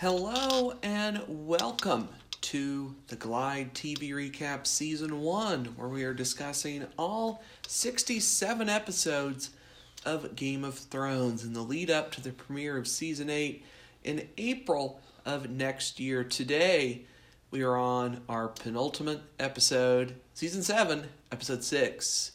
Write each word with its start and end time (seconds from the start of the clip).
Hello 0.00 0.74
and 0.84 1.20
welcome 1.26 2.08
to 2.42 2.94
the 3.08 3.16
Glide 3.16 3.74
TV 3.74 4.10
Recap 4.10 4.64
Season 4.64 5.22
1, 5.22 5.64
where 5.74 5.88
we 5.88 6.04
are 6.04 6.14
discussing 6.14 6.86
all 6.96 7.42
67 7.66 8.68
episodes 8.68 9.50
of 10.06 10.36
Game 10.36 10.62
of 10.62 10.78
Thrones 10.78 11.44
in 11.44 11.52
the 11.52 11.62
lead 11.62 11.90
up 11.90 12.12
to 12.12 12.20
the 12.20 12.30
premiere 12.30 12.76
of 12.76 12.86
Season 12.86 13.28
8 13.28 13.64
in 14.04 14.28
April 14.38 15.00
of 15.26 15.50
next 15.50 15.98
year. 15.98 16.22
Today, 16.22 17.02
we 17.50 17.62
are 17.62 17.76
on 17.76 18.20
our 18.28 18.46
penultimate 18.46 19.22
episode, 19.40 20.14
Season 20.32 20.62
7, 20.62 21.08
Episode 21.32 21.64
6 21.64 22.30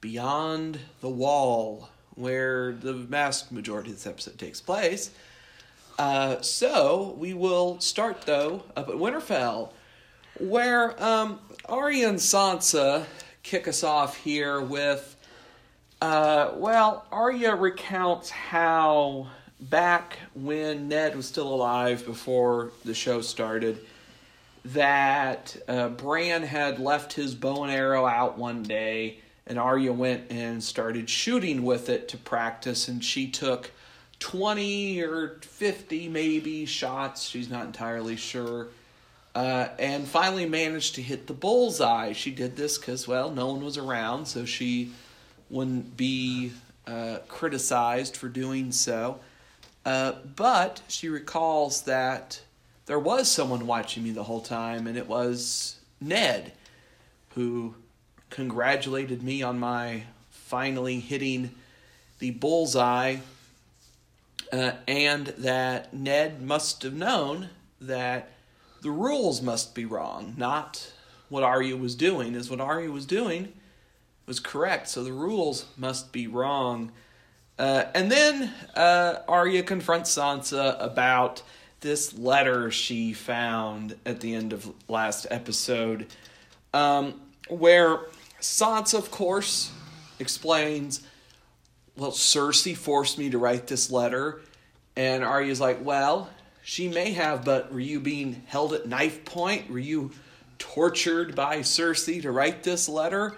Beyond 0.00 0.78
the 1.02 1.10
Wall, 1.10 1.90
where 2.14 2.72
the 2.72 2.94
vast 2.94 3.52
majority 3.52 3.90
of 3.90 3.96
this 3.96 4.06
episode 4.06 4.38
takes 4.38 4.62
place. 4.62 5.10
Uh, 5.98 6.40
so 6.40 7.14
we 7.18 7.34
will 7.34 7.78
start 7.80 8.22
though 8.22 8.62
up 8.76 8.88
at 8.88 8.94
Winterfell, 8.94 9.70
where 10.38 11.00
um, 11.02 11.38
Arya 11.66 12.08
and 12.08 12.18
Sansa 12.18 13.04
kick 13.42 13.68
us 13.68 13.84
off 13.84 14.16
here 14.16 14.60
with. 14.60 15.16
Uh, 16.00 16.50
well, 16.56 17.06
Arya 17.12 17.54
recounts 17.54 18.28
how 18.28 19.28
back 19.60 20.18
when 20.34 20.88
Ned 20.88 21.14
was 21.14 21.26
still 21.26 21.54
alive 21.54 22.04
before 22.04 22.72
the 22.84 22.94
show 22.94 23.20
started, 23.20 23.78
that 24.64 25.56
uh, 25.68 25.88
Bran 25.90 26.42
had 26.42 26.80
left 26.80 27.12
his 27.12 27.34
bow 27.34 27.62
and 27.62 27.72
arrow 27.72 28.04
out 28.06 28.36
one 28.38 28.64
day, 28.64 29.20
and 29.46 29.58
Arya 29.58 29.92
went 29.92 30.30
and 30.30 30.62
started 30.62 31.08
shooting 31.08 31.62
with 31.62 31.88
it 31.88 32.08
to 32.08 32.16
practice, 32.16 32.88
and 32.88 33.04
she 33.04 33.28
took 33.28 33.70
20 34.22 35.02
or 35.02 35.36
50 35.40 36.08
maybe 36.08 36.64
shots, 36.64 37.24
she's 37.24 37.50
not 37.50 37.66
entirely 37.66 38.14
sure. 38.14 38.68
Uh, 39.34 39.68
and 39.80 40.06
finally 40.06 40.46
managed 40.46 40.94
to 40.94 41.02
hit 41.02 41.26
the 41.26 41.32
bullseye. 41.32 42.12
She 42.12 42.30
did 42.30 42.56
this 42.56 42.78
because, 42.78 43.08
well, 43.08 43.32
no 43.32 43.48
one 43.48 43.64
was 43.64 43.76
around, 43.76 44.26
so 44.26 44.44
she 44.44 44.92
wouldn't 45.50 45.96
be 45.96 46.52
uh, 46.86 47.18
criticized 47.26 48.16
for 48.16 48.28
doing 48.28 48.70
so. 48.70 49.18
Uh, 49.84 50.12
but 50.36 50.82
she 50.86 51.08
recalls 51.08 51.82
that 51.82 52.42
there 52.86 53.00
was 53.00 53.28
someone 53.28 53.66
watching 53.66 54.04
me 54.04 54.12
the 54.12 54.24
whole 54.24 54.40
time, 54.40 54.86
and 54.86 54.96
it 54.96 55.08
was 55.08 55.80
Ned, 56.00 56.52
who 57.30 57.74
congratulated 58.30 59.20
me 59.20 59.42
on 59.42 59.58
my 59.58 60.04
finally 60.30 61.00
hitting 61.00 61.50
the 62.20 62.30
bullseye 62.30 63.16
uh, 64.52 64.72
and 64.86 65.28
that 65.38 65.94
Ned 65.94 66.42
must 66.42 66.82
have 66.82 66.94
known 66.94 67.48
that 67.80 68.30
the 68.82 68.90
rules 68.90 69.40
must 69.40 69.74
be 69.74 69.84
wrong, 69.84 70.34
not 70.36 70.92
what 71.28 71.42
Arya 71.42 71.76
was 71.76 71.94
doing. 71.94 72.34
Is 72.34 72.50
what 72.50 72.60
Arya 72.60 72.90
was 72.90 73.06
doing 73.06 73.52
was 74.26 74.38
correct, 74.38 74.88
so 74.88 75.02
the 75.02 75.12
rules 75.12 75.66
must 75.76 76.12
be 76.12 76.26
wrong. 76.26 76.92
Uh, 77.58 77.84
and 77.94 78.10
then 78.10 78.52
uh, 78.74 79.18
Arya 79.28 79.62
confronts 79.62 80.16
Sansa 80.16 80.76
about 80.82 81.42
this 81.80 82.16
letter 82.16 82.70
she 82.70 83.12
found 83.12 83.96
at 84.06 84.20
the 84.20 84.34
end 84.34 84.52
of 84.52 84.72
last 84.88 85.26
episode, 85.30 86.06
um, 86.72 87.20
where 87.48 88.00
Sansa, 88.40 88.98
of 88.98 89.10
course, 89.10 89.72
explains 90.18 91.02
well, 91.96 92.12
Cersei 92.12 92.76
forced 92.76 93.18
me 93.18 93.30
to 93.30 93.38
write 93.38 93.66
this 93.66 93.90
letter. 93.90 94.40
And 94.96 95.24
Arya's 95.24 95.60
like, 95.60 95.84
well, 95.84 96.30
she 96.62 96.88
may 96.88 97.12
have, 97.12 97.44
but 97.44 97.72
were 97.72 97.80
you 97.80 98.00
being 98.00 98.42
held 98.46 98.72
at 98.72 98.86
knife 98.86 99.24
point? 99.24 99.70
Were 99.70 99.78
you 99.78 100.12
tortured 100.58 101.34
by 101.34 101.58
Cersei 101.58 102.22
to 102.22 102.30
write 102.30 102.62
this 102.62 102.88
letter? 102.88 103.36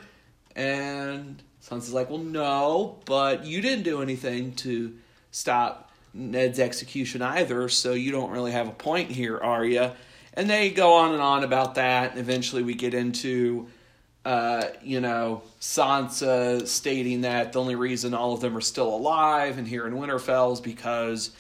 And 0.54 1.42
Sansa's 1.62 1.92
like, 1.92 2.10
well, 2.10 2.18
no, 2.18 2.98
but 3.06 3.44
you 3.44 3.60
didn't 3.60 3.84
do 3.84 4.02
anything 4.02 4.52
to 4.56 4.94
stop 5.30 5.90
Ned's 6.12 6.60
execution 6.60 7.22
either, 7.22 7.68
so 7.68 7.92
you 7.92 8.12
don't 8.12 8.30
really 8.30 8.52
have 8.52 8.68
a 8.68 8.72
point 8.72 9.10
here, 9.10 9.38
Arya. 9.38 9.96
And 10.34 10.48
they 10.48 10.70
go 10.70 10.94
on 10.94 11.12
and 11.12 11.22
on 11.22 11.44
about 11.44 11.76
that, 11.76 12.12
and 12.12 12.20
eventually 12.20 12.62
we 12.62 12.74
get 12.74 12.94
into 12.94 13.68
uh, 14.24 14.68
you 14.82 15.00
know, 15.00 15.42
Sansa 15.60 16.66
stating 16.66 17.22
that 17.22 17.52
the 17.52 17.60
only 17.60 17.74
reason 17.74 18.14
all 18.14 18.32
of 18.32 18.40
them 18.40 18.56
are 18.56 18.62
still 18.62 18.94
alive 18.94 19.58
and 19.58 19.68
here 19.68 19.86
in 19.86 19.94
Winterfell 19.94 20.54
is 20.54 20.60
because 20.60 21.30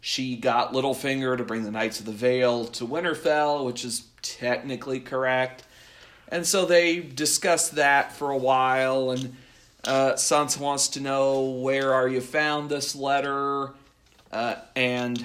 she 0.00 0.36
got 0.36 0.74
Littlefinger 0.74 1.38
to 1.38 1.44
bring 1.44 1.62
the 1.62 1.70
Knights 1.70 2.00
of 2.00 2.06
the 2.06 2.12
Vale 2.12 2.66
to 2.66 2.86
Winterfell, 2.86 3.64
which 3.64 3.84
is 3.84 4.08
technically 4.20 5.00
correct. 5.00 5.64
And 6.28 6.46
so 6.46 6.66
they 6.66 7.00
discuss 7.00 7.70
that 7.70 8.12
for 8.12 8.30
a 8.30 8.36
while, 8.36 9.12
and 9.12 9.34
uh, 9.84 10.12
Sansa 10.12 10.60
wants 10.60 10.88
to 10.88 11.00
know 11.00 11.44
where 11.44 11.94
are 11.94 12.08
you 12.08 12.20
found 12.20 12.68
this 12.68 12.94
letter, 12.94 13.70
uh, 14.32 14.56
and 14.76 15.24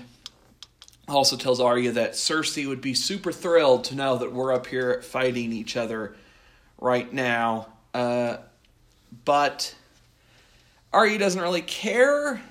also 1.09 1.35
tells 1.35 1.59
Arya 1.59 1.91
that 1.93 2.13
Cersei 2.13 2.67
would 2.67 2.81
be 2.81 2.93
super 2.93 3.33
thrilled 3.33 3.83
to 3.85 3.95
know 3.95 4.17
that 4.17 4.31
we're 4.31 4.53
up 4.53 4.67
here 4.67 5.01
fighting 5.01 5.51
each 5.51 5.75
other 5.75 6.15
right 6.79 7.11
now. 7.11 7.67
Uh, 7.93 8.37
but 9.25 9.73
Arya 10.93 11.17
doesn't 11.17 11.41
really 11.41 11.61
care. 11.61 12.41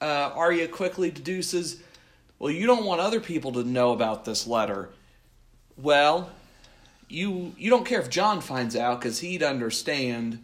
Uh, 0.00 0.30
Arya 0.34 0.68
quickly 0.68 1.10
deduces, 1.10 1.80
well, 2.38 2.50
you 2.50 2.66
don't 2.66 2.84
want 2.84 3.00
other 3.00 3.20
people 3.20 3.52
to 3.52 3.64
know 3.64 3.92
about 3.92 4.24
this 4.24 4.46
letter. 4.46 4.90
Well, 5.76 6.30
you 7.08 7.54
you 7.56 7.70
don't 7.70 7.86
care 7.86 8.00
if 8.00 8.10
Jon 8.10 8.40
finds 8.40 8.76
out 8.76 9.00
because 9.00 9.20
he'd 9.20 9.42
understand 9.42 10.42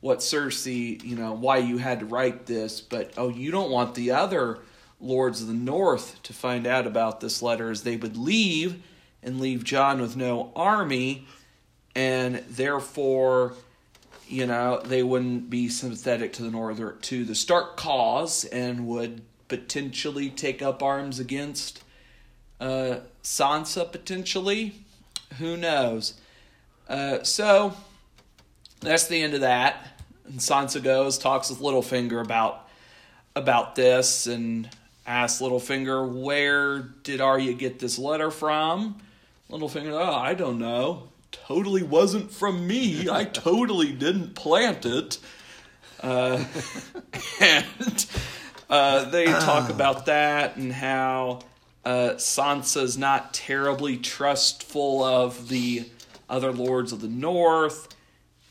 what 0.00 0.18
Cersei, 0.18 1.02
you 1.02 1.16
know, 1.16 1.32
why 1.32 1.58
you 1.58 1.78
had 1.78 2.00
to 2.00 2.06
write 2.06 2.46
this. 2.46 2.80
But 2.80 3.12
oh, 3.16 3.28
you 3.28 3.50
don't 3.50 3.70
want 3.70 3.94
the 3.94 4.10
other 4.10 4.58
lords 5.00 5.40
of 5.40 5.46
the 5.46 5.54
North 5.54 6.22
to 6.24 6.32
find 6.32 6.66
out 6.66 6.86
about 6.86 7.20
this 7.20 7.42
letter, 7.42 7.70
as 7.70 7.82
they 7.82 7.96
would 7.96 8.16
leave 8.16 8.82
and 9.22 9.40
leave 9.40 9.64
Jon 9.64 10.00
with 10.00 10.16
no 10.16 10.52
army 10.54 11.26
and 11.94 12.36
therefore, 12.48 13.54
you 14.28 14.46
know, 14.46 14.80
they 14.84 15.02
wouldn't 15.02 15.50
be 15.50 15.68
sympathetic 15.68 16.32
to 16.34 16.42
the 16.42 16.50
northern 16.50 16.98
to 17.02 17.24
the 17.24 17.34
Stark 17.34 17.76
cause 17.76 18.44
and 18.44 18.86
would 18.86 19.22
potentially 19.48 20.30
take 20.30 20.62
up 20.62 20.82
arms 20.82 21.18
against 21.20 21.82
uh, 22.60 22.96
Sansa 23.22 23.90
potentially. 23.90 24.74
Who 25.38 25.56
knows? 25.56 26.14
Uh, 26.88 27.22
so 27.22 27.74
that's 28.80 29.06
the 29.06 29.22
end 29.22 29.34
of 29.34 29.40
that. 29.40 30.02
And 30.26 30.40
Sansa 30.40 30.82
goes, 30.82 31.18
talks 31.18 31.50
with 31.50 31.60
Littlefinger 31.60 32.22
about 32.22 32.68
about 33.36 33.74
this, 33.74 34.26
and 34.26 34.68
asks 35.06 35.42
Littlefinger, 35.42 36.08
"Where 36.08 36.78
did 36.78 37.20
Arya 37.20 37.52
get 37.54 37.78
this 37.78 37.98
letter 37.98 38.30
from?" 38.30 39.00
Littlefinger, 39.50 39.92
"Oh, 39.92 40.14
I 40.14 40.34
don't 40.34 40.58
know." 40.58 41.08
Totally 41.46 41.82
wasn't 41.82 42.30
from 42.30 42.66
me. 42.66 43.08
I 43.08 43.24
totally 43.24 43.92
didn't 43.92 44.34
plant 44.34 44.86
it. 44.86 45.18
Uh, 46.00 46.44
and 47.40 48.06
uh, 48.70 49.04
they 49.10 49.26
talk 49.26 49.70
about 49.70 50.06
that 50.06 50.56
and 50.56 50.72
how 50.72 51.40
uh, 51.84 52.14
Sansa's 52.16 52.96
not 52.96 53.34
terribly 53.34 53.96
trustful 53.96 55.02
of 55.02 55.48
the 55.48 55.88
other 56.28 56.52
lords 56.52 56.92
of 56.92 57.00
the 57.00 57.08
north, 57.08 57.88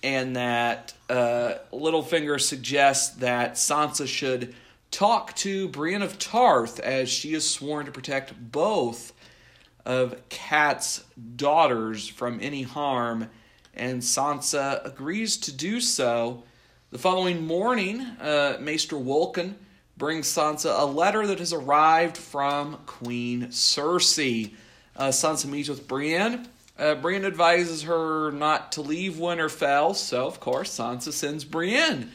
and 0.03 0.35
that 0.35 0.93
uh, 1.09 1.55
Littlefinger 1.71 2.39
suggests 2.39 3.15
that 3.17 3.53
Sansa 3.53 4.07
should 4.07 4.53
talk 4.91 5.35
to 5.37 5.67
Brienne 5.69 6.03
of 6.03 6.19
Tarth 6.19 6.79
as 6.79 7.09
she 7.09 7.33
is 7.33 7.49
sworn 7.49 7.85
to 7.85 7.91
protect 7.91 8.33
both 8.51 9.12
of 9.85 10.27
Cat's 10.29 11.03
daughters 11.35 12.07
from 12.07 12.39
any 12.41 12.63
harm, 12.63 13.29
and 13.73 14.01
Sansa 14.01 14.85
agrees 14.85 15.37
to 15.37 15.51
do 15.51 15.81
so. 15.81 16.43
The 16.91 16.99
following 16.99 17.45
morning, 17.45 18.01
uh, 18.01 18.57
Maester 18.59 18.95
Wolkan 18.95 19.55
brings 19.97 20.27
Sansa 20.27 20.79
a 20.79 20.85
letter 20.85 21.27
that 21.27 21.39
has 21.39 21.53
arrived 21.53 22.17
from 22.17 22.77
Queen 22.85 23.47
Cersei. 23.47 24.53
Uh, 24.95 25.09
Sansa 25.09 25.45
meets 25.45 25.69
with 25.69 25.87
Brienne. 25.87 26.47
Uh, 26.77 26.95
Brienne 26.95 27.25
advises 27.25 27.83
her 27.83 28.31
not 28.31 28.71
to 28.73 28.81
leave 28.81 29.13
Winterfell, 29.13 29.95
so 29.95 30.25
of 30.25 30.39
course 30.39 30.77
Sansa 30.77 31.11
sends 31.11 31.43
Brienne 31.43 32.11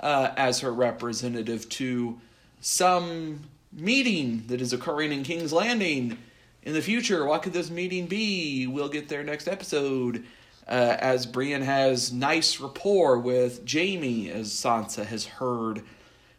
uh, 0.00 0.30
as 0.36 0.60
her 0.60 0.72
representative 0.72 1.68
to 1.70 2.20
some 2.60 3.40
meeting 3.72 4.44
that 4.48 4.60
is 4.60 4.72
occurring 4.72 5.12
in 5.12 5.22
King's 5.22 5.52
Landing 5.52 6.18
in 6.64 6.72
the 6.72 6.82
future, 6.82 7.24
what 7.24 7.42
could 7.42 7.52
this 7.52 7.70
meeting 7.70 8.06
be? 8.06 8.66
We'll 8.66 8.88
get 8.88 9.08
there 9.08 9.22
next 9.22 9.48
episode. 9.48 10.24
Uh, 10.66 10.96
as 10.98 11.26
Brienne 11.26 11.62
has 11.62 12.10
nice 12.10 12.58
rapport 12.58 13.18
with 13.18 13.70
Jaime, 13.70 14.30
as 14.30 14.48
Sansa 14.48 15.04
has 15.04 15.26
heard. 15.26 15.82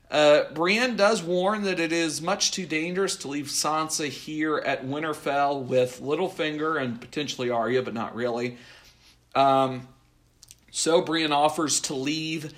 Uh, 0.10 0.52
Brienne 0.54 0.96
does 0.96 1.22
warn 1.22 1.64
that 1.64 1.80
it 1.80 1.92
is 1.92 2.22
much 2.22 2.52
too 2.52 2.66
dangerous 2.66 3.16
to 3.18 3.28
leave 3.28 3.48
Sansa 3.48 4.08
here 4.08 4.58
at 4.58 4.84
Winterfell 4.84 5.64
with 5.64 6.02
Littlefinger 6.02 6.82
and 6.82 7.00
potentially 7.00 7.52
Arya, 7.52 7.84
but 7.84 7.94
not 7.94 8.16
really. 8.16 8.58
Um, 9.36 9.88
so 10.72 11.02
Brienne 11.02 11.32
offers 11.32 11.80
to 11.82 11.94
leave 11.94 12.52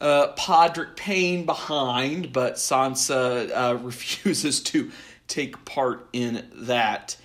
uh, 0.00 0.34
Podrick 0.38 0.96
Payne 0.96 1.44
behind, 1.44 2.32
but 2.32 2.54
Sansa 2.54 3.50
uh, 3.52 3.76
refuses 3.82 4.62
to 4.64 4.90
take 5.30 5.64
part 5.64 6.08
in 6.12 6.46
that. 6.54 7.16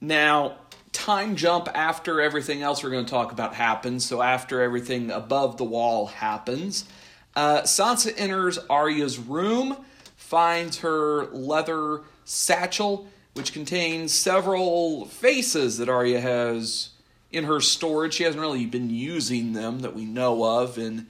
Now, 0.00 0.58
time 0.92 1.34
jump 1.34 1.68
after 1.74 2.20
everything 2.20 2.62
else 2.62 2.82
we're 2.82 2.90
going 2.90 3.04
to 3.04 3.10
talk 3.10 3.32
about 3.32 3.54
happens. 3.54 4.04
So 4.06 4.22
after 4.22 4.62
everything 4.62 5.10
above 5.10 5.56
the 5.56 5.64
wall 5.64 6.06
happens, 6.06 6.84
uh, 7.34 7.62
Sansa 7.62 8.14
enters 8.16 8.58
Arya's 8.70 9.18
room, 9.18 9.76
finds 10.16 10.78
her 10.78 11.26
leather 11.26 12.02
satchel, 12.24 13.08
which 13.34 13.52
contains 13.52 14.14
several 14.14 15.06
faces 15.06 15.78
that 15.78 15.88
Arya 15.88 16.20
has 16.20 16.90
in 17.32 17.44
her 17.44 17.60
storage. 17.60 18.14
She 18.14 18.22
hasn't 18.22 18.40
really 18.40 18.66
been 18.66 18.90
using 18.90 19.52
them 19.52 19.80
that 19.80 19.94
we 19.94 20.04
know 20.04 20.44
of 20.44 20.78
in 20.78 21.08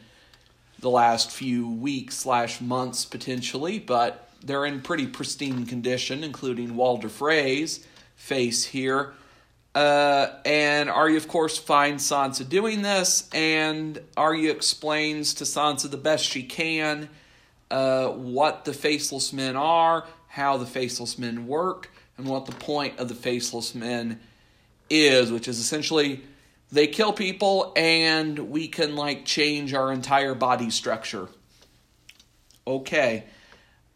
the 0.78 0.88
last 0.88 1.30
few 1.30 1.68
weeks 1.68 2.16
slash 2.16 2.60
months 2.60 3.04
potentially, 3.04 3.78
but 3.78 4.30
they're 4.44 4.64
in 4.64 4.82
pretty 4.82 5.06
pristine 5.06 5.66
condition, 5.66 6.22
including 6.22 6.76
Walder 6.76 7.08
Frey's 7.08 7.86
face 8.16 8.64
here. 8.64 9.14
Uh, 9.74 10.28
and 10.44 10.88
Arya, 10.88 11.16
of 11.16 11.26
course, 11.26 11.58
finds 11.58 12.08
Sansa 12.08 12.48
doing 12.48 12.82
this, 12.82 13.28
and 13.32 14.00
Arya 14.16 14.52
explains 14.52 15.34
to 15.34 15.44
Sansa 15.44 15.90
the 15.90 15.96
best 15.96 16.24
she 16.24 16.44
can 16.44 17.08
uh, 17.70 18.08
what 18.08 18.64
the 18.64 18.72
Faceless 18.72 19.32
Men 19.32 19.56
are, 19.56 20.06
how 20.28 20.56
the 20.56 20.66
Faceless 20.66 21.18
Men 21.18 21.46
work, 21.46 21.90
and 22.16 22.26
what 22.26 22.46
the 22.46 22.52
point 22.52 22.98
of 22.98 23.08
the 23.08 23.14
Faceless 23.14 23.74
Men 23.74 24.20
is, 24.88 25.32
which 25.32 25.48
is 25.48 25.58
essentially 25.58 26.22
they 26.70 26.86
kill 26.86 27.12
people 27.12 27.72
and 27.76 28.50
we 28.50 28.68
can 28.68 28.96
like 28.96 29.24
change 29.24 29.74
our 29.74 29.92
entire 29.92 30.34
body 30.34 30.70
structure. 30.70 31.28
Okay, 32.66 33.24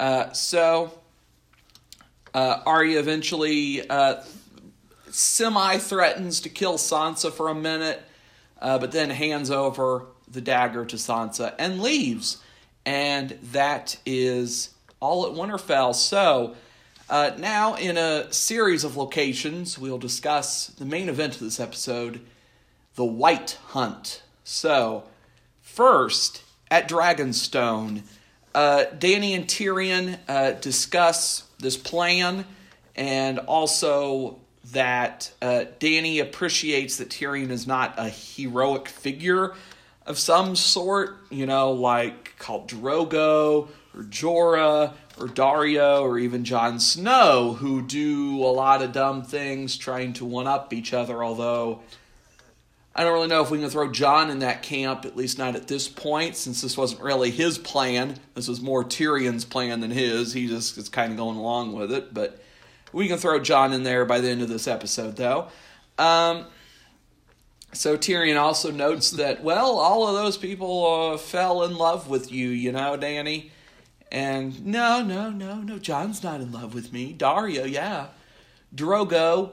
uh, 0.01 0.33
so 0.33 0.93
uh, 2.35 2.63
Arya 2.67 2.99
eventually 2.99 3.89
uh, 3.89 4.23
semi 5.11 5.79
threatens 5.79 6.41
to 6.43 6.49
kill 6.49 6.75
Sansa 6.75 7.33
for 7.33 7.49
a 7.49 7.55
minute, 7.55 8.03
uh, 8.61 8.79
but 8.79 8.93
then 8.93 9.11
hands 9.11 9.51
over 9.51 10.07
the 10.31 10.41
dagger 10.41 10.85
to 10.85 10.97
Sansa 10.97 11.55
and 11.59 11.81
leaves. 11.81 12.39
And 12.85 13.31
that 13.53 13.99
is 14.07 14.71
all 15.01 15.27
at 15.27 15.33
Winterfell. 15.33 15.95
So, 15.95 16.55
uh, 17.11 17.33
now 17.39 17.75
in 17.75 17.97
a 17.97 18.33
series 18.33 18.85
of 18.85 18.97
locations, 18.97 19.79
we'll 19.79 19.99
discuss 19.99 20.69
the 20.69 20.85
main 20.85 21.09
event 21.09 21.35
of 21.35 21.41
this 21.41 21.61
episode 21.61 22.21
the 22.95 23.05
Wight 23.05 23.59
Hunt. 23.69 24.23
So, 24.43 25.05
first, 25.63 26.43
at 26.71 26.89
Dragonstone, 26.89 28.03
uh, 28.59 28.87
Dany 28.87 29.37
and 29.37 29.47
Tyrion 29.47 30.19
uh, 30.27 30.51
discuss 30.51 31.45
this 31.61 31.77
plan 31.77 32.45
and 32.97 33.39
also 33.39 34.41
that 34.73 35.31
uh, 35.41 35.67
Dany 35.79 36.21
appreciates 36.21 36.97
that 36.97 37.09
Tyrion 37.09 37.51
is 37.51 37.69
not 37.69 37.95
a 37.99 38.09
heroic 38.09 38.89
figure 38.89 39.55
of 40.07 40.19
some 40.19 40.57
sort, 40.57 41.19
you 41.31 41.47
know, 41.47 41.71
like 41.71 42.37
Khal 42.41 42.69
Drogo 42.69 43.69
or 43.95 44.03
Jorah 44.03 44.93
or 45.21 45.29
Daario 45.29 46.03
or 46.03 46.19
even 46.19 46.45
Jon 46.45 46.81
Snow, 46.81 47.53
who 47.61 47.81
do 47.81 48.43
a 48.43 48.51
lot 48.51 48.83
of 48.83 48.91
dumb 48.91 49.23
things 49.23 49.77
trying 49.77 50.15
to 50.15 50.25
one 50.25 50.49
up 50.49 50.73
each 50.73 50.93
other, 50.93 51.23
although. 51.23 51.81
I 52.95 53.05
don't 53.05 53.13
really 53.13 53.29
know 53.29 53.43
if 53.43 53.51
we 53.51 53.61
can 53.61 53.71
throw 53.71 53.91
Jon 53.93 54.29
in 54.29 54.41
that 54.41 54.63
camp, 54.63 55.05
at 55.05 55.17
least 55.17 55.39
not 55.39 55.55
at 55.55 55.69
this 55.69 55.89
point, 55.89 56.35
since 56.35 56.63
this 56.63 56.77
wasn't 56.77 57.01
really 57.03 57.31
his 57.31 57.57
plan. 57.57 58.17
This 58.35 58.49
was 58.49 58.61
more 58.61 58.83
Tyrion's 58.83 59.45
plan 59.45 59.81
than 59.81 59.91
his. 59.93 60.33
He 60.33 60.49
just 60.49 60.77
is 60.77 60.89
kind 60.89 61.13
of 61.13 61.17
going 61.19 61.37
along 61.37 61.75
with 61.75 61.93
it. 61.93 62.13
But 62.13 62.43
we 62.93 63.07
can 63.07 63.19
throw 63.19 63.39
Jon 63.39 63.73
in 63.73 63.85
there 63.85 64.05
by 64.05 64.21
the 64.21 64.29
end 64.29 64.43
of 64.43 64.49
this 64.49 64.67
episode, 64.67 65.17
though. 65.17 65.49
Um, 65.97 66.47
so 67.73 67.97
Tyrion 67.97 68.41
also 68.41 68.71
notes 68.71 69.11
that, 69.13 69.45
well, 69.45 69.79
all 69.79 70.09
of 70.09 70.15
those 70.15 70.37
people 70.37 71.13
uh, 71.13 71.19
fell 71.19 71.63
in 71.65 71.77
love 71.77 72.09
with 72.09 72.33
you, 72.33 72.49
you 72.49 72.73
know, 72.73 72.97
Dany. 72.97 73.51
And 74.11 74.65
no, 74.65 75.03
no, 75.03 75.31
no, 75.31 75.57
no, 75.57 75.79
Jon's 75.79 76.23
not 76.23 76.41
in 76.41 76.51
love 76.51 76.75
with 76.75 76.93
me. 76.93 77.15
Daario, 77.17 77.71
yeah. 77.71 78.07
Drogo, 78.75 79.51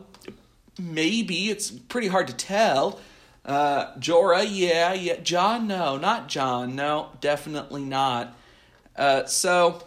maybe. 0.80 1.50
It's 1.50 1.72
pretty 1.72 2.08
hard 2.08 2.28
to 2.28 2.34
tell. 2.34 3.00
Uh, 3.46 3.94
Jorah, 4.00 4.48
yeah, 4.50 4.94
yeah. 4.94 5.18
Jon, 5.18 5.68
no, 5.68 5.98
not 5.98 6.28
Jon, 6.28 6.76
No, 6.76 7.10
definitely 7.22 7.84
not. 7.84 8.36
Uh, 8.96 9.26
so 9.26 9.84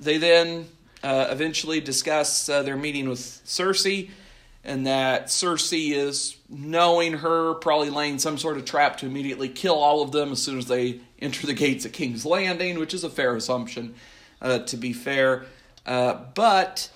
they 0.00 0.16
then 0.16 0.66
uh, 1.02 1.28
eventually 1.30 1.80
discuss 1.80 2.48
uh, 2.48 2.62
their 2.62 2.76
meeting 2.76 3.08
with 3.08 3.18
Cersei, 3.18 4.08
and 4.64 4.86
that 4.86 5.26
Cersei 5.26 5.92
is 5.92 6.36
knowing 6.48 7.14
her, 7.14 7.54
probably 7.54 7.90
laying 7.90 8.18
some 8.18 8.38
sort 8.38 8.56
of 8.56 8.64
trap 8.64 8.98
to 8.98 9.06
immediately 9.06 9.48
kill 9.48 9.74
all 9.74 10.02
of 10.02 10.12
them 10.12 10.32
as 10.32 10.40
soon 10.40 10.56
as 10.56 10.68
they 10.68 11.00
enter 11.20 11.46
the 11.46 11.54
gates 11.54 11.84
at 11.84 11.92
King's 11.92 12.24
Landing, 12.24 12.78
which 12.78 12.94
is 12.94 13.04
a 13.04 13.10
fair 13.10 13.36
assumption, 13.36 13.94
uh, 14.40 14.60
to 14.60 14.76
be 14.76 14.92
fair. 14.92 15.44
Uh, 15.84 16.14
but 16.34 16.88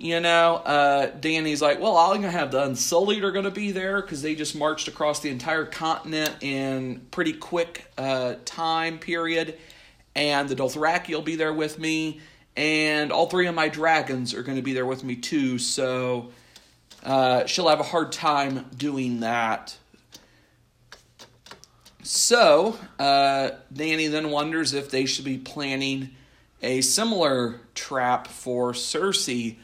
you 0.00 0.18
know, 0.18 0.54
uh, 0.64 1.10
Dany's 1.10 1.60
like, 1.60 1.78
well, 1.78 1.98
I'm 1.98 2.22
gonna 2.22 2.30
have 2.30 2.50
the 2.50 2.62
Unsullied 2.62 3.22
are 3.22 3.32
gonna 3.32 3.50
be 3.50 3.70
there 3.70 4.00
because 4.00 4.22
they 4.22 4.34
just 4.34 4.56
marched 4.56 4.88
across 4.88 5.20
the 5.20 5.28
entire 5.28 5.66
continent 5.66 6.36
in 6.40 7.02
pretty 7.10 7.34
quick 7.34 7.84
uh, 7.98 8.36
time 8.46 8.98
period, 8.98 9.58
and 10.16 10.48
the 10.48 10.56
Dothraki 10.56 11.10
will 11.10 11.20
be 11.20 11.36
there 11.36 11.52
with 11.52 11.78
me, 11.78 12.20
and 12.56 13.12
all 13.12 13.26
three 13.26 13.46
of 13.46 13.54
my 13.54 13.68
dragons 13.68 14.32
are 14.32 14.42
to 14.42 14.62
be 14.62 14.72
there 14.72 14.86
with 14.86 15.04
me 15.04 15.16
too. 15.16 15.58
So 15.58 16.30
uh, 17.04 17.44
she'll 17.44 17.68
have 17.68 17.80
a 17.80 17.82
hard 17.82 18.10
time 18.10 18.70
doing 18.74 19.20
that. 19.20 19.76
So 22.02 22.78
uh, 22.98 23.50
Dany 23.70 24.10
then 24.10 24.30
wonders 24.30 24.72
if 24.72 24.90
they 24.90 25.04
should 25.04 25.26
be 25.26 25.36
planning 25.36 26.16
a 26.62 26.80
similar 26.80 27.60
trap 27.74 28.28
for 28.28 28.72
Cersei. 28.72 29.56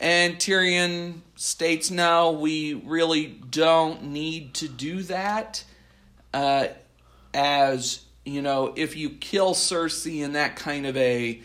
And 0.00 0.36
Tyrion 0.36 1.20
states, 1.36 1.90
no, 1.90 2.32
we 2.32 2.74
really 2.74 3.26
don't 3.26 4.04
need 4.04 4.54
to 4.54 4.68
do 4.68 5.02
that. 5.04 5.62
Uh, 6.32 6.68
as, 7.34 8.02
you 8.24 8.40
know, 8.40 8.72
if 8.76 8.96
you 8.96 9.10
kill 9.10 9.52
Cersei 9.52 10.22
in 10.22 10.32
that 10.32 10.56
kind 10.56 10.86
of 10.86 10.96
a 10.96 11.42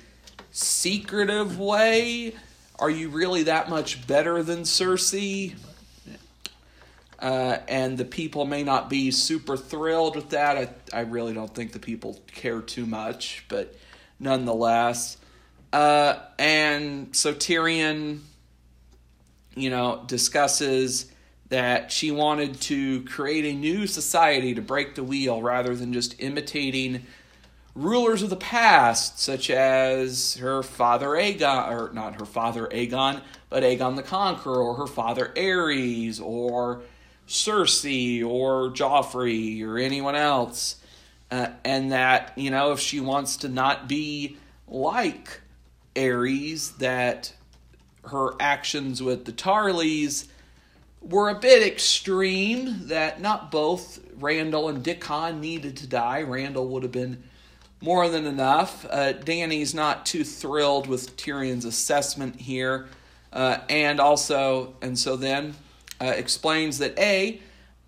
secretive 0.52 1.60
way, 1.60 2.34
are 2.80 2.90
you 2.90 3.10
really 3.10 3.44
that 3.44 3.70
much 3.70 4.08
better 4.08 4.42
than 4.42 4.62
Cersei? 4.62 5.56
Uh, 7.20 7.58
and 7.68 7.98
the 7.98 8.06
people 8.06 8.46
may 8.46 8.64
not 8.64 8.90
be 8.90 9.12
super 9.12 9.58
thrilled 9.58 10.16
with 10.16 10.30
that. 10.30 10.58
I, 10.94 10.98
I 10.98 11.02
really 11.02 11.34
don't 11.34 11.54
think 11.54 11.74
the 11.74 11.80
people 11.80 12.22
care 12.28 12.62
too 12.62 12.86
much, 12.86 13.46
but 13.50 13.76
nonetheless. 14.20 15.18
Uh, 15.74 16.20
and 16.38 17.16
so 17.16 17.34
Tyrion, 17.34 18.20
you 19.56 19.70
know, 19.70 20.04
discusses 20.08 21.12
that 21.50 21.92
she 21.92 22.12
wanted 22.12 22.60
to 22.60 23.04
create 23.04 23.46
a 23.46 23.54
new 23.54 23.88
society 23.88 24.54
to 24.54 24.62
break 24.62 24.96
the 24.96 25.04
wheel 25.04 25.42
rather 25.42 25.76
than 25.76 25.94
just 25.94 26.22
imitating 26.22 27.06
rulers 27.76 28.24
of 28.24 28.30
the 28.30 28.36
past, 28.36 29.20
such 29.20 29.50
as 29.50 30.38
her 30.38 30.64
father 30.64 31.10
Aegon, 31.10 31.70
or 31.70 31.94
not 31.94 32.20
her 32.20 32.26
father 32.26 32.68
Aegon, 32.68 33.22
but 33.50 33.64
Aegon 33.64 33.96
the 33.96 34.04
Conqueror, 34.04 34.58
or 34.58 34.76
her 34.76 34.88
father 34.88 35.32
Aerys, 35.36 36.22
or 36.22 36.82
Cersei, 37.28 38.26
or 38.26 38.72
Joffrey, 38.72 39.62
or 39.64 39.78
anyone 39.78 40.16
else. 40.16 40.78
Uh, 41.30 41.48
and 41.64 41.92
that, 41.92 42.32
you 42.36 42.50
know, 42.50 42.72
if 42.72 42.80
she 42.80 43.00
wants 43.00 43.38
to 43.38 43.50
not 43.50 43.90
be 43.90 44.38
like 44.68 45.42
Aerys, 45.96 46.78
that 46.78 47.34
her 48.08 48.34
actions 48.40 49.02
with 49.02 49.26
the 49.26 49.32
Tarleys 49.32 50.28
were 51.02 51.30
a 51.30 51.40
bit 51.40 51.66
extreme, 51.66 52.88
that 52.88 53.22
not 53.22 53.52
both 53.52 54.00
Randall 54.20 54.70
and 54.70 54.84
Dickon 54.84 55.40
needed 55.40 55.78
to 55.78 55.88
die. 55.88 56.22
Randall 56.22 56.68
would 56.70 56.84
have 56.84 56.92
been 56.92 57.24
more 57.82 58.10
than 58.10 58.26
enough. 58.26 58.86
Uh, 58.90 59.14
Dany's 59.14 59.74
not 59.74 60.06
too 60.06 60.24
thrilled 60.24 60.88
with 60.88 61.16
Tyrion's 61.18 61.66
assessment 61.66 62.40
here, 62.40 62.88
uh, 63.32 63.60
and 63.70 64.00
also, 64.00 64.76
and 64.82 64.98
so 64.98 65.16
then 65.16 65.56
uh, 66.02 66.06
explains 66.06 66.80
that 66.80 66.98
a, 66.98 67.40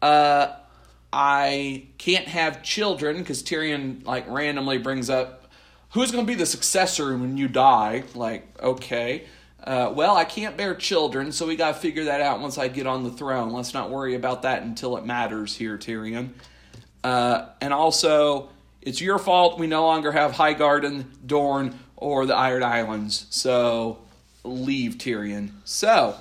uh, 0.01 0.53
I 1.11 1.87
can't 1.97 2.27
have 2.27 2.61
children 2.61 3.17
because 3.17 3.41
Tyrion 3.41 4.05
like 4.05 4.29
randomly 4.29 4.77
brings 4.77 5.09
up 5.09 5.37
who's 5.91 6.11
going 6.11 6.25
to 6.25 6.27
be 6.27 6.35
the 6.35 6.45
successor 6.45 7.17
when 7.17 7.37
you 7.37 7.47
die? 7.47 8.03
Like, 8.13 8.47
okay. 8.61 9.25
Uh, 9.67 9.91
well, 9.93 10.15
I 10.15 10.23
can't 10.23 10.55
bear 10.55 10.75
children, 10.75 11.33
so 11.33 11.45
we 11.45 11.57
got 11.57 11.73
to 11.73 11.79
figure 11.81 12.05
that 12.05 12.21
out 12.21 12.39
once 12.39 12.57
I 12.57 12.69
get 12.69 12.87
on 12.87 13.03
the 13.03 13.11
throne. 13.11 13.51
Let's 13.51 13.73
not 13.73 13.89
worry 13.89 14.15
about 14.15 14.43
that 14.43 14.63
until 14.63 14.95
it 14.95 15.05
matters 15.05 15.57
here, 15.57 15.77
Tyrion. 15.77 16.29
Uh, 17.03 17.47
and 17.59 17.73
also, 17.73 18.47
it's 18.81 19.01
your 19.01 19.19
fault 19.19 19.59
we 19.59 19.67
no 19.67 19.83
longer 19.85 20.13
have 20.13 20.31
Highgarden, 20.31 21.03
Dorne, 21.25 21.77
or 21.97 22.25
the 22.25 22.33
Iron 22.33 22.63
Islands. 22.63 23.25
So 23.29 23.99
leave 24.45 24.99
Tyrion. 24.99 25.51
So, 25.65 26.15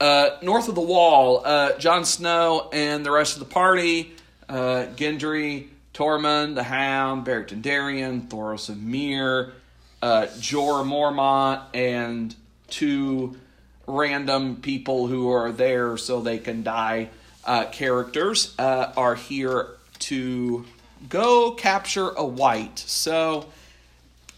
uh, 0.00 0.30
north 0.40 0.70
of 0.70 0.74
the 0.74 0.80
wall, 0.80 1.42
uh, 1.44 1.76
Jon 1.78 2.06
Snow 2.06 2.70
and 2.72 3.04
the 3.04 3.10
rest 3.10 3.34
of 3.34 3.40
the 3.40 3.52
party, 3.52 4.14
uh, 4.48 4.86
Gendry, 4.96 5.68
Tormund, 5.92 6.54
the 6.54 6.62
Hound, 6.62 7.26
Beric 7.26 7.48
Dondarrion, 7.48 8.28
Thoros 8.28 8.70
of 8.70 8.82
Myr, 8.82 9.52
uh, 10.02 10.26
Jorah 10.38 10.84
Mormont, 10.84 11.62
and 11.74 12.34
two 12.68 13.36
random 13.86 14.56
people 14.56 15.06
who 15.06 15.30
are 15.30 15.52
there 15.52 15.96
so 15.96 16.20
they 16.20 16.38
can 16.38 16.62
die 16.62 17.10
uh, 17.44 17.66
characters 17.66 18.54
uh, 18.58 18.92
are 18.96 19.14
here 19.14 19.68
to 19.98 20.64
go 21.08 21.52
capture 21.52 22.10
a 22.10 22.24
white. 22.24 22.78
So 22.78 23.46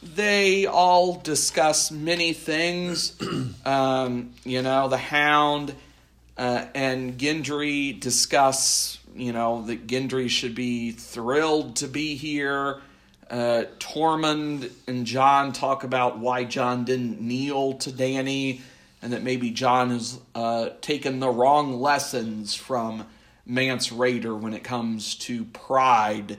they 0.03 0.67
all 0.67 1.15
discuss 1.21 1.91
many 1.91 2.33
things. 2.33 3.21
um, 3.65 4.31
you 4.45 4.63
know, 4.63 4.89
the 4.89 4.99
Hound 4.99 5.75
uh, 6.37 6.67
and 6.75 7.19
Gendry 7.19 7.99
discuss, 7.99 8.99
you 9.15 9.33
know, 9.33 9.63
that 9.67 9.87
Gendry 9.87 10.29
should 10.29 10.55
be 10.55 10.93
thrilled 10.93 11.77
to 11.77 11.89
be 11.89 12.17
here. 12.17 12.81
Uh, 13.33 13.65
Tormund 13.79 14.71
and 14.87 15.07
Jon 15.07 15.55
talk 15.55 15.85
about 15.85 16.19
why 16.19 16.45
Jon 16.45 16.85
didn't 16.85 17.19
kneel 17.19 17.73
to 17.79 17.91
Dany 17.91 18.61
and 19.01 19.15
that 19.15 19.23
maybe 19.23 19.51
John 19.51 19.89
has 19.89 20.21
uh, 20.35 20.69
taken 20.83 21.19
the 21.19 21.31
wrong 21.31 21.81
lessons 21.81 22.55
from 22.55 23.07
Mance 23.47 23.89
Rayder 23.89 24.39
when 24.39 24.53
it 24.53 24.63
comes 24.63 25.15
to 25.17 25.47
pride. 25.47 26.37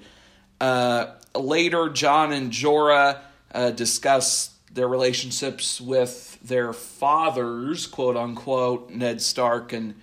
Uh, 0.62 1.08
later, 1.36 1.90
John 1.90 2.32
and 2.32 2.52
Jorah 2.52 3.22
uh, 3.56 3.72
discuss 3.72 4.52
their 4.72 4.88
relationships 4.88 5.82
with 5.82 6.38
their 6.44 6.74
fathers, 6.74 7.88
quote 7.88 8.16
unquote, 8.16 8.92
Ned 8.92 9.20
Stark 9.20 9.74
and 9.74 9.96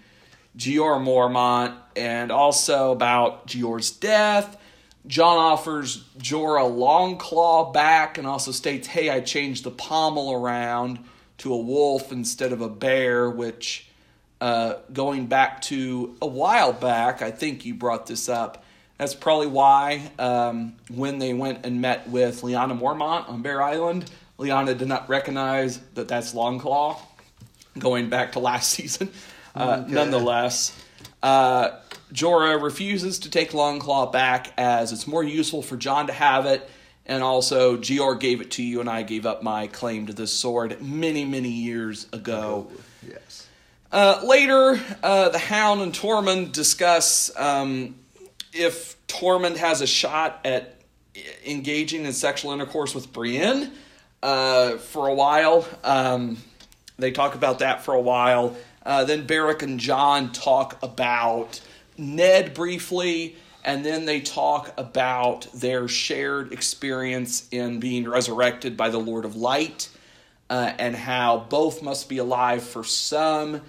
Jeor 0.56 1.00
Mormont, 1.00 1.74
and 1.94 2.32
also 2.32 2.90
about 2.90 3.46
Jeor's 3.46 3.92
death. 3.92 4.56
Jon 5.06 5.38
offers 5.38 6.04
Jorah 6.18 6.70
Longclaw 6.70 7.72
back 7.72 8.18
and 8.18 8.26
also 8.26 8.52
states, 8.52 8.86
Hey, 8.86 9.10
I 9.10 9.20
changed 9.20 9.64
the 9.64 9.70
pommel 9.70 10.32
around 10.32 10.98
to 11.38 11.54
a 11.54 11.56
wolf 11.56 12.12
instead 12.12 12.52
of 12.52 12.60
a 12.60 12.68
bear, 12.68 13.30
which, 13.30 13.88
uh, 14.40 14.74
going 14.92 15.26
back 15.26 15.62
to 15.62 16.16
a 16.20 16.26
while 16.26 16.72
back, 16.72 17.22
I 17.22 17.30
think 17.30 17.64
you 17.64 17.74
brought 17.74 18.06
this 18.06 18.28
up. 18.28 18.64
That's 18.98 19.14
probably 19.14 19.46
why 19.46 20.10
um, 20.18 20.76
when 20.90 21.18
they 21.18 21.32
went 21.32 21.64
and 21.64 21.80
met 21.80 22.08
with 22.08 22.42
Lyanna 22.42 22.78
Mormont 22.78 23.30
on 23.30 23.40
Bear 23.40 23.62
Island, 23.62 24.10
Lyanna 24.38 24.76
did 24.76 24.88
not 24.88 25.08
recognize 25.08 25.78
that 25.94 26.08
that's 26.08 26.34
Longclaw, 26.34 26.98
going 27.78 28.10
back 28.10 28.32
to 28.32 28.38
last 28.38 28.70
season. 28.74 29.10
Uh, 29.54 29.80
okay. 29.82 29.92
Nonetheless, 29.92 30.78
uh, 31.22 31.78
Jorah 32.12 32.60
refuses 32.62 33.18
to 33.20 33.30
take 33.30 33.52
Longclaw 33.52 34.12
back 34.12 34.52
as 34.56 34.92
it's 34.92 35.06
more 35.06 35.22
useful 35.22 35.62
for 35.62 35.76
Jon 35.76 36.06
to 36.08 36.12
have 36.12 36.46
it 36.46 36.68
and 37.10 37.24
also, 37.24 37.76
Jeor 37.76 38.18
gave 38.20 38.40
it 38.40 38.52
to 38.52 38.62
you, 38.62 38.78
and 38.78 38.88
I 38.88 39.02
gave 39.02 39.26
up 39.26 39.42
my 39.42 39.66
claim 39.66 40.06
to 40.06 40.12
this 40.12 40.32
sword 40.32 40.80
many, 40.80 41.24
many 41.24 41.48
years 41.48 42.06
ago. 42.12 42.68
Oh, 42.70 42.80
yes. 43.08 43.48
Uh, 43.90 44.22
later, 44.24 44.80
uh, 45.02 45.30
the 45.30 45.38
Hound 45.38 45.80
and 45.80 45.92
Tormund 45.92 46.52
discuss 46.52 47.36
um, 47.36 47.96
if 48.52 48.96
Tormund 49.08 49.56
has 49.56 49.80
a 49.80 49.88
shot 49.88 50.38
at 50.44 50.76
engaging 51.44 52.04
in 52.04 52.12
sexual 52.12 52.52
intercourse 52.52 52.94
with 52.94 53.12
Brienne 53.12 53.72
uh, 54.22 54.76
for 54.76 55.08
a 55.08 55.14
while. 55.14 55.66
Um, 55.82 56.36
they 56.96 57.10
talk 57.10 57.34
about 57.34 57.58
that 57.58 57.82
for 57.82 57.92
a 57.92 58.00
while. 58.00 58.56
Uh, 58.86 59.04
then 59.04 59.26
Beric 59.26 59.62
and 59.62 59.80
Jon 59.80 60.30
talk 60.30 60.80
about 60.80 61.60
Ned 62.00 62.54
briefly 62.54 63.36
and 63.64 63.84
then 63.84 64.06
they 64.06 64.20
talk 64.20 64.72
about 64.78 65.46
their 65.52 65.86
shared 65.86 66.52
experience 66.52 67.46
in 67.50 67.78
being 67.78 68.08
resurrected 68.08 68.76
by 68.76 68.88
the 68.88 68.98
Lord 68.98 69.24
of 69.24 69.36
Light 69.36 69.90
uh, 70.48 70.72
and 70.78 70.96
how 70.96 71.46
both 71.48 71.82
must 71.82 72.08
be 72.08 72.18
alive 72.18 72.62
for 72.62 72.82
some 72.82 73.60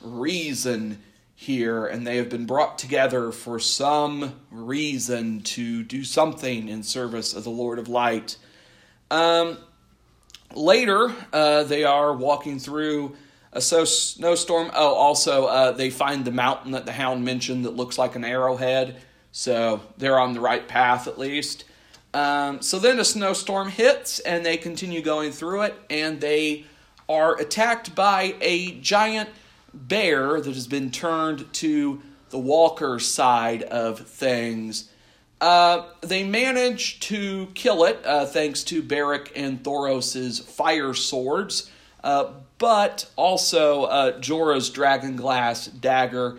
reason 0.00 1.02
here, 1.34 1.86
and 1.86 2.06
they 2.06 2.16
have 2.16 2.28
been 2.28 2.46
brought 2.46 2.78
together 2.78 3.30
for 3.30 3.58
some 3.58 4.34
reason 4.50 5.40
to 5.40 5.82
do 5.84 6.04
something 6.04 6.68
in 6.68 6.82
service 6.82 7.32
of 7.32 7.44
the 7.44 7.50
Lord 7.50 7.78
of 7.78 7.88
Light. 7.88 8.36
Um, 9.10 9.56
later, 10.54 11.14
uh, 11.32 11.62
they 11.62 11.84
are 11.84 12.12
walking 12.12 12.58
through 12.58 13.16
a 13.52 13.60
so 13.60 13.84
snowstorm. 13.84 14.70
Oh, 14.74 14.94
also, 14.94 15.46
uh, 15.46 15.72
they 15.72 15.90
find 15.90 16.24
the 16.24 16.32
mountain 16.32 16.72
that 16.72 16.86
the 16.86 16.92
hound 16.92 17.24
mentioned 17.24 17.64
that 17.64 17.76
looks 17.76 17.98
like 17.98 18.16
an 18.16 18.24
arrowhead 18.24 19.00
so 19.32 19.80
they're 19.96 20.18
on 20.18 20.32
the 20.32 20.40
right 20.40 20.66
path 20.66 21.06
at 21.06 21.18
least. 21.18 21.64
Um, 22.14 22.62
so 22.62 22.78
then 22.78 22.98
a 22.98 23.04
snowstorm 23.04 23.68
hits 23.68 24.18
and 24.20 24.44
they 24.44 24.56
continue 24.56 25.02
going 25.02 25.32
through 25.32 25.62
it 25.62 25.74
and 25.90 26.20
they 26.20 26.64
are 27.08 27.38
attacked 27.38 27.94
by 27.94 28.34
a 28.40 28.72
giant 28.80 29.28
bear 29.72 30.40
that 30.40 30.54
has 30.54 30.66
been 30.66 30.90
turned 30.90 31.52
to 31.54 32.02
the 32.30 32.38
walker 32.38 32.98
side 32.98 33.62
of 33.62 34.00
things. 34.00 34.90
Uh, 35.40 35.84
they 36.00 36.24
manage 36.24 36.98
to 37.00 37.46
kill 37.54 37.84
it 37.84 38.04
uh, 38.04 38.26
thanks 38.26 38.64
to 38.64 38.82
Beric 38.82 39.30
and 39.36 39.62
Thoros's 39.62 40.40
fire 40.40 40.94
swords, 40.94 41.70
uh, 42.04 42.32
but 42.58 43.08
also 43.16 43.84
uh, 43.84 44.20
Jorah's 44.20 44.70
dragon 44.70 45.16
glass 45.16 45.66
dagger 45.66 46.38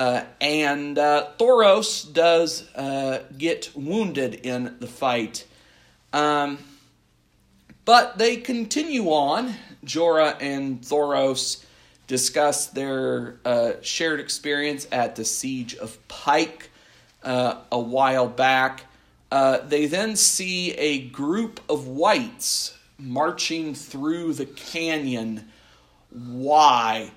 uh, 0.00 0.24
and 0.40 0.98
uh, 0.98 1.28
Thoros 1.38 2.10
does 2.10 2.66
uh, 2.74 3.22
get 3.36 3.70
wounded 3.74 4.34
in 4.34 4.76
the 4.80 4.86
fight. 4.86 5.46
Um, 6.14 6.58
but 7.84 8.16
they 8.16 8.36
continue 8.36 9.10
on. 9.10 9.54
Jorah 9.84 10.36
and 10.40 10.80
Thoros 10.80 11.64
discuss 12.06 12.68
their 12.68 13.40
uh, 13.44 13.72
shared 13.82 14.20
experience 14.20 14.88
at 14.90 15.16
the 15.16 15.24
Siege 15.24 15.74
of 15.76 15.98
Pike 16.08 16.70
a 17.22 17.78
while 17.78 18.26
back. 18.26 18.86
They 19.30 19.84
then 19.84 20.16
see 20.16 20.72
a 20.72 21.08
group 21.08 21.60
of 21.68 21.86
wights 21.86 22.74
marching 23.02 23.74
through 23.74 24.34
the 24.34 24.46
canyon. 24.46 25.50
Why? 26.10 27.12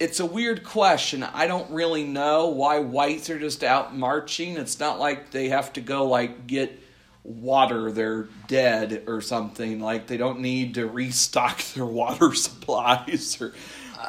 it's 0.00 0.20
a 0.20 0.26
weird 0.26 0.64
question. 0.64 1.22
I 1.22 1.46
don't 1.46 1.70
really 1.70 2.04
know 2.04 2.48
why 2.48 2.80
wights 2.80 3.30
are 3.30 3.38
just 3.38 3.62
out 3.62 3.96
marching. 3.96 4.56
It's 4.56 4.80
not 4.80 4.98
like 4.98 5.30
they 5.30 5.48
have 5.48 5.72
to 5.74 5.80
go 5.80 6.06
like 6.06 6.46
get 6.46 6.78
water. 7.22 7.92
They're 7.92 8.28
dead 8.46 9.04
or 9.06 9.20
something. 9.20 9.80
Like 9.80 10.06
they 10.06 10.16
don't 10.16 10.40
need 10.40 10.74
to 10.74 10.86
restock 10.86 11.62
their 11.74 11.86
water 11.86 12.34
supplies 12.34 13.40
or 13.40 13.54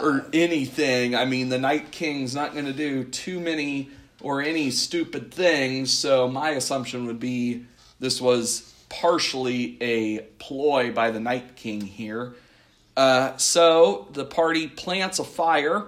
or 0.02 0.26
anything. 0.34 1.16
I 1.16 1.24
mean, 1.24 1.50
the 1.50 1.60
Night 1.60 1.92
King's 1.92 2.36
not 2.36 2.52
going 2.52 2.66
to 2.66 2.74
do 2.74 3.06
too 3.06 3.40
many 3.40 3.90
or 4.22 4.42
any 4.42 4.72
stupid 4.72 5.34
things. 5.34 5.94
So 5.94 6.28
my 6.28 6.50
assumption 6.50 7.06
would 7.06 7.20
be 7.20 7.66
this 8.00 8.20
was 8.20 8.74
partially 9.02 9.78
a 9.82 10.20
ploy 10.40 10.92
by 10.92 11.12
the 11.12 11.20
Night 11.20 11.56
King 11.56 11.82
here. 11.82 12.36
Uh, 12.96 13.36
so 13.38 14.08
the 14.14 14.26
party 14.26 14.68
plants 14.68 15.20
a 15.20 15.24
fire 15.24 15.86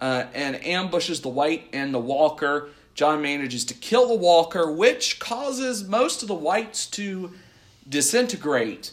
uh, 0.00 0.24
and 0.34 0.64
ambushes 0.64 1.20
the 1.20 1.28
Wight 1.28 1.68
and 1.72 1.92
the 1.92 1.98
walker. 1.98 2.70
Jon 2.94 3.20
manages 3.22 3.64
to 3.66 3.74
kill 3.74 4.08
the 4.08 4.14
walker, 4.14 4.70
which 4.70 5.20
causes 5.20 5.86
most 5.86 6.22
of 6.22 6.28
the 6.28 6.34
Wights 6.34 6.86
to 6.86 7.32
disintegrate, 7.88 8.92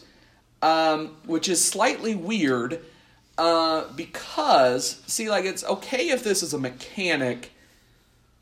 um, 0.60 1.16
which 1.24 1.48
is 1.48 1.64
slightly 1.64 2.14
weird 2.14 2.80
uh, 3.38 3.84
because, 3.96 5.02
see, 5.06 5.30
like, 5.30 5.44
it's 5.44 5.64
okay 5.64 6.10
if 6.10 6.22
this 6.22 6.42
is 6.42 6.52
a 6.52 6.58
mechanic 6.58 7.52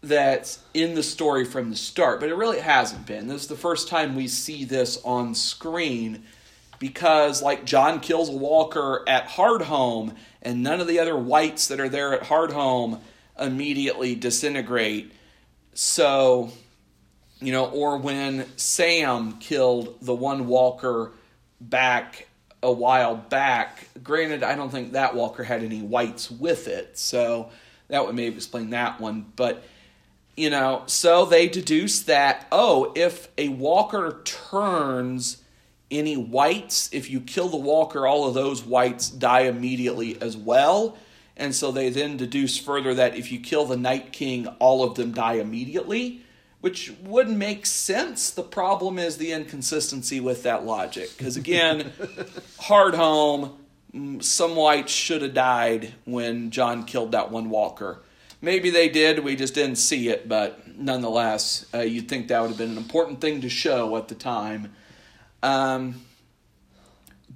that's 0.09 0.61
in 0.75 0.95
the 0.95 1.03
story 1.03 1.45
from 1.45 1.71
the 1.71 1.77
start, 1.77 2.21
but 2.21 2.29
it 2.29 2.35
really 2.35 2.61
hasn't 2.61 3.07
been. 3.07 3.29
This 3.29 3.43
is 3.43 3.49
the 3.49 3.57
first 3.57 3.89
time 3.89 4.15
we 4.15 4.29
see 4.29 4.65
this 4.65 5.01
on 5.05 5.35
screen 5.35 6.25
because 6.79 7.43
like 7.43 7.65
Jon 7.65 8.01
kills 8.01 8.31
walker 8.31 9.05
at 9.09 9.29
Hardhome 9.29 10.15
and 10.43 10.63
none 10.63 10.81
of 10.81 10.87
the 10.87 10.99
other 10.99 11.17
wights 11.17 11.69
that 11.69 11.81
are 11.81 11.89
there 11.89 12.15
at 12.15 12.29
Hardhome 12.29 13.01
immediately 13.39 14.15
disintegrate. 14.15 15.13
So 15.75 16.51
you 17.41 17.53
know, 17.53 17.67
or 17.67 17.99
when 17.99 18.47
Sam 18.57 19.39
killed 19.39 19.99
the 20.01 20.15
one 20.15 20.47
walker 20.47 21.13
back 21.61 22.29
a 22.63 22.73
while 22.73 23.15
back. 23.15 23.89
Granted, 24.03 24.43
I 24.43 24.57
don't 24.57 24.71
think 24.71 24.93
that 24.93 25.15
walker 25.15 25.45
had 25.45 25.63
any 25.63 25.83
whites 25.83 26.31
with 26.31 26.69
it, 26.69 26.99
so 26.99 27.51
that 27.89 28.05
would 28.05 28.15
maybe 28.15 28.35
explain 28.35 28.71
that 28.71 29.01
one. 29.01 29.27
But, 29.37 29.63
you 30.37 30.51
know, 30.51 30.83
so 30.87 31.25
they 31.25 31.49
deduce 31.49 32.03
that, 32.03 32.47
oh, 32.53 32.93
if 32.95 33.29
a 33.39 33.49
walker 33.49 34.21
turns 34.25 35.43
any 35.91 36.17
wights, 36.17 36.91
if 36.93 37.09
you 37.09 37.21
kill 37.21 37.49
the 37.49 37.57
walker, 37.57 38.07
all 38.07 38.29
of 38.29 38.35
those 38.35 38.63
wights 38.65 39.09
die 39.09 39.43
immediately 39.43 40.21
as 40.21 40.37
well. 40.37 40.99
And 41.37 41.55
so 41.55 41.71
they 41.71 41.91
then 41.91 42.17
deduce 42.17 42.59
further 42.59 42.95
that 42.95 43.17
if 43.17 43.31
you 43.31 43.41
kill 43.41 43.67
the 43.67 43.77
Night 43.77 44.13
King, 44.13 44.47
all 44.59 44.83
of 44.83 44.95
them 44.95 45.13
die 45.13 45.35
immediately, 45.35 46.23
which 46.61 46.93
wouldn't 47.03 47.37
make 47.37 47.67
sense. 47.67 48.31
The 48.31 48.43
problem 48.43 48.99
is 48.99 49.17
the 49.17 49.33
inconsistency 49.33 50.19
with 50.21 50.43
that 50.43 50.65
logic. 50.65 51.11
Because 51.17 51.37
again, 51.37 51.93
Hardhome, 52.61 53.57
mm, 53.95 54.23
some 54.23 54.57
wights 54.57 54.93
should 54.93 55.23
have 55.23 55.35
died 55.35 55.95
when 56.05 56.51
Jon 56.51 56.85
killed 56.85 57.13
that 57.13 57.31
one 57.31 57.51
walker. 57.51 58.03
Maybe 58.47 58.71
they 58.71 58.89
did, 58.89 59.25
we 59.25 59.35
just 59.35 59.55
didn't 59.55 59.75
see 59.75 60.09
it, 60.09 60.29
but 60.29 60.79
nonetheless, 60.79 61.67
uh, 61.75 61.81
you'd 61.81 62.09
think 62.09 62.29
that 62.29 62.41
would 62.41 62.51
have 62.51 62.57
been 62.57 62.71
an 62.71 62.77
important 62.77 63.21
thing 63.21 63.41
to 63.41 63.49
show 63.49 63.97
at 63.97 64.07
the 64.07 64.15
time. 64.15 64.73
Um, 65.43 66.01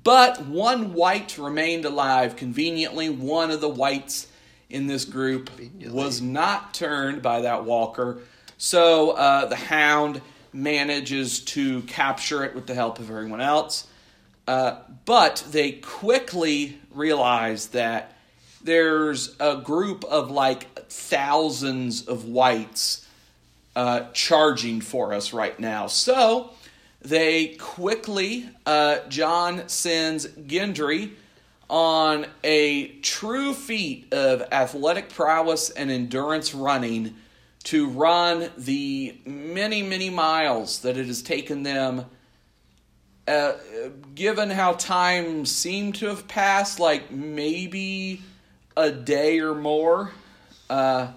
but 0.04 0.46
one 0.46 0.94
wight 0.94 1.36
remained 1.36 1.84
alive. 1.84 2.36
Conveniently, 2.36 3.10
one 3.10 3.50
of 3.50 3.60
the 3.60 3.68
wights 3.68 4.28
in 4.68 4.86
this 4.86 5.04
group 5.04 5.50
was 5.84 6.22
not 6.22 6.74
turned 6.74 7.22
by 7.22 7.40
that 7.40 7.64
walker. 7.64 8.20
So 8.56 9.10
uh, 9.10 9.46
the 9.46 9.56
hound 9.56 10.22
manages 10.52 11.40
to 11.46 11.82
capture 11.82 12.44
it 12.44 12.54
with 12.54 12.68
the 12.68 12.74
help 12.76 13.00
of 13.00 13.10
everyone 13.10 13.40
else. 13.40 13.88
Uh, 14.46 14.76
but 15.06 15.44
they 15.50 15.72
quickly 15.72 16.78
realize 16.94 17.66
that 17.70 18.16
there's 18.62 19.36
a 19.40 19.56
group 19.56 20.04
of 20.04 20.30
like 20.30 20.88
thousands 20.88 22.06
of 22.06 22.24
wights 22.24 23.06
uh, 23.76 24.04
charging 24.12 24.80
for 24.80 25.12
us 25.14 25.32
right 25.32 25.58
now. 25.58 25.86
So 25.86 26.50
they 27.02 27.48
quickly, 27.54 28.48
uh, 28.66 28.98
Jon 29.08 29.68
sends 29.68 30.26
Gendry 30.26 31.12
on 31.68 32.26
a 32.42 32.88
true 32.98 33.54
feat 33.54 34.12
of 34.12 34.42
athletic 34.52 35.08
prowess 35.08 35.70
and 35.70 35.90
endurance 35.90 36.52
running 36.54 37.14
to 37.62 37.88
run 37.88 38.50
the 38.58 39.16
many, 39.24 39.82
many 39.82 40.10
miles 40.10 40.80
that 40.80 40.96
it 40.96 41.06
has 41.06 41.22
taken 41.22 41.62
them. 41.62 42.06
Uh, 43.28 43.52
given 44.14 44.50
how 44.50 44.72
time 44.72 45.46
seemed 45.46 45.94
to 45.94 46.06
have 46.06 46.26
passed, 46.26 46.80
like 46.80 47.12
maybe 47.12 48.20
a 48.80 48.90
day 48.90 49.40
or 49.40 49.54
more, 49.54 50.12
uh, 50.68 51.08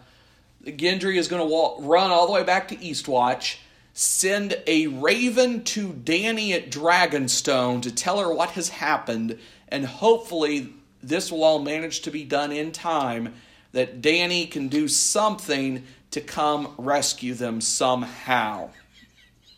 Gendry 0.65 1.17
is 1.17 1.27
going 1.27 1.41
to 1.41 1.47
walk 1.47 1.77
run 1.81 2.11
all 2.11 2.25
the 2.25 2.33
way 2.33 2.43
back 2.43 2.69
to 2.69 2.75
Eastwatch 2.77 3.57
Send 3.95 4.57
a 4.65 4.87
raven 4.87 5.63
to 5.65 5.89
Dany 5.89 6.51
at 6.51 6.71
Dragonstone 6.71 7.83
to 7.83 7.93
tell 7.93 8.19
her 8.19 8.33
what 8.33 8.51
has 8.51 8.69
happened, 8.69 9.37
and 9.67 9.85
hopefully 9.85 10.73
this 11.03 11.31
will 11.31 11.43
all 11.43 11.59
manage 11.59 12.01
to 12.01 12.11
be 12.11 12.23
done 12.23 12.51
in 12.51 12.71
time 12.71 13.35
that 13.71 14.01
Dany 14.01 14.49
can 14.49 14.67
do 14.67 14.87
something 14.87 15.83
to 16.09 16.21
come 16.21 16.73
rescue 16.79 17.35
them 17.35 17.61
somehow. 17.61 18.71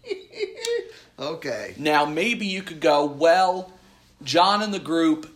okay. 1.20 1.74
Now, 1.78 2.04
maybe 2.04 2.46
you 2.46 2.62
could 2.62 2.82
go, 2.82 3.06
well, 3.06 3.72
Jon 4.22 4.62
and 4.62 4.74
the 4.74 4.80
group 4.80 5.34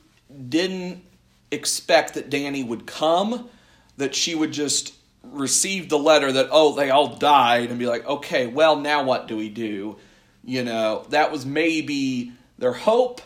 didn't 0.50 1.04
expect 1.52 2.14
that 2.14 2.30
Dany 2.30 2.66
would 2.66 2.86
come, 2.86 3.50
that 3.98 4.16
she 4.16 4.36
would 4.36 4.52
just 4.52 4.94
receive 5.24 5.90
the 5.90 5.98
letter 5.98 6.32
that 6.32 6.48
oh 6.52 6.74
they 6.76 6.90
all 6.90 7.16
died 7.18 7.70
and 7.70 7.78
be 7.78 7.86
like 7.86 8.06
okay 8.08 8.48
well 8.48 8.78
now 8.78 9.04
what 9.04 9.28
do 9.28 9.36
we 9.36 9.50
do? 9.50 9.98
You 10.44 10.64
know 10.64 11.06
that 11.10 11.32
was 11.32 11.46
maybe 11.46 12.32
their 12.58 12.74
hope. 12.74 13.22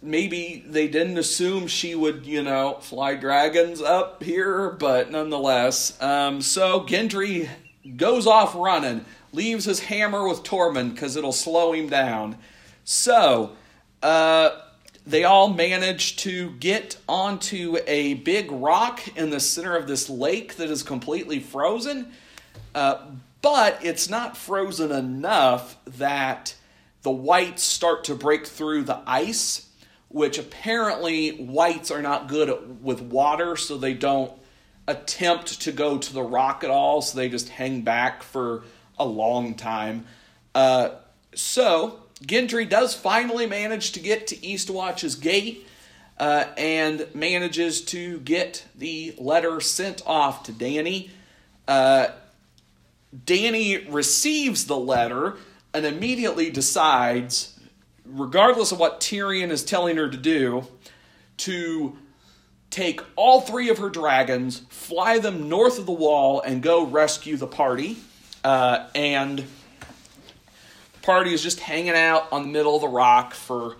Maybe 0.00 0.64
they 0.64 0.86
didn't 0.86 1.18
assume 1.18 1.66
she 1.66 1.94
would 1.94 2.24
you 2.24 2.42
know 2.42 2.78
fly 2.80 3.14
dragons 3.14 3.82
up 3.82 4.22
here 4.22 4.70
but 4.70 5.10
nonetheless 5.10 6.00
um, 6.00 6.40
so 6.40 6.82
gendry 6.82 7.48
goes 7.96 8.26
off 8.26 8.54
running 8.54 9.04
leaves 9.32 9.64
his 9.64 9.80
hammer 9.80 10.26
with 10.26 10.42
tormund 10.42 10.94
because 10.94 11.16
it'll 11.16 11.32
slow 11.32 11.72
him 11.72 11.88
down. 11.88 12.38
So 12.84 13.56
uh 14.02 14.50
they 15.08 15.24
all 15.24 15.48
manage 15.48 16.16
to 16.16 16.50
get 16.52 16.98
onto 17.08 17.78
a 17.86 18.14
big 18.14 18.52
rock 18.52 19.16
in 19.16 19.30
the 19.30 19.40
center 19.40 19.74
of 19.74 19.86
this 19.88 20.10
lake 20.10 20.56
that 20.56 20.68
is 20.68 20.82
completely 20.82 21.40
frozen. 21.40 22.12
Uh, 22.74 23.06
but 23.40 23.78
it's 23.82 24.10
not 24.10 24.36
frozen 24.36 24.92
enough 24.92 25.76
that 25.96 26.54
the 27.02 27.10
wights 27.10 27.62
start 27.62 28.04
to 28.04 28.14
break 28.14 28.46
through 28.46 28.82
the 28.82 29.00
ice, 29.06 29.70
which 30.08 30.38
apparently 30.38 31.32
wights 31.40 31.90
are 31.90 32.02
not 32.02 32.28
good 32.28 32.50
at, 32.50 32.66
with 32.66 33.00
water, 33.00 33.56
so 33.56 33.78
they 33.78 33.94
don't 33.94 34.32
attempt 34.86 35.62
to 35.62 35.72
go 35.72 35.96
to 35.96 36.12
the 36.12 36.22
rock 36.22 36.62
at 36.64 36.70
all, 36.70 37.00
so 37.00 37.16
they 37.16 37.30
just 37.30 37.48
hang 37.48 37.80
back 37.80 38.22
for 38.22 38.64
a 38.98 39.06
long 39.06 39.54
time. 39.54 40.04
Uh, 40.54 40.90
so 41.34 42.00
Gendry 42.22 42.68
does 42.68 42.94
finally 42.94 43.46
manage 43.46 43.92
to 43.92 44.00
get 44.00 44.26
to 44.28 44.36
Eastwatch's 44.36 45.14
gate 45.14 45.66
uh, 46.18 46.46
and 46.56 47.06
manages 47.14 47.80
to 47.82 48.18
get 48.20 48.64
the 48.76 49.14
letter 49.18 49.60
sent 49.60 50.02
off 50.04 50.42
to 50.44 50.52
Dany. 50.52 51.10
Uh, 51.66 52.08
Dany 53.24 53.86
receives 53.92 54.66
the 54.66 54.76
letter 54.76 55.36
and 55.72 55.86
immediately 55.86 56.50
decides, 56.50 57.58
regardless 58.04 58.72
of 58.72 58.80
what 58.80 59.00
Tyrion 59.00 59.50
is 59.50 59.64
telling 59.64 59.96
her 59.96 60.08
to 60.08 60.16
do, 60.16 60.66
to 61.38 61.96
take 62.70 63.00
all 63.16 63.40
three 63.40 63.70
of 63.70 63.78
her 63.78 63.88
dragons, 63.88 64.62
fly 64.68 65.18
them 65.18 65.48
north 65.48 65.78
of 65.78 65.86
the 65.86 65.92
wall, 65.92 66.40
and 66.40 66.62
go 66.62 66.84
rescue 66.84 67.36
the 67.36 67.46
party. 67.46 67.96
Uh, 68.42 68.86
and 68.94 69.44
party 71.08 71.32
is 71.32 71.42
just 71.42 71.58
hanging 71.60 71.94
out 71.94 72.30
on 72.30 72.42
the 72.42 72.48
middle 72.48 72.74
of 72.74 72.82
the 72.82 72.88
rock 72.88 73.32
for 73.32 73.76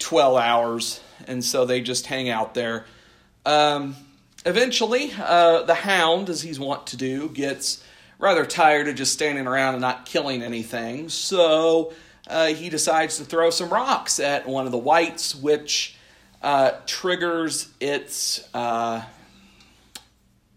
12 0.00 0.36
hours, 0.38 1.00
and 1.28 1.44
so 1.44 1.64
they 1.64 1.80
just 1.80 2.06
hang 2.06 2.28
out 2.28 2.52
there. 2.52 2.84
Um, 3.46 3.94
eventually, 4.44 5.12
uh, 5.20 5.62
the 5.62 5.76
hound, 5.76 6.28
as 6.28 6.42
he's 6.42 6.58
wont 6.58 6.88
to 6.88 6.96
do, 6.96 7.28
gets 7.28 7.84
rather 8.18 8.44
tired 8.44 8.88
of 8.88 8.96
just 8.96 9.12
standing 9.12 9.46
around 9.46 9.74
and 9.74 9.80
not 9.80 10.04
killing 10.04 10.42
anything, 10.42 11.08
so 11.08 11.92
uh, 12.26 12.48
he 12.48 12.70
decides 12.70 13.18
to 13.18 13.24
throw 13.24 13.50
some 13.50 13.68
rocks 13.68 14.18
at 14.18 14.48
one 14.48 14.66
of 14.66 14.72
the 14.72 14.78
wights, 14.78 15.36
which 15.36 15.96
uh, 16.42 16.72
triggers 16.86 17.68
its 17.78 18.52
uh, 18.52 19.00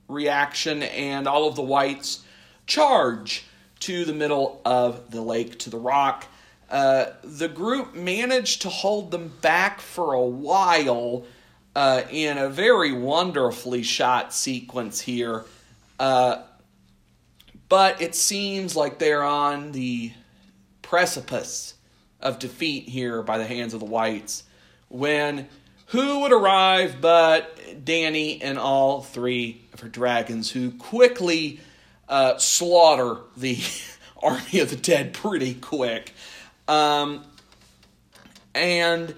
reaction, 0.08 0.82
and 0.82 1.28
all 1.28 1.48
of 1.48 1.56
the 1.56 1.62
wights 1.62 2.26
charge 2.66 3.46
to 3.82 4.06
the 4.06 4.13
middle 4.13 4.62
of 4.65 5.12
the 5.12 5.22
lake 5.22 5.60
to 5.60 5.70
the 5.70 5.78
rock. 5.78 6.26
Uh, 6.70 7.08
the 7.24 7.48
group 7.48 7.94
managed 7.94 8.62
to 8.62 8.70
hold 8.70 9.12
them 9.12 9.34
back 9.41 9.82
for 9.82 10.13
a 10.13 10.22
while 10.22 11.26
uh, 11.76 12.02
in 12.10 12.38
a 12.38 12.50
very 12.50 12.94
wonderfully 12.94 13.84
shot 13.84 14.34
sequence 14.34 15.02
here. 15.02 15.44
Uh, 16.00 16.41
but 17.70 18.02
it 18.02 18.15
seems 18.15 18.76
like 18.76 19.00
they're 19.00 19.24
on 19.24 19.72
the 19.72 20.12
precipice 20.82 21.74
of 22.20 22.39
defeat 22.39 22.88
here 22.88 23.22
by 23.22 23.38
the 23.38 23.46
hands 23.46 23.74
of 23.74 23.80
the 23.80 23.86
wights 23.86 24.44
when 24.89 25.48
who 25.88 26.20
would 26.22 26.32
arrive 26.32 27.02
but 27.02 27.58
Dany 27.84 28.39
and 28.41 28.58
all 28.58 29.02
three 29.02 29.62
of 29.74 29.82
her 29.82 29.89
dragons, 29.89 30.52
who 30.52 30.72
quickly 30.72 31.60
uh, 32.12 32.38
slaughter 32.38 33.21
the 33.38 33.58
army 34.21 34.60
of 34.60 34.69
the 34.69 34.76
dead 34.76 35.13
pretty 35.13 35.56
quick. 35.56 36.13
Um, 36.67 37.24
and 38.54 39.15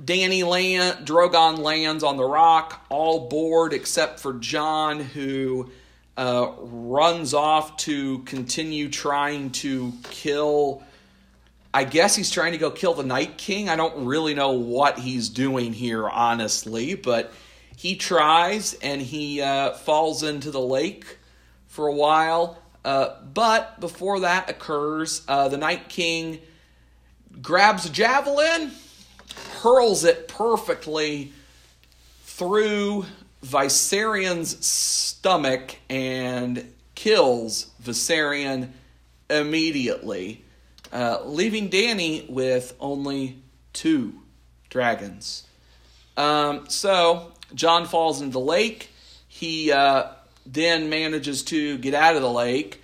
Dany 0.00 0.46
land, 0.46 1.06
Drogon 1.06 1.58
lands 1.58 2.04
on 2.04 2.18
the 2.18 2.24
rock, 2.24 2.84
all 2.90 3.28
board 3.28 3.72
except 3.72 4.20
for 4.20 4.34
Jon, 4.34 5.00
who 5.00 5.70
uh, 6.16 6.52
runs 6.58 7.32
off 7.32 7.78
to 7.78 8.20
continue 8.20 8.90
trying 8.90 9.50
to 9.50 9.92
kill. 10.10 10.82
I 11.72 11.84
guess 11.84 12.14
he's 12.14 12.30
trying 12.30 12.52
to 12.52 12.58
go 12.58 12.70
kill 12.70 12.94
the 12.94 13.02
Night 13.02 13.38
King. 13.38 13.68
I 13.68 13.76
don't 13.76 14.06
really 14.06 14.34
know 14.34 14.52
what 14.52 14.98
he's 14.98 15.30
doing 15.30 15.72
here, 15.72 16.08
honestly, 16.08 16.94
but 16.94 17.32
he 17.76 17.96
tries 17.96 18.74
and 18.74 19.00
he 19.00 19.40
uh, 19.40 19.72
falls 19.72 20.22
into 20.22 20.50
the 20.50 20.60
lake 20.60 21.18
for 21.76 21.86
a 21.86 21.92
while. 21.92 22.58
Uh, 22.86 23.10
but 23.34 23.78
before 23.80 24.20
that 24.20 24.48
occurs, 24.48 25.22
uh, 25.28 25.48
the 25.48 25.58
Night 25.58 25.90
King 25.90 26.40
grabs 27.42 27.84
a 27.84 27.90
javelin, 27.90 28.70
hurls 29.60 30.02
it 30.02 30.26
perfectly 30.26 31.32
through 32.22 33.04
Viserion's 33.42 34.64
stomach, 34.66 35.76
and 35.90 36.72
kills 36.94 37.70
Viserion 37.82 38.70
immediately, 39.28 40.42
uh, 40.92 41.18
leaving 41.24 41.68
Dany 41.68 42.28
with 42.30 42.74
only 42.80 43.36
two 43.74 44.14
dragons. 44.70 45.46
Um, 46.16 46.70
so 46.70 47.32
Jon 47.54 47.84
falls 47.84 48.22
into 48.22 48.32
the 48.32 48.40
lake. 48.40 48.88
He 49.28 49.70
uh, 49.70 50.06
then 50.46 50.88
manages 50.88 51.42
to 51.44 51.78
get 51.78 51.94
out 51.94 52.16
of 52.16 52.22
the 52.22 52.30
lake 52.30 52.82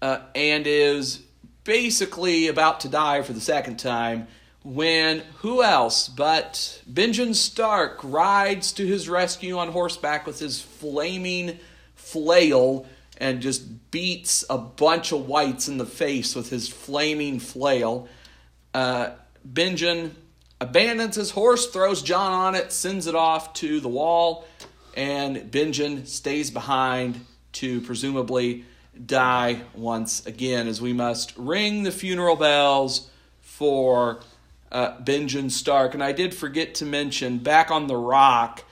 uh, 0.00 0.20
and 0.34 0.66
is 0.66 1.22
basically 1.64 2.48
about 2.48 2.80
to 2.80 2.88
die 2.88 3.22
for 3.22 3.32
the 3.32 3.40
second 3.40 3.78
time 3.78 4.26
when 4.64 5.20
who 5.38 5.62
else 5.62 6.08
but 6.08 6.82
Benjen 6.90 7.34
Stark 7.34 8.00
rides 8.02 8.72
to 8.72 8.86
his 8.86 9.08
rescue 9.08 9.58
on 9.58 9.68
horseback 9.68 10.26
with 10.26 10.38
his 10.38 10.60
flaming 10.60 11.58
flail 11.94 12.86
and 13.18 13.40
just 13.40 13.90
beats 13.90 14.44
a 14.50 14.58
bunch 14.58 15.12
of 15.12 15.28
wights 15.28 15.68
in 15.68 15.78
the 15.78 15.86
face 15.86 16.34
with 16.34 16.50
his 16.50 16.68
flaming 16.68 17.38
flail. 17.38 18.08
Uh, 18.74 19.10
Benjen 19.50 20.10
abandons 20.60 21.16
his 21.16 21.30
horse, 21.30 21.68
throws 21.68 22.02
Jon 22.02 22.32
on 22.32 22.54
it, 22.54 22.72
sends 22.72 23.06
it 23.06 23.14
off 23.14 23.52
to 23.54 23.80
the 23.80 23.88
wall, 23.88 24.44
and 24.94 25.36
Benjen 25.50 26.06
stays 26.06 26.50
behind 26.50 27.24
to 27.52 27.80
presumably 27.82 28.64
die 29.04 29.62
once 29.74 30.26
again, 30.26 30.68
as 30.68 30.80
we 30.80 30.92
must 30.92 31.36
ring 31.36 31.82
the 31.82 31.92
funeral 31.92 32.36
bells 32.36 33.08
for 33.40 34.20
uh, 34.70 34.98
Benjen 35.00 35.50
Stark. 35.50 35.94
And 35.94 36.02
I 36.02 36.12
did 36.12 36.34
forget 36.34 36.76
to 36.76 36.84
mention 36.84 37.38
back 37.38 37.70
on 37.70 37.86
the 37.86 37.96
rock 37.96 38.64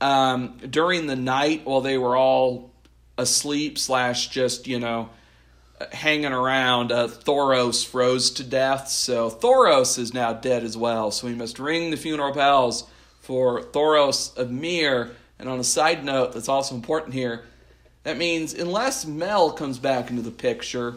um, 0.00 0.58
during 0.68 1.06
the 1.06 1.16
night 1.16 1.64
while 1.64 1.80
they 1.80 1.96
were 1.96 2.16
all 2.16 2.70
asleep 3.18 3.78
slash 3.78 4.28
just 4.28 4.66
you 4.66 4.78
know 4.78 5.10
hanging 5.92 6.32
around. 6.32 6.92
Uh, 6.92 7.08
Thoros 7.08 7.86
froze 7.86 8.30
to 8.32 8.44
death, 8.44 8.88
so 8.88 9.30
Thoros 9.30 9.98
is 9.98 10.12
now 10.14 10.32
dead 10.32 10.64
as 10.64 10.76
well. 10.76 11.10
So 11.10 11.26
we 11.26 11.34
must 11.34 11.58
ring 11.58 11.90
the 11.90 11.96
funeral 11.96 12.32
bells 12.32 12.84
for 13.20 13.62
Thoros 13.62 14.36
of 14.36 14.50
Myr. 14.50 15.12
And 15.42 15.50
on 15.50 15.58
a 15.58 15.64
side 15.64 16.04
note, 16.04 16.34
that's 16.34 16.48
also 16.48 16.76
important 16.76 17.14
here. 17.14 17.42
That 18.04 18.16
means 18.16 18.54
unless 18.54 19.04
Mel 19.04 19.50
comes 19.50 19.76
back 19.76 20.08
into 20.08 20.22
the 20.22 20.30
picture, 20.30 20.94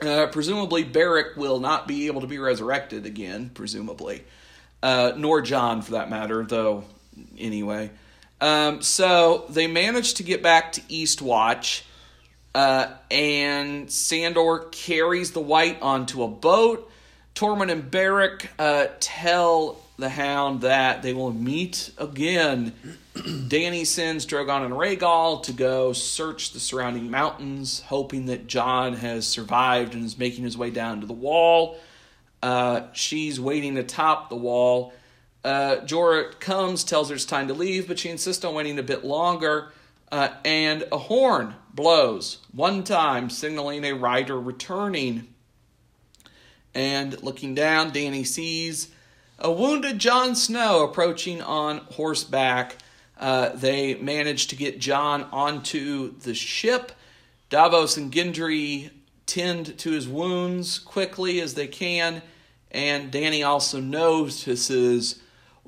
uh, 0.00 0.28
presumably 0.28 0.82
Beric 0.82 1.36
will 1.36 1.60
not 1.60 1.86
be 1.86 2.06
able 2.06 2.22
to 2.22 2.26
be 2.26 2.38
resurrected 2.38 3.04
again. 3.04 3.50
Presumably, 3.52 4.24
uh, 4.82 5.12
nor 5.14 5.42
Jon, 5.42 5.82
for 5.82 5.92
that 5.92 6.08
matter. 6.08 6.42
Though, 6.42 6.84
anyway. 7.36 7.90
Um, 8.40 8.80
so 8.80 9.44
they 9.50 9.66
managed 9.66 10.16
to 10.16 10.22
get 10.22 10.42
back 10.42 10.72
to 10.72 10.80
Eastwatch. 10.82 11.82
Uh, 12.54 12.86
and 13.10 13.90
Sandor 13.90 14.70
carries 14.72 15.32
the 15.32 15.40
wight 15.40 15.82
onto 15.82 16.22
a 16.22 16.28
boat. 16.28 16.90
Tormund 17.34 17.70
and 17.70 17.90
Beric 17.90 18.48
uh, 18.58 18.86
tell 19.00 19.82
the 19.98 20.08
Hound 20.08 20.62
that 20.62 21.02
they 21.02 21.12
will 21.12 21.32
meet 21.32 21.90
again. 21.98 22.72
Dany 23.14 23.84
sends 23.84 24.24
Drogon 24.24 24.64
and 24.64 24.74
Rhaegal 24.74 25.42
to 25.44 25.52
go 25.52 25.92
search 25.92 26.52
the 26.52 26.60
surrounding 26.60 27.10
mountains, 27.10 27.80
hoping 27.86 28.26
that 28.26 28.46
Jon 28.46 28.94
has 28.94 29.26
survived 29.26 29.94
and 29.94 30.04
is 30.04 30.16
making 30.16 30.44
his 30.44 30.56
way 30.56 30.70
down 30.70 31.00
to 31.00 31.06
the 31.06 31.12
wall. 31.12 31.78
Uh, 32.42 32.82
she's 32.92 33.40
waiting 33.40 33.76
atop 33.76 34.28
the 34.28 34.36
wall. 34.36 34.92
Uh, 35.44 35.76
Jorah 35.84 36.38
comes, 36.38 36.84
tells 36.84 37.08
her 37.08 37.14
it's 37.14 37.24
time 37.24 37.48
to 37.48 37.54
leave, 37.54 37.88
but 37.88 37.98
she 37.98 38.10
insists 38.10 38.44
on 38.44 38.54
waiting 38.54 38.78
a 38.78 38.82
bit 38.82 39.04
longer. 39.04 39.72
Uh, 40.12 40.28
and 40.44 40.86
a 40.92 40.98
horn 40.98 41.54
blows 41.72 42.38
one 42.52 42.82
time, 42.82 43.30
signaling 43.30 43.84
a 43.84 43.92
rider 43.92 44.38
returning. 44.38 45.28
And 46.74 47.20
looking 47.22 47.54
down, 47.54 47.90
Dany 47.90 48.26
sees 48.26 48.88
a 49.38 49.50
wounded 49.50 49.98
Jon 49.98 50.34
Snow 50.34 50.84
approaching 50.84 51.40
on 51.42 51.78
horseback. 51.92 52.76
Uh, 53.20 53.50
they 53.50 53.94
manage 53.96 54.46
to 54.46 54.56
get 54.56 54.80
Jon 54.80 55.24
onto 55.30 56.18
the 56.20 56.34
ship. 56.34 56.90
Davos 57.50 57.98
and 57.98 58.10
Gendry 58.10 58.90
tend 59.26 59.78
to 59.78 59.90
his 59.90 60.08
wounds 60.08 60.78
quickly 60.78 61.40
as 61.40 61.52
they 61.52 61.66
can, 61.66 62.22
and 62.70 63.12
Dany 63.12 63.46
also 63.46 63.78
notices, 63.78 65.20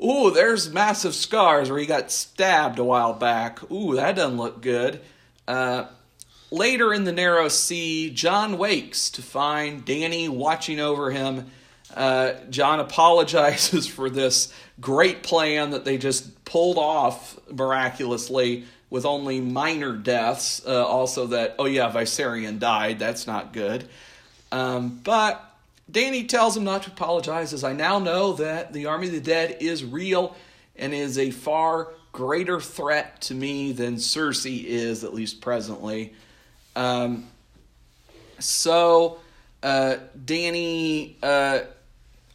ooh, 0.03 0.31
there's 0.31 0.73
massive 0.73 1.15
scars 1.15 1.71
where 1.71 1.79
he 1.79 1.85
got 1.85 2.11
stabbed 2.11 2.79
a 2.79 2.85
while 2.85 3.13
back. 3.13 3.71
Ooh, 3.71 3.97
that 3.97 4.17
doesn't 4.17 4.39
look 4.39 4.63
good. 4.63 5.01
Uh, 5.47 5.85
later 6.51 6.95
in 6.95 7.05
the 7.05 7.13
narrow 7.13 7.49
sea, 7.49 8.11
Jon 8.11 8.57
wakes 8.57 9.11
to 9.11 9.23
find 9.23 9.85
Dany 9.85 10.29
watching 10.29 10.81
over 10.81 11.11
him. 11.11 11.51
Uh, 11.95 12.33
Jon 12.49 12.81
apologizes 12.81 13.87
for 13.89 14.09
this 14.09 14.53
great 14.83 15.23
plan 15.23 15.71
that 15.71 15.87
they 15.87 15.97
just 15.97 16.45
pulled 16.45 16.77
off 16.77 17.39
miraculously 17.51 18.65
with 18.91 19.07
only 19.07 19.41
minor 19.41 19.97
deaths. 19.97 20.61
Uh, 20.67 20.85
also, 20.85 21.29
that, 21.29 21.55
oh 21.59 21.65
yeah, 21.65 21.91
Viserion 21.91 22.59
died. 22.59 22.99
That's 22.99 23.27
not 23.27 23.55
good. 23.55 23.89
Um, 24.51 25.01
but 25.03 25.43
Dany 25.91 26.29
tells 26.29 26.57
him 26.57 26.65
not 26.65 26.83
to 26.83 26.91
apologize, 26.91 27.55
as 27.55 27.65
I 27.65 27.73
now 27.73 27.99
know 27.99 28.35
that 28.35 28.75
the 28.75 28.87
Army 28.87 29.07
of 29.07 29.15
the 29.15 29.21
Dead 29.21 29.57
is 29.61 29.83
real 29.83 30.37
and 30.77 30.93
is 30.93 31.17
a 31.17 31.31
far 31.31 31.89
greater 32.13 32.61
threat 32.61 33.23
to 33.23 33.35
me 33.35 33.73
than 33.73 33.97
Cersei 33.97 34.65
is, 34.65 35.05
at 35.05 35.15
least 35.15 35.41
presently. 35.41 36.13
Um, 36.77 37.29
so, 38.39 39.21
uh, 39.63 39.97
Dany 40.27 41.15
uh, 41.23 41.61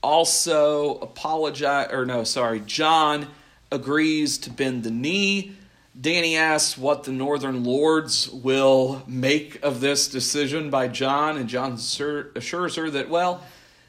also 0.01 0.99
apologize, 0.99 1.89
or 1.91 2.05
no, 2.05 2.23
sorry, 2.23 2.59
Jon 2.61 3.27
agrees 3.71 4.37
to 4.39 4.49
bend 4.49 4.83
the 4.83 4.91
knee. 4.91 5.55
Dany 5.99 6.37
asks 6.37 6.77
what 6.77 7.03
the 7.05 7.11
Northern 7.11 7.63
Lords 7.63 8.29
will 8.29 9.01
make 9.07 9.63
of 9.63 9.81
this 9.81 10.07
decision 10.07 10.69
by 10.69 10.87
Jon, 10.87 11.37
and 11.37 11.49
Jon 11.49 11.73
assures 11.73 12.75
her 12.75 12.89
that, 12.91 13.09
well, 13.09 13.43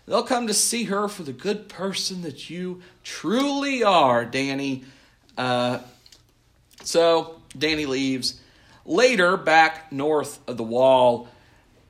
they'll 0.07 0.23
come 0.23 0.47
to 0.47 0.55
see 0.55 0.85
her 0.85 1.07
for 1.09 1.23
the 1.23 1.35
good 1.35 1.69
person 1.69 2.23
that 2.23 2.49
you 2.49 2.81
truly 3.05 3.83
are, 3.83 4.25
Dany. 4.25 4.85
Uh, 5.37 5.81
so 6.83 7.41
Danny 7.57 7.85
leaves. 7.87 8.41
Later, 8.87 9.37
back 9.37 9.93
north 9.93 10.39
of 10.49 10.57
the 10.57 10.63
wall, 10.63 11.29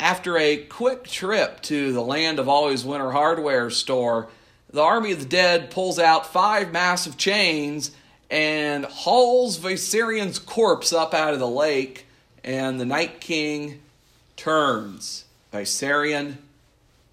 after 0.00 0.38
a 0.38 0.56
quick 0.56 1.04
trip 1.04 1.60
to 1.62 1.92
the 1.92 2.02
land 2.02 2.38
of 2.38 2.48
always 2.48 2.84
winter 2.84 3.10
hardware 3.10 3.70
store, 3.70 4.28
the 4.70 4.82
army 4.82 5.12
of 5.12 5.20
the 5.20 5.26
dead 5.26 5.70
pulls 5.70 5.98
out 5.98 6.32
five 6.32 6.72
massive 6.72 7.16
chains 7.16 7.90
and 8.30 8.84
hauls 8.84 9.58
Viserion's 9.58 10.38
corpse 10.38 10.92
up 10.92 11.14
out 11.14 11.32
of 11.32 11.40
the 11.40 11.48
lake, 11.48 12.06
and 12.44 12.78
the 12.78 12.84
Night 12.84 13.20
King 13.20 13.80
turns 14.36 15.24
Viserion 15.52 16.36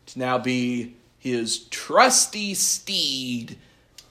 to 0.07 0.19
now 0.19 0.37
be 0.37 0.95
his 1.17 1.59
trusty 1.69 2.53
steed 2.53 3.57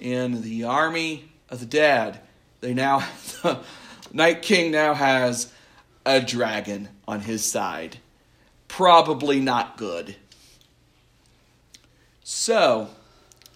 in 0.01 0.43
the 0.43 0.65
army 0.65 1.31
of 1.51 1.61
the 1.61 1.67
dead. 1.67 2.21
They 2.61 2.75
now, 2.75 3.07
the 3.43 3.61
Night 4.13 4.43
King 4.43 4.73
now 4.73 4.95
has 4.95 5.53
a 6.07 6.21
dragon 6.21 6.89
on 7.07 7.21
his 7.21 7.45
side. 7.45 7.99
Probably 8.77 9.39
not 9.39 9.77
good. 9.77 10.17
So, 12.25 12.89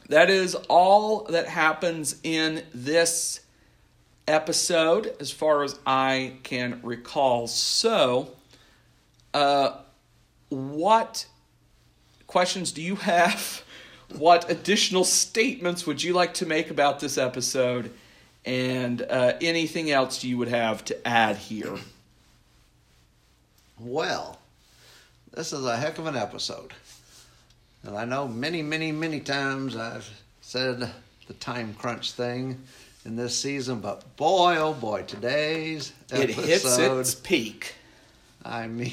that 0.08 0.30
is 0.30 0.54
all 0.68 1.24
that 1.24 1.48
happens 1.48 2.20
in 2.22 2.62
this 2.72 3.40
episode, 4.28 5.12
as 5.18 5.32
far 5.32 5.64
as 5.64 5.76
I 5.84 6.34
can 6.44 6.78
recall. 6.84 7.48
So, 7.48 8.30
uh, 9.34 9.78
what 10.50 11.26
questions 12.28 12.70
do 12.70 12.80
you 12.80 12.94
have? 12.94 13.64
What 14.16 14.48
additional 14.50 15.04
statements 15.04 15.86
would 15.86 16.02
you 16.02 16.14
like 16.14 16.32
to 16.34 16.46
make 16.46 16.70
about 16.70 17.00
this 17.00 17.18
episode? 17.18 17.92
And 18.46 19.02
uh, 19.02 19.34
anything 19.42 19.90
else 19.90 20.24
you 20.24 20.38
would 20.38 20.48
have 20.48 20.82
to 20.86 21.06
add 21.06 21.36
here? 21.36 21.76
Well, 23.78 24.37
this 25.38 25.52
is 25.52 25.64
a 25.64 25.76
heck 25.76 25.98
of 25.98 26.06
an 26.08 26.16
episode. 26.16 26.72
And 27.84 27.96
I 27.96 28.04
know 28.04 28.26
many, 28.26 28.60
many, 28.60 28.90
many 28.90 29.20
times 29.20 29.76
I've 29.76 30.10
said 30.40 30.90
the 31.28 31.32
time 31.34 31.74
crunch 31.74 32.10
thing 32.10 32.60
in 33.04 33.14
this 33.14 33.38
season, 33.38 33.78
but 33.78 34.16
boy, 34.16 34.56
oh 34.56 34.74
boy, 34.74 35.04
today's 35.04 35.92
it 36.10 36.30
hits 36.30 36.76
its 36.76 37.14
peak. 37.14 37.76
I 38.44 38.66
mean, 38.66 38.92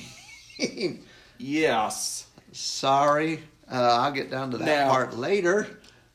mean, 0.59 1.03
Yes. 1.39 2.27
sorry. 2.51 3.41
Uh, 3.71 3.97
I'll 4.01 4.11
get 4.11 4.29
down 4.29 4.51
to 4.51 4.59
that 4.59 4.65
Now- 4.65 4.89
part 4.91 5.17
later. 5.17 5.67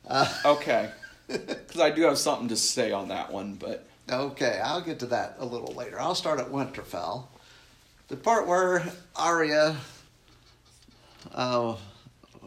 Uh, 0.06 0.32
Okay. 0.44 0.90
Because 1.26 1.80
I 1.80 1.90
do 1.90 2.02
have 2.02 2.18
something 2.18 2.48
to 2.48 2.56
say 2.56 2.92
on 2.92 3.08
that 3.08 3.32
one, 3.32 3.54
but 3.54 3.84
Okay, 4.08 4.60
I'll 4.62 4.80
get 4.80 5.00
to 5.00 5.06
that 5.06 5.36
a 5.40 5.44
little 5.44 5.74
later. 5.74 5.98
I'll 6.00 6.14
start 6.14 6.38
at 6.38 6.50
Winterfell. 6.50 7.26
The 8.08 8.16
part 8.16 8.46
where 8.48 8.84
Arya 9.16 9.76
uh, 11.34 11.76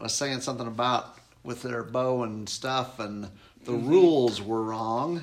was 0.00 0.14
saying 0.14 0.40
something 0.40 0.66
about 0.66 1.18
with 1.42 1.62
their 1.62 1.82
bow 1.82 2.22
and 2.22 2.48
stuff, 2.48 2.98
and 2.98 3.28
the 3.64 3.72
rules 3.72 4.40
were 4.40 4.62
wrong. 4.62 5.22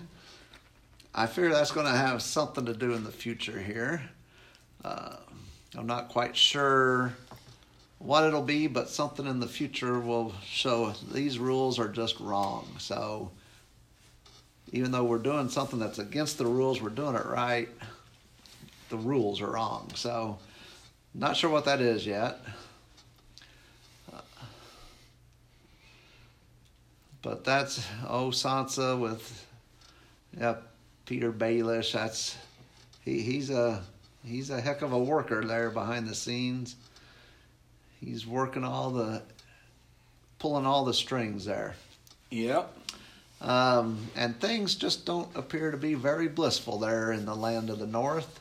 I 1.14 1.28
figure 1.28 1.50
that's 1.50 1.72
going 1.72 1.88
to 1.88 1.92
have 1.92 2.22
something 2.22 2.66
to 2.66 2.74
do 2.74 2.94
in 2.94 3.04
the 3.04 3.12
future 3.12 3.60
here. 3.60 4.02
Uh, 4.84 5.18
I'm 5.78 5.88
not 5.88 6.10
quite 6.10 6.36
sure 6.36 7.14
what 8.00 8.24
it'll 8.24 8.42
be, 8.42 8.68
but 8.68 8.90
something 8.90 9.28
in 9.28 9.40
the 9.40 9.48
future 9.48 10.00
will 10.00 10.34
show 10.46 10.94
these 11.12 11.38
rules 11.38 11.80
are 11.80 11.90
just 11.90 12.20
wrong. 12.20 12.68
So 12.80 13.32
even 14.72 14.92
though 14.92 15.04
we're 15.04 15.20
doing 15.20 15.50
something 15.50 15.80
that's 15.80 16.00
against 16.00 16.38
the 16.38 16.46
rules, 16.46 16.82
we're 16.82 16.90
doing 16.90 17.16
it 17.16 17.26
right. 17.26 17.70
The 18.90 18.98
rules 18.98 19.42
are 19.42 19.52
wrong. 19.52 19.92
So, 19.96 20.40
not 21.14 21.36
sure 21.36 21.50
what 21.50 21.66
that 21.66 21.82
is 21.82 22.06
yet. 22.06 22.40
But 27.22 27.44
that's 27.44 27.86
oh 28.08 28.28
Sansa 28.28 29.00
with 29.00 29.46
yeah 30.38 30.56
Petyr 31.06 31.32
Baelish. 31.32 31.94
That's 31.94 32.38
he, 33.04 33.22
he's 33.22 33.50
a 33.50 33.84
he's 34.24 34.50
a 34.50 34.60
heck 34.60 34.82
of 34.82 34.94
a 34.94 35.00
worker 35.00 35.44
there 35.44 35.70
behind 35.70 36.08
the 36.08 36.16
scenes. 36.16 36.76
He's 38.00 38.26
working 38.26 38.64
all 38.64 38.90
the 38.90 39.22
pulling 40.40 40.66
all 40.66 40.86
the 40.86 40.94
strings 40.94 41.46
there. 41.46 41.76
yep. 42.32 42.76
Um, 43.42 44.08
and 44.16 44.40
things 44.40 44.76
just 44.76 45.06
don't 45.06 45.36
appear 45.36 45.72
to 45.72 45.78
be 45.78 45.96
very 45.96 46.28
blissful 46.28 46.78
there 46.78 47.12
in 47.12 47.26
the 47.26 47.36
land 47.36 47.72
of 47.72 47.80
the 47.80 47.88
north. 47.88 48.40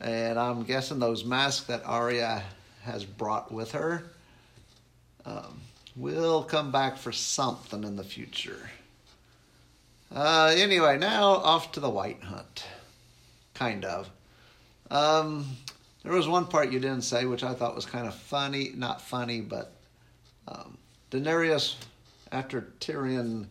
And 0.00 0.38
I'm 0.38 0.64
guessing 0.64 0.98
those 0.98 1.24
masks 1.24 1.66
that 1.66 1.82
Arya 1.84 2.42
has 2.82 3.04
brought 3.04 3.52
with 3.52 3.72
her 3.72 4.04
um, 5.24 5.60
will 5.96 6.42
come 6.42 6.70
back 6.70 6.96
for 6.96 7.12
something 7.12 7.84
in 7.84 7.96
the 7.96 8.04
future. 8.04 8.70
Uh, 10.14 10.52
anyway, 10.56 10.98
now 10.98 11.24
off 11.24 11.72
to 11.72 11.80
the 11.80 11.90
Wight 11.90 12.22
Hunt. 12.22 12.64
Kind 13.54 13.84
of. 13.84 14.10
Um, 14.90 15.56
there 16.02 16.12
was 16.12 16.26
one 16.26 16.46
part 16.46 16.72
you 16.72 16.80
didn't 16.80 17.02
say, 17.02 17.26
which 17.26 17.44
I 17.44 17.54
thought 17.54 17.74
was 17.76 17.86
kind 17.86 18.06
of 18.06 18.14
funny. 18.14 18.72
Not 18.74 19.00
funny, 19.00 19.40
but 19.40 19.72
um, 20.48 20.78
Daenerys, 21.10 21.74
after 22.32 22.72
Tyrion 22.80 23.46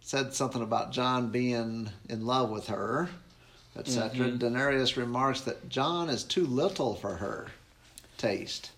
said 0.00 0.34
something 0.34 0.62
about 0.62 0.92
Jon 0.92 1.30
being 1.30 1.90
in 2.08 2.26
love 2.26 2.50
with 2.50 2.66
her, 2.68 3.08
etc. 3.76 4.28
Mhm. 4.28 4.38
Daenerys 4.38 4.96
remarks 4.96 5.42
that 5.42 5.68
Jon 5.68 6.08
is 6.08 6.24
too 6.24 6.46
little 6.46 6.94
for 6.94 7.16
her 7.16 7.48
taste. 8.18 8.70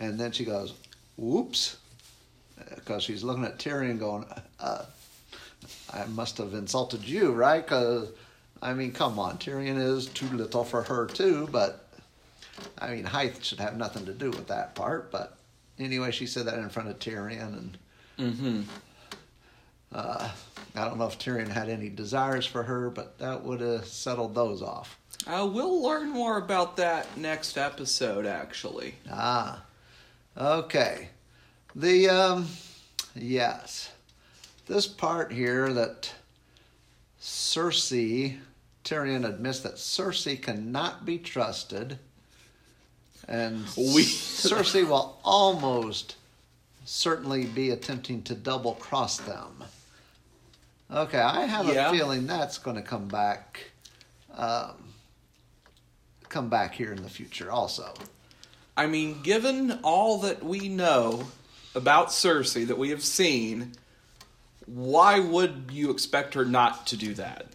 And 0.00 0.18
then 0.18 0.32
she 0.32 0.44
goes, 0.44 0.74
whoops, 1.16 1.76
because 2.74 3.02
she's 3.02 3.22
looking 3.24 3.44
at 3.44 3.58
Tyrion 3.58 3.98
going, 3.98 4.24
uh, 4.60 4.84
I 5.92 6.04
must 6.06 6.38
have 6.38 6.54
insulted 6.54 7.04
you, 7.06 7.32
right? 7.32 7.64
Because, 7.64 8.10
I 8.62 8.72
mean, 8.74 8.92
come 8.92 9.18
on, 9.18 9.38
Tyrion 9.38 9.78
is 9.80 10.06
too 10.06 10.28
little 10.28 10.64
for 10.64 10.82
her 10.82 11.06
too, 11.06 11.48
but, 11.50 11.86
I 12.78 12.90
mean, 12.94 13.04
height 13.04 13.44
should 13.44 13.60
have 13.60 13.76
nothing 13.76 14.06
to 14.06 14.12
do 14.12 14.30
with 14.30 14.48
that 14.48 14.74
part. 14.74 15.10
But 15.10 15.36
anyway, 15.78 16.10
she 16.12 16.26
said 16.26 16.46
that 16.46 16.58
in 16.58 16.68
front 16.68 16.88
of 16.88 16.98
Tyrion, 16.98 17.52
and 17.58 17.78
Mm-hmm. 18.18 18.62
uh, 19.92 20.28
I 20.74 20.84
don't 20.84 20.98
know 20.98 21.06
if 21.06 21.18
Tyrion 21.18 21.48
had 21.48 21.68
any 21.68 21.88
desires 21.88 22.44
for 22.46 22.64
her, 22.64 22.90
but 22.90 23.18
that 23.18 23.42
would 23.44 23.60
have 23.60 23.86
settled 23.86 24.34
those 24.34 24.60
off. 24.62 24.98
Uh, 25.26 25.48
we'll 25.52 25.82
learn 25.82 26.10
more 26.10 26.38
about 26.38 26.76
that 26.76 27.16
next 27.16 27.56
episode, 27.56 28.26
actually. 28.26 28.94
Ah, 29.10 29.62
okay. 30.36 31.10
The 31.78 32.08
um, 32.08 32.48
yes, 33.14 33.92
this 34.66 34.88
part 34.88 35.30
here 35.32 35.72
that 35.74 36.12
Cersei, 37.22 38.38
Tyrion 38.84 39.24
admits 39.24 39.60
that 39.60 39.74
Cersei 39.76 40.42
cannot 40.42 41.06
be 41.06 41.18
trusted, 41.18 42.00
and 43.28 43.64
We- 43.76 44.02
Cersei 44.04 44.88
will 44.88 45.20
almost 45.22 46.16
certainly 46.84 47.44
be 47.44 47.70
attempting 47.70 48.22
to 48.24 48.34
double 48.34 48.74
cross 48.74 49.18
them. 49.18 49.62
Okay, 50.90 51.20
I 51.20 51.46
have 51.46 51.68
Yeah. 51.68 51.90
a 51.90 51.92
feeling 51.92 52.26
that's 52.26 52.58
going 52.58 52.74
to 52.74 52.82
come 52.82 53.06
back. 53.06 53.70
Um, 54.34 54.94
come 56.28 56.48
back 56.48 56.74
here 56.74 56.92
in 56.92 57.04
the 57.04 57.08
future, 57.08 57.52
also. 57.52 57.94
I 58.76 58.88
mean, 58.88 59.22
given 59.22 59.78
all 59.84 60.18
that 60.22 60.42
we 60.42 60.68
know 60.68 61.28
about 61.74 62.08
Cersei 62.08 62.66
that 62.66 62.78
we 62.78 62.90
have 62.90 63.02
seen, 63.02 63.72
why 64.66 65.18
would 65.18 65.70
you 65.72 65.90
expect 65.90 66.34
her 66.34 66.44
not 66.44 66.86
to 66.88 66.96
do 66.96 67.14
that? 67.14 67.46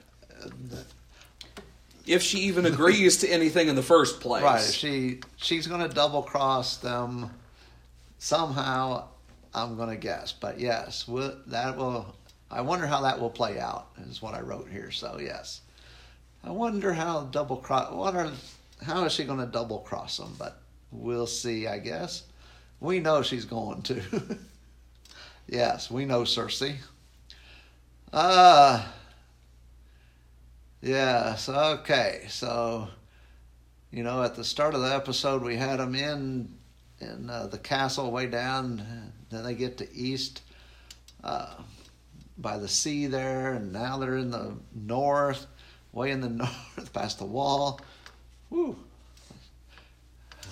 If 2.06 2.22
she 2.22 2.40
even 2.40 2.66
agrees 2.66 3.18
to 3.18 3.28
anything 3.30 3.68
in 3.68 3.76
the 3.76 3.84
first 3.84 4.20
place. 4.20 4.44
Right. 4.44 4.62
She 4.62 5.22
she's 5.38 5.68
going 5.68 5.88
to 5.88 5.94
double 5.94 6.22
cross 6.22 6.78
them 6.78 7.30
somehow. 8.18 9.08
I'm 9.54 9.78
going 9.78 9.90
to 9.90 9.96
guess, 9.96 10.34
but 10.34 10.60
yes, 10.60 11.06
that 11.48 11.78
will. 11.78 12.16
I 12.50 12.62
wonder 12.62 12.88
how 12.88 13.02
that 13.02 13.20
will 13.20 13.30
play 13.30 13.60
out. 13.60 13.88
Is 14.10 14.22
what 14.22 14.34
I 14.34 14.42
wrote 14.42 14.68
here. 14.70 14.92
So 14.92 15.20
yes, 15.22 15.62
I 16.44 16.52
wonder 16.52 16.92
how 16.92 17.22
double 17.26 17.58
cross. 17.58 17.94
What 17.94 18.16
are 18.16 18.32
how 18.82 19.06
is 19.06 19.14
she 19.14 19.24
going 19.24 19.40
to 19.40 19.46
double 19.46 19.80
cross 19.80 20.18
them? 20.18 20.36
But 20.38 20.62
we'll 20.92 21.28
see. 21.28 21.68
I 21.68 21.78
guess 21.78 22.24
we 22.84 23.00
know 23.00 23.24
she's 23.24 23.46
going 23.46 23.82
to. 23.84 24.02
yes, 25.48 25.90
we 25.90 26.06
know 26.06 26.22
Cersei. 26.22 26.76
Uh 28.12 28.86
Yes, 30.84 31.48
okay. 31.48 32.26
So, 32.28 32.90
you 33.90 34.04
know, 34.04 34.22
at 34.22 34.36
the 34.36 34.44
start 34.44 34.76
of 34.76 34.82
the 34.82 34.94
episode, 34.94 35.42
we 35.42 35.56
had 35.56 35.80
them 35.80 35.96
in 35.96 36.56
in 37.00 37.30
uh, 37.30 37.48
the 37.48 37.58
castle 37.58 38.12
way 38.12 38.28
down. 38.28 39.14
Then 39.30 39.46
they 39.46 39.56
get 39.56 39.78
to 39.78 39.96
east 39.96 40.42
uh, 41.24 41.54
by 42.38 42.58
the 42.58 42.68
sea 42.68 43.08
there, 43.08 43.54
and 43.54 43.72
now 43.72 43.98
they're 43.98 44.18
in 44.18 44.30
the 44.30 44.58
north, 44.76 45.48
way 45.94 46.12
in 46.12 46.20
the 46.20 46.30
north, 46.78 46.92
past 46.92 47.20
the 47.20 47.26
wall. 47.26 47.80
Woo! 48.50 48.76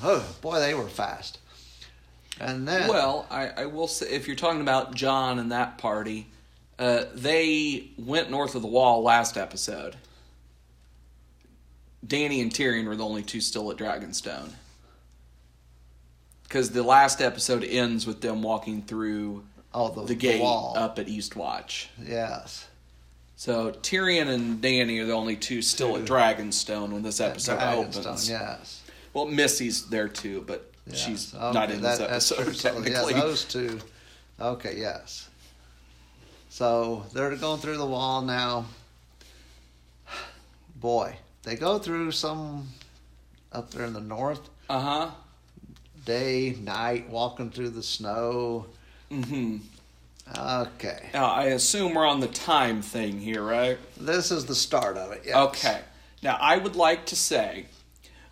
Oh 0.01 0.25
boy, 0.39 0.59
they 0.59 0.73
were 0.73 0.87
fast. 0.87 1.39
And 2.41 2.67
then, 2.67 2.89
Well, 2.89 3.27
I, 3.29 3.49
I 3.49 3.65
will 3.67 3.87
say, 3.87 4.09
if 4.09 4.27
you're 4.27 4.35
talking 4.35 4.61
about 4.61 4.95
Jon 4.95 5.39
and 5.39 5.51
that 5.51 5.77
party, 5.77 6.27
uh, 6.79 7.05
they 7.13 7.89
went 7.97 8.31
north 8.31 8.55
of 8.55 8.61
the 8.61 8.67
wall 8.67 9.03
last 9.03 9.37
episode. 9.37 9.95
Dany 12.05 12.41
and 12.41 12.51
Tyrion 12.51 12.87
were 12.87 12.95
the 12.95 13.05
only 13.05 13.21
two 13.21 13.41
still 13.41 13.69
at 13.71 13.77
Dragonstone. 13.77 14.49
Because 16.43 16.71
the 16.71 16.83
last 16.83 17.21
episode 17.21 17.63
ends 17.63 18.07
with 18.07 18.21
them 18.21 18.41
walking 18.41 18.81
through 18.81 19.43
oh, 19.73 19.89
the, 19.91 20.05
the 20.05 20.15
gate 20.15 20.41
wall. 20.41 20.73
up 20.75 20.97
at 20.99 21.07
Eastwatch. 21.07 21.87
Yes. 22.03 22.67
So 23.35 23.71
Tyrion 23.71 24.27
and 24.27 24.61
Dany 24.61 25.01
are 25.01 25.05
the 25.05 25.13
only 25.13 25.35
two 25.35 25.61
still 25.61 25.97
at 25.97 26.05
Dragonstone 26.05 26.91
when 26.91 27.03
this 27.03 27.19
episode 27.19 27.61
opens. 27.61 28.29
Yes. 28.29 28.81
Well, 29.13 29.25
Missy's 29.25 29.87
there 29.87 30.07
too, 30.07 30.43
but 30.45 30.70
She's 30.93 31.33
Okay, 31.33 31.51
not 31.53 31.71
in 31.71 31.81
this 31.81 31.97
that- 31.99 32.09
that's 32.09 32.31
episode 32.31 32.43
true. 32.43 32.53
So, 32.53 32.69
technically. 32.73 33.13
Yeah, 33.13 33.19
those 33.21 33.43
two. 33.45 33.79
Okay, 34.39 34.77
yes. 34.77 35.27
So 36.49 37.05
they're 37.13 37.35
going 37.35 37.59
through 37.61 37.77
the 37.77 37.85
wall 37.85 38.21
now. 38.21 38.65
Boy, 40.75 41.15
they 41.43 41.55
go 41.55 41.77
through 41.79 42.11
some 42.11 42.69
up 43.51 43.71
there 43.71 43.85
in 43.85 43.93
the 43.93 43.99
north. 44.01 44.41
Uh 44.69 44.79
huh. 44.79 45.11
Day, 46.05 46.57
night, 46.59 47.09
walking 47.09 47.51
through 47.51 47.69
the 47.69 47.83
snow. 47.83 48.65
Mm-hmm. 49.11 49.57
Okay, 50.37 51.09
Now, 51.13 51.25
I 51.25 51.45
assume 51.45 51.93
we're 51.93 52.07
on 52.07 52.21
the 52.21 52.27
time 52.27 52.81
thing 52.81 53.19
here, 53.19 53.43
right? 53.43 53.77
this 53.97 54.31
is 54.31 54.45
the 54.45 54.55
start 54.55 54.95
of 54.97 55.11
it. 55.11 55.23
Yes. 55.25 55.35
Okay. 55.35 55.81
Now, 56.23 56.37
I 56.39 56.57
would 56.57 56.75
like 56.77 57.05
to 57.07 57.15
say 57.15 57.65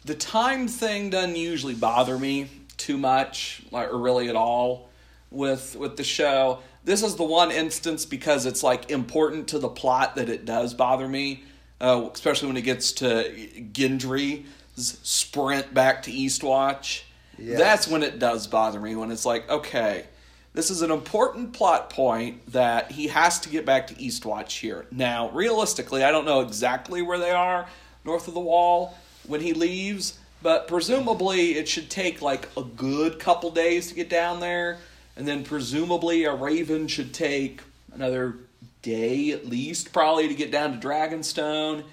the 0.10 0.16
time 0.16 0.68
thing 0.68 1.10
doesn't 1.10 1.36
usually 1.36 1.76
bother 1.76 2.18
me 2.18 2.50
too 2.78 2.98
much, 2.98 3.62
like, 3.72 3.90
or 3.90 3.98
really 3.98 4.30
at 4.30 4.36
all, 4.36 4.90
with 5.32 5.76
with 5.76 5.96
the 5.96 6.04
show. 6.04 6.60
This 6.84 7.04
is 7.04 7.16
the 7.16 7.24
one 7.24 7.52
instance 7.52 8.06
because 8.06 8.46
it's 8.46 8.64
like 8.64 8.90
important 8.90 9.50
to 9.50 9.60
the 9.60 9.70
plot 9.70 10.16
that 10.16 10.28
it 10.28 10.46
does 10.46 10.74
bother 10.74 11.08
me, 11.08 11.44
uh, 11.80 12.10
especially 12.14 12.48
when 12.48 12.58
it 12.58 12.64
gets 12.64 12.92
to 12.94 13.32
Gendry's 13.72 14.46
sprint 14.76 15.74
back 15.74 16.04
to 16.04 16.12
Eastwatch 16.12 17.04
Yes. 17.42 17.60
That's 17.60 17.88
when 17.88 18.04
it 18.04 18.20
does 18.20 18.48
bother 18.48 18.80
me. 18.80 18.96
When 18.96 19.12
it's 19.12 19.26
like, 19.26 19.50
okay, 19.50 20.06
this 20.54 20.70
is 20.70 20.82
an 20.82 20.92
important 20.92 21.54
plot 21.54 21.90
point 21.90 22.52
that 22.52 22.92
he 22.92 23.08
has 23.08 23.40
to 23.42 23.50
get 23.50 23.66
back 23.66 23.88
to 23.88 23.96
Eastwatch 23.96 24.60
here. 24.60 24.86
Now, 24.92 25.30
realistically, 25.30 26.04
I 26.04 26.12
don't 26.12 26.26
know 26.26 26.42
exactly 26.42 27.02
where 27.02 27.18
they 27.18 27.32
are 27.32 27.68
north 28.04 28.28
of 28.28 28.34
the 28.34 28.40
wall 28.40 28.98
when 29.30 29.42
he 29.42 29.54
leaves, 29.54 30.18
but 30.42 30.68
presumably 30.68 31.52
it 31.52 31.68
should 31.70 31.90
take 31.90 32.22
like 32.22 32.50
a 32.58 32.64
good 32.64 33.20
couple 33.20 33.52
days 33.52 33.88
to 33.88 33.96
get 33.96 34.10
down 34.10 34.40
there, 34.40 34.80
and 35.16 35.28
then 35.28 35.44
presumably 35.44 36.24
a 36.26 36.34
Raven 36.34 36.88
should 36.88 37.14
take 37.14 37.62
another 37.94 38.36
day 38.82 39.32
at 39.32 39.46
least, 39.46 39.94
probably 39.94 40.28
to 40.28 40.34
get 40.34 40.52
down 40.52 40.80
to 40.80 40.88
Dragonstone. 40.88 41.84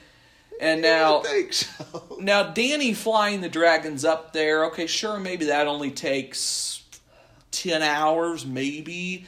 And 0.60 0.80
now, 0.80 1.22
so. 1.50 2.18
now 2.18 2.44
Dany 2.44 2.96
flying 2.96 3.42
the 3.42 3.48
dragons 3.48 4.04
up 4.04 4.32
there. 4.32 4.64
Okay, 4.66 4.86
sure, 4.86 5.18
maybe 5.18 5.46
that 5.46 5.66
only 5.66 5.90
takes 5.90 6.82
ten 7.50 7.82
hours, 7.82 8.46
maybe. 8.46 9.26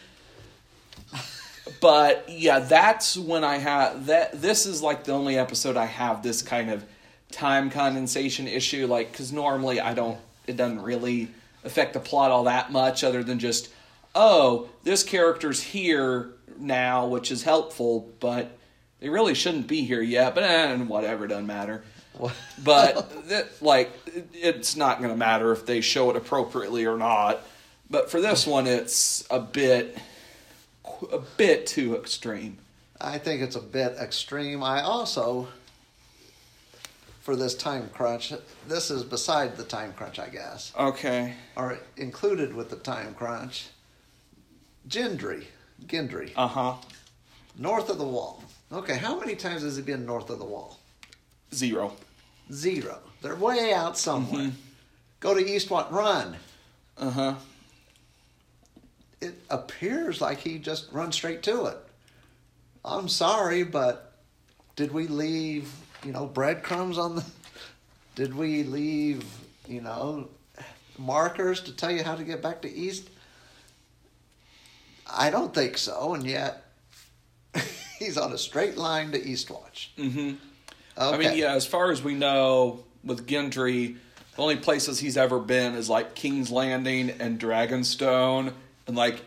But 1.80 2.28
yeah, 2.28 2.60
that's 2.60 3.16
when 3.16 3.44
I 3.44 3.58
have 3.58 4.06
that. 4.06 4.40
This 4.40 4.64
is 4.64 4.80
like 4.82 5.04
the 5.04 5.12
only 5.12 5.38
episode 5.38 5.76
I 5.76 5.84
have 5.84 6.22
this 6.22 6.40
kind 6.40 6.70
of 6.70 6.84
time 7.30 7.70
condensation 7.70 8.46
issue. 8.48 8.86
Like, 8.86 9.12
because 9.12 9.32
normally 9.32 9.80
I 9.80 9.94
don't. 9.94 10.18
It 10.46 10.56
doesn't 10.56 10.82
really 10.82 11.28
affect 11.64 11.92
the 11.92 12.00
plot 12.00 12.30
all 12.30 12.44
that 12.44 12.72
much, 12.72 13.04
other 13.04 13.22
than 13.22 13.38
just, 13.38 13.68
oh, 14.14 14.68
this 14.84 15.02
character's 15.02 15.62
here 15.62 16.30
now, 16.58 17.06
which 17.06 17.30
is 17.30 17.42
helpful, 17.42 18.08
but 18.20 18.56
they 19.00 19.08
really 19.08 19.34
shouldn't 19.34 19.66
be 19.66 19.84
here 19.84 20.00
yet. 20.00 20.34
But 20.34 20.44
eh, 20.44 20.76
whatever, 20.76 21.26
doesn't 21.26 21.46
matter. 21.46 21.82
But 22.64 23.28
that, 23.28 23.62
like, 23.62 23.92
it's 24.32 24.74
not 24.74 24.98
going 24.98 25.10
to 25.10 25.16
matter 25.16 25.52
if 25.52 25.66
they 25.66 25.80
show 25.80 26.10
it 26.10 26.16
appropriately 26.16 26.84
or 26.84 26.96
not. 26.96 27.42
But 27.90 28.10
for 28.10 28.20
this 28.20 28.46
one, 28.46 28.66
it's 28.66 29.24
a 29.30 29.38
bit, 29.38 29.98
a 31.12 31.18
bit 31.36 31.66
too 31.66 31.96
extreme. 31.96 32.58
I 33.00 33.18
think 33.18 33.42
it's 33.42 33.56
a 33.56 33.60
bit 33.60 33.96
extreme. 34.00 34.64
I 34.64 34.82
also, 34.82 35.48
for 37.28 37.36
this 37.36 37.54
time 37.54 37.90
crunch, 37.92 38.32
this 38.66 38.90
is 38.90 39.02
beside 39.04 39.54
the 39.58 39.62
time 39.62 39.92
crunch, 39.92 40.18
I 40.18 40.30
guess, 40.30 40.72
Okay. 40.78 41.34
or 41.56 41.78
included 41.98 42.54
with 42.54 42.70
the 42.70 42.76
time 42.76 43.12
crunch. 43.12 43.66
Gendry, 44.88 45.44
Gendry, 45.84 46.32
Uh 46.34 46.46
huh. 46.48 46.74
north 47.58 47.90
of 47.90 47.98
the 47.98 48.06
wall. 48.06 48.42
Okay, 48.72 48.96
how 48.96 49.20
many 49.20 49.34
times 49.36 49.60
has 49.60 49.76
he 49.76 49.82
been 49.82 50.06
north 50.06 50.30
of 50.30 50.38
the 50.38 50.46
wall? 50.46 50.78
Zero. 51.52 51.92
Zero. 52.50 52.98
They're 53.20 53.36
way 53.36 53.74
out 53.74 53.98
somewhere. 53.98 54.44
Mm-hmm. 54.46 54.56
Go 55.20 55.34
to 55.34 55.44
Eastwatch, 55.44 55.90
run. 55.90 56.34
Uh 56.96 57.10
huh. 57.10 57.34
It 59.20 59.34
appears 59.50 60.22
like 60.22 60.38
he 60.38 60.58
just 60.58 60.90
runs 60.92 61.14
straight 61.14 61.42
to 61.42 61.66
it. 61.66 61.76
I'm 62.86 63.06
sorry, 63.10 63.64
but 63.64 64.14
did 64.76 64.92
we 64.92 65.06
leave, 65.08 65.70
you 66.04 66.12
know, 66.12 66.26
breadcrumbs 66.26 66.98
on 66.98 67.16
the. 67.16 67.24
Did 68.14 68.34
we 68.34 68.64
leave, 68.64 69.24
you 69.68 69.80
know, 69.80 70.28
markers 70.98 71.60
to 71.62 71.72
tell 71.72 71.90
you 71.90 72.02
how 72.02 72.16
to 72.16 72.24
get 72.24 72.42
back 72.42 72.62
to 72.62 72.72
East? 72.72 73.08
I 75.10 75.30
don't 75.30 75.54
think 75.54 75.78
so, 75.78 76.14
and 76.14 76.26
yet 76.26 76.64
he's 77.98 78.18
on 78.18 78.32
a 78.32 78.38
straight 78.38 78.76
line 78.76 79.12
to 79.12 79.20
Eastwatch. 79.20 79.88
Mm-hmm. 79.96 80.34
Okay. 80.98 81.14
I 81.14 81.16
mean, 81.16 81.38
yeah. 81.38 81.54
As 81.54 81.66
far 81.66 81.90
as 81.92 82.02
we 82.02 82.14
know, 82.14 82.84
with 83.04 83.26
Gendry, 83.26 83.96
the 84.36 84.42
only 84.42 84.56
places 84.56 84.98
he's 84.98 85.16
ever 85.16 85.38
been 85.38 85.74
is 85.74 85.88
like 85.88 86.14
King's 86.14 86.50
Landing 86.50 87.10
and 87.10 87.38
Dragonstone, 87.38 88.52
and 88.86 88.96
like 88.96 89.22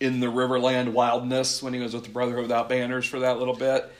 in 0.00 0.20
the 0.20 0.26
Riverland 0.26 0.92
Wilderness 0.92 1.62
when 1.62 1.74
he 1.74 1.80
was 1.80 1.94
with 1.94 2.04
the 2.04 2.10
Brotherhood 2.10 2.42
Without 2.42 2.68
Banners 2.68 3.06
for 3.06 3.20
that 3.20 3.38
little 3.38 3.54
bit. 3.54 3.90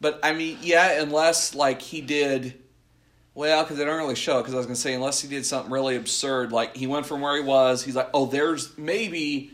But 0.00 0.20
I 0.22 0.32
mean, 0.32 0.58
yeah, 0.62 1.00
unless 1.00 1.54
like 1.54 1.80
he 1.80 2.00
did, 2.00 2.60
well, 3.34 3.62
because 3.62 3.78
they 3.78 3.84
don't 3.84 3.96
really 3.96 4.14
show. 4.14 4.38
Because 4.38 4.54
I 4.54 4.58
was 4.58 4.66
gonna 4.66 4.76
say, 4.76 4.94
unless 4.94 5.20
he 5.20 5.28
did 5.28 5.46
something 5.46 5.72
really 5.72 5.96
absurd, 5.96 6.52
like 6.52 6.76
he 6.76 6.86
went 6.86 7.06
from 7.06 7.20
where 7.20 7.36
he 7.36 7.42
was, 7.42 7.82
he's 7.82 7.96
like, 7.96 8.10
oh, 8.14 8.26
there's 8.26 8.76
maybe. 8.78 9.52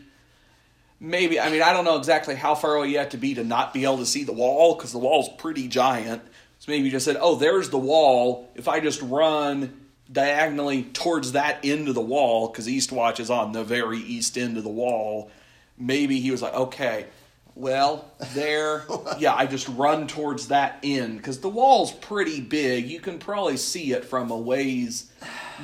Maybe 0.99 1.37
I 1.37 1.49
mean 1.49 1.61
I 1.61 1.73
don't 1.73 1.83
know 1.83 1.97
exactly 1.97 2.33
how 2.33 2.55
far 2.55 2.75
away 2.75 2.87
you 2.87 2.97
have 2.97 3.09
to 3.09 3.17
be 3.17 3.33
to 3.33 3.43
not 3.43 3.73
be 3.73 3.83
able 3.83 3.97
to 3.97 4.05
see 4.05 4.23
the 4.23 4.31
wall 4.31 4.75
because 4.75 4.93
the 4.93 4.99
wall's 4.99 5.27
pretty 5.37 5.67
giant. 5.67 6.21
So 6.59 6.71
maybe 6.71 6.85
you 6.85 6.91
just 6.91 7.03
said, 7.03 7.17
"Oh, 7.19 7.35
there's 7.35 7.71
the 7.71 7.77
wall. 7.77 8.49
If 8.55 8.69
I 8.69 8.79
just 8.79 9.01
run 9.01 9.87
diagonally 10.09 10.83
towards 10.83 11.33
that 11.33 11.59
end 11.61 11.89
of 11.89 11.95
the 11.95 11.99
wall, 11.99 12.47
because 12.47 12.67
Eastwatch 12.67 13.19
is 13.19 13.29
on 13.29 13.51
the 13.51 13.65
very 13.65 13.97
east 13.97 14.37
end 14.37 14.55
of 14.55 14.63
the 14.63 14.69
wall." 14.69 15.29
Maybe 15.77 16.21
he 16.21 16.31
was 16.31 16.41
like, 16.41 16.53
"Okay, 16.53 17.07
well, 17.55 18.11
there, 18.33 18.83
yeah, 19.19 19.35
I 19.35 19.45
just 19.45 19.67
run 19.69 20.07
towards 20.07 20.47
that 20.47 20.79
end 20.83 21.17
because 21.17 21.39
the 21.39 21.49
wall's 21.49 21.91
pretty 21.91 22.41
big. 22.41 22.87
You 22.87 22.99
can 22.99 23.19
probably 23.19 23.57
see 23.57 23.93
it 23.93 24.05
from 24.05 24.31
a 24.31 24.37
ways 24.37 25.11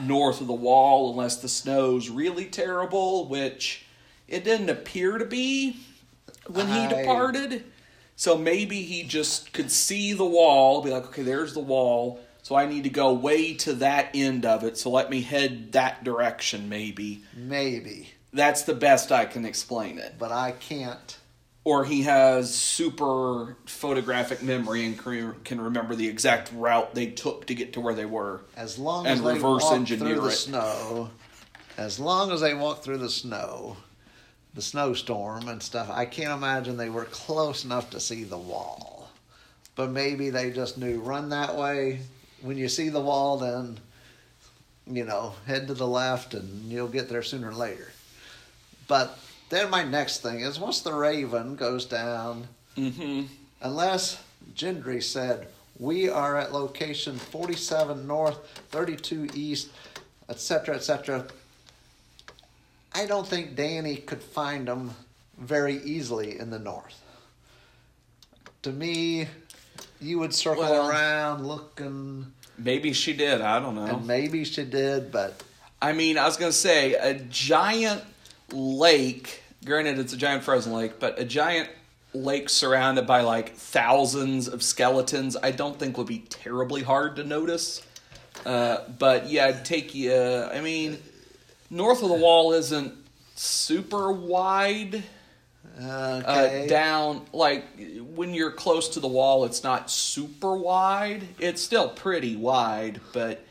north 0.06 0.40
of 0.42 0.48
the 0.48 0.54
wall, 0.54 1.12
unless 1.12 1.38
the 1.38 1.50
snow's 1.50 2.10
really 2.10 2.46
terrible, 2.46 3.28
which 3.28 3.86
it 4.28 4.44
didn't 4.44 4.70
appear 4.70 5.18
to 5.18 5.26
be 5.26 5.78
when 6.48 6.68
he 6.68 6.80
I- 6.80 6.88
departed. 6.88 7.64
So 8.16 8.38
maybe 8.38 8.82
he 8.82 9.04
just 9.04 9.54
could 9.54 9.72
see 9.72 10.12
the 10.12 10.26
wall, 10.26 10.82
be 10.82 10.90
like, 10.90 11.06
okay, 11.06 11.24
there's 11.24 11.54
the 11.54 11.62
wall. 11.62 12.20
So 12.44 12.56
I 12.56 12.66
need 12.66 12.84
to 12.84 12.90
go 12.90 13.14
way 13.14 13.54
to 13.56 13.74
that 13.76 14.10
end 14.14 14.46
of 14.46 14.64
it. 14.66 14.78
So 14.78 14.90
let 14.90 15.10
me 15.10 15.22
head 15.22 15.72
that 15.72 16.04
direction, 16.04 16.68
maybe. 16.68 17.24
Maybe, 17.36 18.10
That's 18.34 18.64
the 18.64 18.74
best 18.74 19.12
I 19.14 19.24
can 19.26 19.46
explain 19.46 19.98
it. 20.00 20.16
but 20.20 20.32
I 20.34 20.52
can't. 20.52 21.18
Or 21.70 21.86
he 21.86 22.02
has 22.02 22.52
super 22.52 23.56
photographic 23.68 24.42
memory 24.42 24.88
and 24.88 24.98
can 25.44 25.62
remember 25.62 25.94
the 25.94 26.08
exact 26.08 26.52
route 26.52 26.96
they 26.96 27.06
took 27.12 27.46
to 27.46 27.54
get 27.54 27.74
to 27.74 27.80
where 27.80 27.94
they 27.94 28.06
were. 28.06 28.42
As 28.58 28.80
long 28.80 29.06
as 29.06 29.22
they 29.22 29.38
walk 29.38 29.86
through 29.86 30.16
the 30.16 30.26
it. 30.26 30.32
snow, 30.32 31.12
as 31.78 32.00
long 32.00 32.32
as 32.32 32.42
they 32.42 32.56
walk 32.56 32.82
through 32.82 32.98
the 32.98 33.08
snow, 33.08 33.78
the 34.56 34.64
snowstorm 34.64 35.48
and 35.48 35.62
stuff, 35.62 35.92
I 35.92 36.06
can't 36.06 36.32
imagine 36.32 36.76
they 36.76 36.90
were 36.90 37.06
close 37.06 37.64
enough 37.64 37.92
to 37.92 38.00
see 38.00 38.24
the 38.24 38.36
wall. 38.36 39.12
But 39.76 39.92
maybe 39.92 40.32
they 40.32 40.50
just 40.50 40.76
knew 40.76 41.00
run 41.00 41.30
that 41.30 41.56
way. 41.56 42.00
When 42.42 42.58
you 42.58 42.68
see 42.68 42.90
the 42.90 43.00
wall, 43.00 43.38
then 43.38 43.80
you 44.88 45.06
know 45.06 45.36
head 45.46 45.68
to 45.68 45.76
the 45.76 45.86
left, 45.86 46.34
and 46.34 46.72
you'll 46.72 46.88
get 46.88 47.10
there 47.10 47.22
sooner 47.22 47.50
or 47.50 47.54
later. 47.54 47.92
But 48.88 49.20
then 49.50 49.70
my 49.70 49.84
next 49.84 50.20
thing 50.22 50.42
is 50.42 50.60
once 50.60 50.82
the 50.82 50.94
Raven 50.94 51.56
goes 51.56 51.86
down, 51.86 52.48
Mm-hmm. 52.78 53.24
unless 53.62 54.22
Gendry 54.56 55.04
said, 55.04 55.48
we 55.80 56.08
are 56.10 56.38
at 56.38 56.54
location 56.54 57.18
47 57.18 58.08
north, 58.08 58.38
32 58.72 59.30
east, 59.34 59.70
etc., 60.30 60.76
etc., 60.76 61.26
I 62.94 63.06
don't 63.06 63.28
think 63.28 63.56
Dany 63.56 64.06
could 64.06 64.22
find 64.24 64.68
them 64.68 64.92
very 65.38 65.78
easily 65.84 66.40
in 66.40 66.50
the 66.50 66.60
north. 66.60 67.02
To 68.64 68.72
me, 68.72 69.28
you 70.02 70.20
would 70.20 70.34
circle 70.34 70.64
Well- 70.64 70.90
around 70.90 71.46
looking, 71.48 72.32
Maybe 72.58 72.92
she 72.94 73.14
did. 73.14 73.42
I 73.42 73.60
don't 73.60 73.76
know. 73.76 73.86
and 73.86 74.08
maybe 74.08 74.44
she 74.44 74.64
did, 74.66 75.12
but 75.12 75.42
I 75.82 75.94
mean, 75.94 76.18
I 76.18 76.26
was 76.26 76.36
going 76.38 76.52
to 76.52 76.58
say 76.58 76.94
a 76.94 77.14
giant 77.16 78.04
lake. 78.54 79.44
Granted, 79.66 80.00
it's 80.00 80.14
a 80.14 80.18
giant 80.18 80.44
frozen 80.44 80.74
lake, 80.74 81.00
but 81.00 81.20
a 81.20 81.26
giant 81.26 81.70
lake 82.14 82.50
surrounded 82.50 83.06
by 83.06 83.22
like 83.22 83.56
thousands 83.56 84.48
of 84.48 84.64
skeletons. 84.64 85.38
I 85.42 85.52
don't 85.52 85.78
think 85.78 85.98
would 85.98 86.08
be 86.08 86.20
terribly 86.30 86.84
hard 86.84 87.16
to 87.18 87.24
notice. 87.24 87.86
Uh, 88.46 88.80
but 88.98 89.30
yeah, 89.30 89.50
it'd 89.50 89.66
take 89.66 89.94
you. 89.94 90.14
I 90.14 90.62
mean, 90.62 90.98
north 91.70 92.02
of 92.02 92.10
the 92.10 92.16
wall 92.16 92.54
isn't 92.54 92.94
super 93.36 94.12
wide. 94.12 95.04
okay. 95.78 96.66
Uh, 96.66 96.68
down 96.68 97.26
like 97.34 97.66
when 98.14 98.34
you're 98.34 98.52
close 98.52 98.90
to 98.90 99.00
the 99.00 99.08
wall, 99.08 99.46
it's 99.46 99.64
not 99.64 99.90
super 99.90 100.56
wide. 100.56 101.28
It's 101.40 101.62
still 101.62 101.90
pretty 101.90 102.36
wide, 102.36 103.02
but 103.14 103.46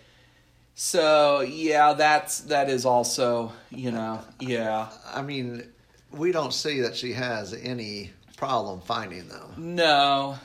so 0.80 1.40
yeah, 1.40 1.92
that's 1.92 2.38
that 2.42 2.70
is 2.70 2.84
also 2.84 3.52
you 3.70 3.90
know 3.90 4.20
yeah. 4.38 4.88
I 5.12 5.22
mean, 5.22 5.64
we 6.12 6.30
don't 6.30 6.54
see 6.54 6.82
that 6.82 6.94
she 6.94 7.12
has 7.14 7.52
any 7.52 8.12
problem 8.36 8.80
finding 8.80 9.26
them. 9.26 9.54
no. 9.56 10.38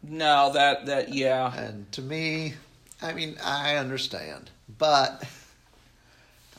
No 0.00 0.52
that 0.52 0.86
that 0.86 1.12
yeah. 1.12 1.52
And 1.56 1.90
to 1.92 2.02
me, 2.02 2.54
I 3.02 3.12
mean, 3.12 3.36
I 3.44 3.76
understand, 3.76 4.48
but 4.78 5.24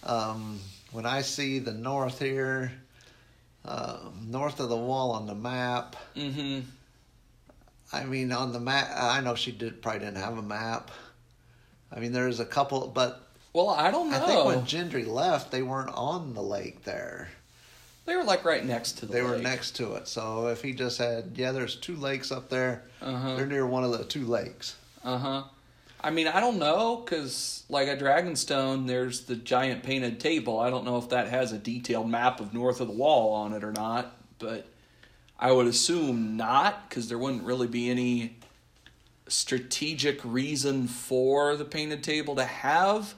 um, 0.03 0.59
when 0.91 1.05
I 1.05 1.21
see 1.21 1.59
the 1.59 1.71
north 1.71 2.19
here, 2.19 2.73
um, 3.63 4.27
north 4.27 4.59
of 4.59 4.67
the 4.67 4.75
wall 4.75 5.11
on 5.11 5.25
the 5.25 5.35
map, 5.35 5.95
mm-hmm. 6.17 6.59
I 7.93 8.03
mean, 8.03 8.33
on 8.33 8.51
the 8.51 8.59
map, 8.59 8.89
I 8.93 9.21
know 9.21 9.35
she 9.35 9.53
did 9.53 9.81
probably 9.81 10.01
didn't 10.01 10.17
have 10.17 10.37
a 10.37 10.43
map. 10.43 10.91
I 11.95 11.99
mean, 11.99 12.11
there's 12.11 12.39
a 12.39 12.45
couple, 12.45 12.87
but 12.87 13.23
Well, 13.53 13.69
I 13.69 13.91
don't 13.91 14.09
know. 14.11 14.23
I 14.23 14.27
think 14.27 14.45
when 14.45 14.61
Gendry 14.61 15.07
left, 15.07 15.51
they 15.51 15.61
weren't 15.61 15.89
on 15.93 16.33
the 16.33 16.41
lake 16.41 16.83
there. 16.83 17.29
they 18.05 18.15
were 18.15 18.23
like 18.23 18.45
right 18.45 18.65
next 18.65 18.93
to 18.99 19.05
the. 19.05 19.13
They 19.13 19.21
were 19.21 19.37
next 19.37 19.75
to 19.77 19.95
it. 19.95 20.07
So 20.07 20.47
if 20.47 20.61
he 20.61 20.73
just 20.73 20.97
had, 20.97 21.31
yeah, 21.35 21.51
there's 21.51 21.75
two 21.75 21.95
lakes 21.95 22.31
up 22.31 22.49
there. 22.49 22.83
Uh-huh. 23.01 23.35
They're 23.35 23.45
near 23.45 23.65
one 23.65 23.83
of 23.83 23.91
the 23.91 24.03
two 24.03 24.25
lakes. 24.25 24.75
Uh 25.03 25.17
huh. 25.17 25.43
I 26.01 26.11
mean, 26.11 26.27
I 26.27 26.39
don't 26.39 26.59
know 26.59 26.97
because, 27.03 27.63
like 27.67 27.89
at 27.89 27.99
Dragonstone, 27.99 28.87
there's 28.87 29.21
the 29.25 29.35
giant 29.35 29.83
painted 29.83 30.19
table. 30.19 30.57
I 30.59 30.69
don't 30.69 30.85
know 30.85 30.97
if 30.97 31.09
that 31.09 31.27
has 31.27 31.51
a 31.51 31.57
detailed 31.57 32.09
map 32.09 32.39
of 32.39 32.53
North 32.53 32.79
of 32.79 32.87
the 32.87 32.93
Wall 32.93 33.33
on 33.33 33.51
it 33.53 33.65
or 33.65 33.73
not, 33.73 34.15
but 34.39 34.65
I 35.37 35.51
would 35.51 35.67
assume 35.67 36.37
not 36.37 36.87
because 36.87 37.09
there 37.09 37.17
wouldn't 37.17 37.43
really 37.43 37.67
be 37.67 37.89
any 37.89 38.37
strategic 39.29 40.19
reason 40.23 40.87
for 40.87 41.55
the 41.55 41.65
painted 41.65 42.03
table 42.03 42.35
to 42.35 42.43
have 42.43 43.13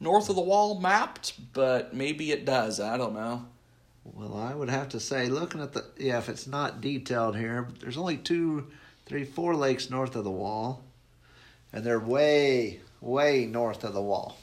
North 0.00 0.28
of 0.30 0.36
the 0.36 0.42
Wall 0.42 0.80
mapped, 0.80 1.34
but 1.52 1.92
maybe 1.94 2.30
it 2.32 2.44
does. 2.44 2.80
I 2.80 2.96
don't 2.96 3.14
know. 3.14 3.46
Well, 4.04 4.36
I 4.36 4.54
would 4.54 4.70
have 4.70 4.88
to 4.90 5.00
say, 5.00 5.26
looking 5.28 5.60
at 5.60 5.72
the 5.72 5.84
yeah, 5.98 6.18
if 6.18 6.28
it's 6.28 6.46
not 6.46 6.80
detailed 6.80 7.36
here, 7.36 7.62
but 7.62 7.80
there's 7.80 7.98
only 7.98 8.16
two, 8.16 8.68
three, 9.06 9.24
four 9.24 9.54
lakes 9.54 9.90
north 9.90 10.16
of 10.16 10.24
the 10.24 10.30
wall, 10.30 10.82
and 11.72 11.84
they're 11.84 11.98
way, 12.00 12.80
way 13.00 13.44
north 13.44 13.84
of 13.84 13.92
the 13.92 14.00
wall. 14.02 14.38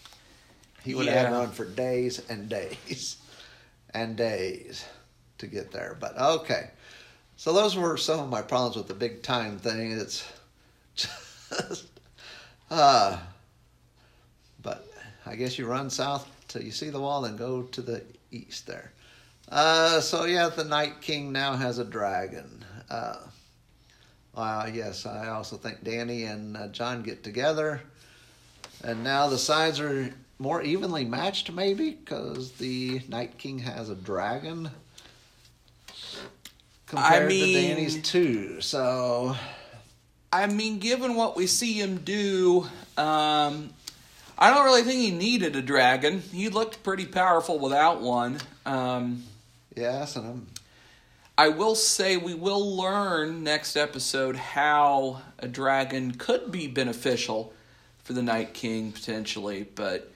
He 0.84 0.94
would 0.94 1.08
have 1.08 1.32
Yeah. 1.32 1.38
run 1.40 1.52
for 1.52 1.66
days 1.66 2.22
and 2.30 2.48
days 2.48 3.18
and 3.94 4.16
days 4.16 4.86
to 5.40 5.48
get 5.48 5.72
there. 5.72 5.98
But 6.00 6.16
okay, 6.20 6.70
so 7.38 7.52
those 7.54 7.76
were 7.76 7.98
some 7.98 8.20
of 8.20 8.30
my 8.30 8.42
problems 8.44 8.76
with 8.76 8.88
the 8.88 8.94
big 8.94 9.24
time 9.24 9.58
thing. 9.58 9.94
It's 9.94 10.24
uh, 12.72 13.18
but 14.62 14.88
I 15.26 15.36
guess 15.36 15.58
you 15.58 15.66
run 15.66 15.90
south 15.90 16.30
till 16.48 16.62
you 16.62 16.72
see 16.72 16.90
the 16.90 17.00
wall, 17.00 17.26
and 17.26 17.38
go 17.38 17.64
to 17.64 17.82
the 17.82 18.02
east 18.32 18.68
there. 18.68 18.92
Uh, 19.50 20.00
so 20.02 20.26
yeah, 20.26 20.50
the 20.50 20.64
Night 20.64 21.02
King 21.02 21.32
now 21.32 21.56
has 21.56 21.78
a 21.78 21.86
dragon. 21.86 22.66
Uh, 22.90 23.18
uh, 24.36 24.70
yes, 24.72 25.06
I 25.06 25.30
also 25.30 25.56
think 25.56 25.84
Dany 25.84 26.30
and 26.30 26.58
uh, 26.58 26.68
Jon 26.68 27.04
get 27.04 27.24
together, 27.24 27.82
and 28.84 29.04
now 29.04 29.28
the 29.28 29.38
sides 29.38 29.80
are 29.80 30.14
more 30.40 30.62
evenly 30.62 31.06
matched, 31.06 31.52
maybe 31.52 31.92
because 31.92 32.52
the 32.54 33.02
Night 33.08 33.38
King 33.38 33.60
has 33.60 33.90
a 33.90 33.96
dragon 33.96 34.70
compared 36.86 37.30
mean- 37.30 37.54
to 37.54 37.82
Dany's 37.82 38.02
two. 38.02 38.62
So 38.62 39.36
I 40.36 40.48
mean, 40.48 40.80
given 40.80 41.16
what 41.16 41.38
we 41.38 41.48
see 41.48 41.74
him 41.74 41.98
do, 41.98 42.68
um, 42.98 43.70
I 44.38 44.54
don't 44.54 44.66
really 44.66 44.82
think 44.82 45.00
he 45.00 45.12
needed 45.12 45.56
a 45.56 45.62
dragon. 45.62 46.20
He 46.20 46.50
looked 46.50 46.84
pretty 46.84 47.06
powerful 47.06 47.58
without 47.58 48.02
one. 48.02 48.40
Um, 48.66 49.24
yes, 49.76 50.18
and 50.18 50.28
I'm 50.28 50.48
I 51.38 51.50
will 51.50 51.76
say 51.76 52.16
we 52.16 52.34
will 52.34 52.78
learn 52.78 53.44
next 53.44 53.76
episode 53.76 54.38
how 54.38 55.22
a 55.40 55.50
dragon 55.50 56.14
could 56.14 56.50
be 56.50 56.68
beneficial 56.68 57.54
for 58.04 58.14
the 58.14 58.22
Night 58.22 58.54
King 58.54 58.94
potentially, 58.94 59.68
but 59.76 60.12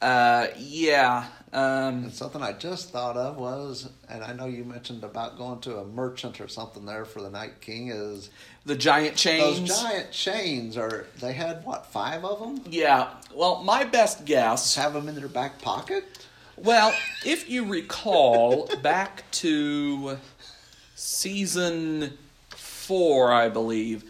uh, 0.00 0.48
yeah, 0.58 1.26
um, 1.52 2.04
And 2.04 2.12
something 2.12 2.42
I 2.42 2.52
just 2.52 2.90
thought 2.90 3.16
of 3.16 3.38
was, 3.38 3.88
and 4.10 4.22
I 4.22 4.34
know 4.34 4.44
you 4.44 4.64
mentioned 4.64 5.04
about 5.04 5.38
going 5.38 5.60
to 5.60 5.78
a 5.78 5.86
merchant 5.86 6.40
or 6.40 6.48
something 6.48 6.84
there 6.84 7.06
for 7.06 7.22
the 7.22 7.30
Night 7.30 7.60
King. 7.62 7.88
Is 7.88 8.28
the 8.66 8.74
giant 8.74 9.16
chains. 9.16 9.60
those 9.60 9.80
giant 9.80 10.10
chains 10.12 10.76
are? 10.76 11.06
They 11.20 11.32
had 11.32 11.64
what 11.64 11.86
five 11.86 12.24
of 12.24 12.40
them? 12.40 12.62
yeah. 12.70 13.08
Well, 13.34 13.62
my 13.62 13.84
best 13.84 14.24
guess. 14.26 14.74
Have 14.74 14.92
them 14.92 15.08
in 15.08 15.14
their 15.14 15.28
back 15.28 15.62
pocket? 15.62 16.26
Well, 16.56 16.94
if 17.24 17.48
you 17.48 17.64
recall, 17.64 18.68
back 18.82 19.30
to 19.32 20.18
season 20.94 22.18
four, 22.50 23.32
I 23.32 23.48
believe, 23.48 24.04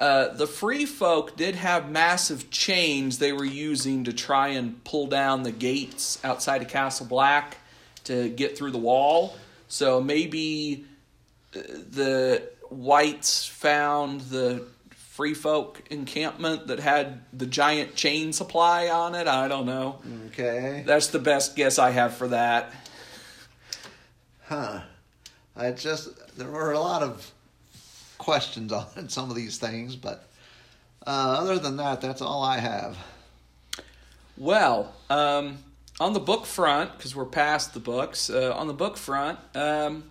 uh, 0.00 0.28
the 0.28 0.46
free 0.46 0.86
folk 0.86 1.36
did 1.36 1.56
have 1.56 1.90
massive 1.90 2.50
chains 2.50 3.18
they 3.18 3.32
were 3.32 3.44
using 3.44 4.04
to 4.04 4.12
try 4.12 4.48
and 4.48 4.82
pull 4.84 5.06
down 5.08 5.42
the 5.42 5.50
gates 5.52 6.18
outside 6.24 6.62
of 6.62 6.68
Castle 6.68 7.06
Black 7.06 7.56
to 8.04 8.28
get 8.28 8.56
through 8.56 8.70
the 8.70 8.78
wall. 8.78 9.36
So 9.66 10.00
maybe 10.00 10.84
uh, 11.54 11.60
the 11.90 12.48
wights 12.70 13.44
found 13.46 14.20
the 14.22 14.64
free 14.90 15.34
folk 15.34 15.82
encampment 15.90 16.68
that 16.68 16.78
had 16.78 17.22
the 17.32 17.46
giant 17.46 17.96
chain 17.96 18.32
supply 18.32 18.88
on 18.88 19.16
it. 19.16 19.26
I 19.26 19.48
don't 19.48 19.66
know. 19.66 19.98
Okay, 20.28 20.84
That's 20.86 21.08
the 21.08 21.18
best 21.18 21.56
guess 21.56 21.78
I 21.78 21.90
have 21.90 22.14
for 22.14 22.28
that. 22.28 22.72
huh? 24.44 24.80
I 25.56 25.72
just 25.72 26.36
there 26.38 26.48
were 26.48 26.70
a 26.70 26.78
lot 26.78 27.02
of 27.02 27.32
questions 28.18 28.72
on 28.72 29.08
some 29.08 29.30
of 29.30 29.36
these 29.36 29.58
things, 29.58 29.96
but 29.96 30.28
uh, 31.06 31.36
other 31.40 31.58
than 31.58 31.76
that, 31.76 32.00
that's 32.00 32.20
all 32.20 32.42
I 32.42 32.58
have. 32.58 32.98
Well, 34.36 34.92
um, 35.10 35.58
on 36.00 36.12
the 36.12 36.20
book 36.20 36.46
front, 36.46 36.96
because 36.96 37.16
we're 37.16 37.24
past 37.24 37.74
the 37.74 37.80
books, 37.80 38.30
uh, 38.30 38.52
on 38.54 38.66
the 38.66 38.74
book 38.74 38.96
front, 38.96 39.38
um, 39.54 40.04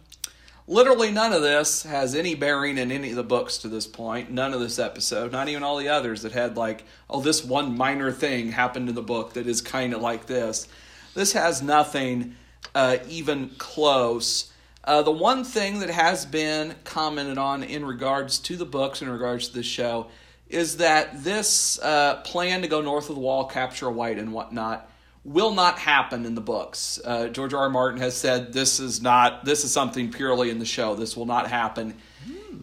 literally 0.68 1.12
none 1.12 1.32
of 1.32 1.42
this 1.42 1.84
has 1.84 2.14
any 2.14 2.36
bearing 2.36 2.78
in 2.78 2.92
any 2.92 3.12
of 3.12 3.16
the 3.16 3.24
books 3.24 3.58
to 3.60 3.70
this 3.70 3.88
point. 3.88 4.32
None 4.32 4.54
of 4.54 4.60
this 4.60 4.80
episode, 4.80 5.32
not 5.32 5.48
even 5.48 5.64
all 5.64 5.78
the 5.78 5.88
others 5.88 6.24
that 6.24 6.34
had 6.34 6.58
like, 6.58 6.84
oh, 7.10 7.22
this 7.22 7.44
one 7.44 7.78
minor 7.78 8.12
thing 8.12 8.52
happened 8.52 8.90
in 8.90 8.96
the 8.96 9.02
book 9.02 9.34
that 9.34 9.48
is 9.48 9.62
kind 9.62 9.94
of 9.94 10.02
like 10.02 10.26
this. 10.26 10.68
This 11.14 11.34
has 11.34 11.62
nothing 11.62 12.36
uh, 12.76 12.98
even 13.08 13.52
close. 13.58 14.52
Uh, 14.88 15.02
the 15.02 15.12
one 15.12 15.44
thing 15.44 15.80
that 15.80 15.90
has 15.90 16.26
been 16.26 16.74
commented 16.86 17.38
on 17.38 17.62
in 17.62 17.84
regards 17.84 18.40
to 18.40 18.56
the 18.56 18.66
books, 18.66 19.02
in 19.02 19.10
regards 19.10 19.50
to 19.50 19.56
the 19.56 19.62
show, 19.62 20.08
is 20.48 20.78
that 20.78 21.26
this 21.26 21.78
uh, 21.80 22.22
plan 22.24 22.62
to 22.62 22.70
go 22.70 22.80
north 22.80 23.10
of 23.10 23.16
the 23.16 23.22
wall, 23.22 23.44
capture 23.44 23.92
wight 23.92 24.18
and 24.18 24.32
whatnot, 24.32 24.90
will 25.26 25.52
not 25.54 25.78
happen 25.78 26.26
in 26.26 26.36
the 26.36 26.42
books. 26.42 27.02
Uh, 27.04 27.28
George 27.28 27.54
R. 27.54 27.64
R. 27.64 27.70
Martin 27.70 28.00
has 28.00 28.16
said 28.16 28.54
this 28.54 28.80
is 28.80 29.02
not 29.02 29.44
this 29.44 29.66
is 29.66 29.74
something 29.74 30.10
purely 30.10 30.50
in 30.50 30.58
the 30.58 30.66
show. 30.66 30.96
This 30.96 31.18
will 31.18 31.26
not 31.26 31.50
happen 31.50 31.94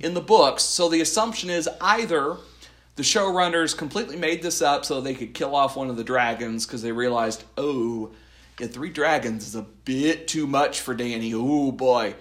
in 0.00 0.14
the 0.14 0.22
books. 0.22 0.62
So 0.62 0.88
the 0.88 1.02
assumption 1.02 1.50
is 1.50 1.68
either 1.78 2.38
the 2.96 3.02
showrunners 3.02 3.76
completely 3.76 4.16
made 4.16 4.40
this 4.40 4.62
up 4.62 4.86
so 4.86 5.02
they 5.02 5.14
could 5.14 5.34
kill 5.34 5.54
off 5.54 5.76
one 5.76 5.90
of 5.90 5.98
the 5.98 6.04
dragons 6.04 6.64
because 6.64 6.80
they 6.80 6.92
realized, 6.92 7.44
oh, 7.58 8.12
yeah, 8.58 8.66
three 8.66 8.90
dragons 8.90 9.46
is 9.46 9.54
a 9.54 9.62
bit 9.84 10.28
too 10.28 10.46
much 10.46 10.80
for 10.80 10.94
Dany. 10.94 11.32
Oh 11.34 11.72
boy. 11.72 12.14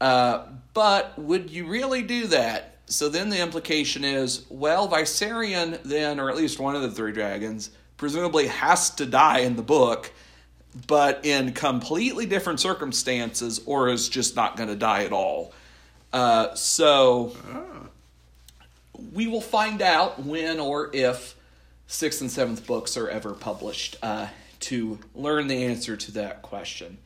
Uh, 0.00 0.46
but 0.74 1.18
would 1.18 1.50
you 1.50 1.66
really 1.66 2.02
do 2.02 2.26
that? 2.28 2.76
So 2.86 3.08
then 3.08 3.30
the 3.30 3.40
implication 3.40 4.04
is, 4.04 4.44
well, 4.50 4.88
Viserion 4.88 5.82
then, 5.82 6.20
or 6.20 6.28
at 6.28 6.36
least 6.36 6.58
one 6.58 6.76
of 6.76 6.82
the 6.82 6.90
three 6.90 7.12
dragons, 7.12 7.70
presumably 7.96 8.48
has 8.48 8.90
to 8.90 9.06
die 9.06 9.38
in 9.40 9.56
the 9.56 9.62
book, 9.62 10.12
but 10.86 11.24
in 11.24 11.52
completely 11.52 12.26
different 12.26 12.60
circumstances, 12.60 13.60
or 13.64 13.88
is 13.88 14.08
just 14.08 14.34
not 14.36 14.56
going 14.56 14.68
to 14.68 14.76
die 14.76 15.04
at 15.04 15.12
all. 15.12 15.52
Uh, 16.12 16.54
so 16.54 17.34
we 19.12 19.26
will 19.26 19.40
find 19.40 19.80
out 19.80 20.22
when 20.22 20.60
or 20.60 20.90
if 20.92 21.34
sixth 21.86 22.20
and 22.20 22.30
seventh 22.30 22.66
books 22.66 22.96
are 22.96 23.08
ever 23.08 23.32
published 23.32 23.96
uh, 24.02 24.26
to 24.62 24.98
learn 25.14 25.48
the 25.48 25.64
answer 25.64 25.96
to 25.96 26.12
that 26.12 26.42
question. 26.42 26.98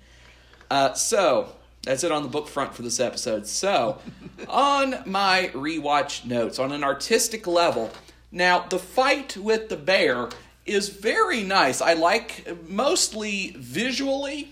Uh, 0.71 0.93
so 0.95 1.53
that's 1.83 2.03
it 2.03 2.13
on 2.13 2.23
the 2.23 2.29
book 2.29 2.49
front 2.49 2.75
for 2.75 2.83
this 2.83 3.01
episode. 3.01 3.47
So 3.47 4.01
on 4.49 4.97
my 5.07 5.51
rewatch 5.55 6.25
notes, 6.25 6.59
on 6.59 6.73
an 6.73 6.85
artistic 6.85 7.47
level, 7.47 7.91
now 8.33 8.67
the 8.67 8.79
fight 8.79 9.37
with 9.37 9.69
the 9.69 9.77
bear 9.77 10.29
is 10.67 10.89
very 10.89 11.43
nice. 11.43 11.81
I 11.81 11.95
like 11.95 12.69
mostly 12.69 13.55
visually. 13.57 14.51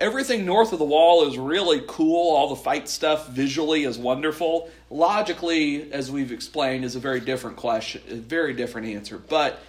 Everything 0.00 0.44
north 0.44 0.72
of 0.72 0.78
the 0.78 0.84
wall 0.84 1.26
is 1.26 1.38
really 1.38 1.82
cool. 1.86 2.34
All 2.34 2.48
the 2.48 2.56
fight 2.56 2.88
stuff 2.88 3.28
visually 3.28 3.84
is 3.84 3.98
wonderful. 3.98 4.70
Logically, 4.90 5.90
as 5.92 6.10
we've 6.10 6.32
explained, 6.32 6.84
is 6.84 6.96
a 6.96 7.00
very 7.00 7.20
different 7.20 7.56
question, 7.56 8.02
a 8.10 8.14
very 8.14 8.52
different 8.52 8.88
answer. 8.88 9.18
But 9.18 9.60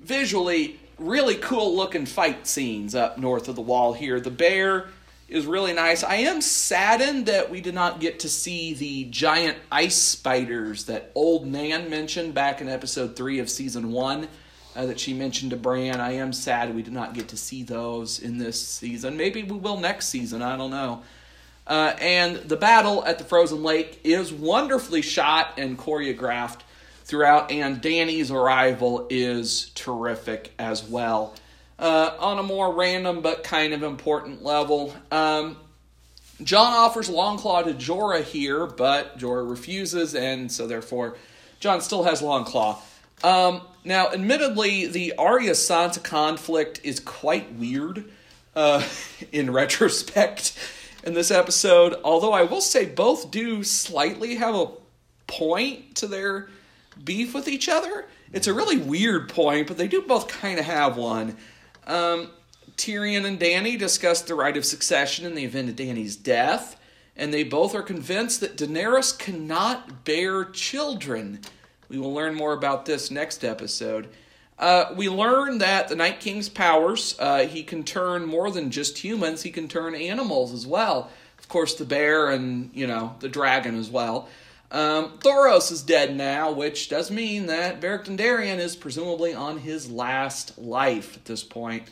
visually, 0.00 0.80
really 1.00 1.34
cool 1.34 1.74
looking 1.74 2.06
fight 2.06 2.46
scenes 2.46 2.94
up 2.94 3.18
north 3.18 3.48
of 3.48 3.56
the 3.56 3.62
wall 3.62 3.94
here. 3.94 4.20
The 4.20 4.30
bear 4.30 4.88
is 5.28 5.46
really 5.46 5.72
nice. 5.72 6.04
I 6.04 6.16
am 6.16 6.40
saddened 6.40 7.26
that 7.26 7.50
we 7.50 7.60
did 7.60 7.74
not 7.74 8.00
get 8.00 8.20
to 8.20 8.28
see 8.28 8.74
the 8.74 9.04
giant 9.04 9.56
ice 9.72 9.96
spiders 9.96 10.84
that 10.84 11.10
old 11.14 11.46
Nan 11.46 11.88
mentioned 11.88 12.34
back 12.34 12.60
in 12.60 12.68
episode 12.68 13.16
three 13.16 13.38
of 13.38 13.48
season 13.48 13.90
one. 13.90 14.28
Uh, 14.76 14.86
that 14.86 15.00
she 15.00 15.12
mentioned 15.12 15.50
to 15.50 15.56
Bran. 15.56 16.00
I 16.00 16.12
am 16.12 16.32
sad 16.32 16.72
we 16.76 16.82
did 16.82 16.92
not 16.92 17.12
get 17.12 17.26
to 17.28 17.36
see 17.36 17.64
those 17.64 18.20
in 18.20 18.38
this 18.38 18.64
season. 18.64 19.16
Maybe 19.16 19.42
we 19.42 19.58
will 19.58 19.78
next 19.78 20.06
season. 20.06 20.42
I 20.42 20.56
don't 20.56 20.70
know. 20.70 21.02
Uh, 21.66 21.96
and 22.00 22.36
the 22.36 22.56
battle 22.56 23.04
at 23.04 23.18
the 23.18 23.24
frozen 23.24 23.64
lake 23.64 23.98
is 24.04 24.32
wonderfully 24.32 25.02
shot 25.02 25.54
and 25.58 25.76
choreographed 25.76 26.60
throughout, 27.10 27.50
and 27.50 27.80
Dany's 27.82 28.30
arrival 28.30 29.06
is 29.10 29.70
terrific 29.74 30.52
as 30.58 30.82
well. 30.84 31.34
uh, 31.80 32.14
on 32.18 32.38
a 32.38 32.42
more 32.42 32.72
random 32.74 33.22
but 33.22 33.42
kind 33.42 33.72
of 33.72 33.82
important 33.82 34.44
level. 34.44 34.94
Um, 35.10 35.56
Jon 36.42 36.72
offers 36.72 37.08
Longclaw 37.08 37.64
to 37.64 37.74
Jorah 37.74 38.22
here, 38.22 38.66
but 38.66 39.18
Jorah 39.18 39.48
refuses, 39.48 40.14
and 40.14 40.52
so 40.52 40.66
therefore 40.66 41.16
Jon 41.58 41.80
still 41.80 42.04
has 42.04 42.22
Longclaw. 42.22 42.78
Um, 43.24 43.62
now, 43.84 44.10
admittedly, 44.10 44.86
the 44.86 45.14
Arya 45.18 45.52
Sansa 45.52 46.02
conflict 46.02 46.80
is 46.84 47.00
quite 47.00 47.52
weird 47.54 48.04
uh, 48.54 48.86
in 49.32 49.50
retrospect 49.50 50.58
in 51.02 51.14
this 51.14 51.30
episode, 51.30 51.96
although 52.04 52.32
I 52.32 52.42
will 52.42 52.60
say 52.60 52.84
both 52.84 53.30
do 53.30 53.64
slightly 53.64 54.36
have 54.36 54.54
a 54.54 54.68
point 55.26 55.96
to 55.96 56.06
their 56.06 56.48
beef 57.04 57.34
with 57.34 57.48
each 57.48 57.68
other. 57.68 58.06
It's 58.32 58.46
a 58.46 58.54
really 58.54 58.76
weird 58.76 59.28
point, 59.28 59.66
but 59.66 59.76
they 59.76 59.88
do 59.88 60.02
both 60.02 60.28
kind 60.28 60.58
of 60.58 60.64
have 60.64 60.96
one. 60.96 61.36
Um, 61.86 62.30
Tyrion 62.76 63.26
and 63.26 63.38
Dany 63.38 63.78
discuss 63.78 64.22
the 64.22 64.34
right 64.34 64.56
of 64.56 64.64
succession 64.64 65.26
in 65.26 65.34
the 65.34 65.44
event 65.44 65.68
of 65.68 65.76
Dany's 65.76 66.16
death, 66.16 66.80
and 67.16 67.34
they 67.34 67.42
both 67.44 67.74
are 67.74 67.82
convinced 67.82 68.40
that 68.40 68.56
Daenerys 68.56 69.18
cannot 69.18 70.04
bear 70.04 70.44
children. 70.44 71.40
We 71.88 71.98
will 71.98 72.14
learn 72.14 72.34
more 72.34 72.52
about 72.52 72.86
this 72.86 73.10
next 73.10 73.44
episode. 73.44 74.08
Uh, 74.58 74.92
we 74.94 75.08
learn 75.08 75.58
that 75.58 75.88
the 75.88 75.96
Night 75.96 76.20
King's 76.20 76.48
powers, 76.48 77.16
uh, 77.18 77.46
he 77.46 77.62
can 77.62 77.82
turn 77.82 78.26
more 78.26 78.50
than 78.50 78.70
just 78.70 78.98
humans, 78.98 79.42
he 79.42 79.50
can 79.50 79.68
turn 79.68 79.94
animals 79.94 80.52
as 80.52 80.66
well. 80.66 81.10
Of 81.38 81.48
course, 81.48 81.74
the 81.74 81.86
bear 81.86 82.30
and, 82.30 82.70
you 82.74 82.86
know, 82.86 83.16
the 83.20 83.28
dragon 83.28 83.78
as 83.78 83.90
well. 83.90 84.28
Um, 84.72 85.18
Thoros 85.18 85.72
is 85.72 85.82
dead 85.82 86.16
now, 86.16 86.52
which 86.52 86.88
does 86.88 87.10
mean 87.10 87.46
that 87.46 87.80
Beric 87.80 88.04
Dondarrion 88.04 88.58
is 88.58 88.76
presumably 88.76 89.34
on 89.34 89.58
his 89.58 89.90
last 89.90 90.56
life 90.58 91.16
at 91.16 91.24
this 91.24 91.42
point. 91.42 91.88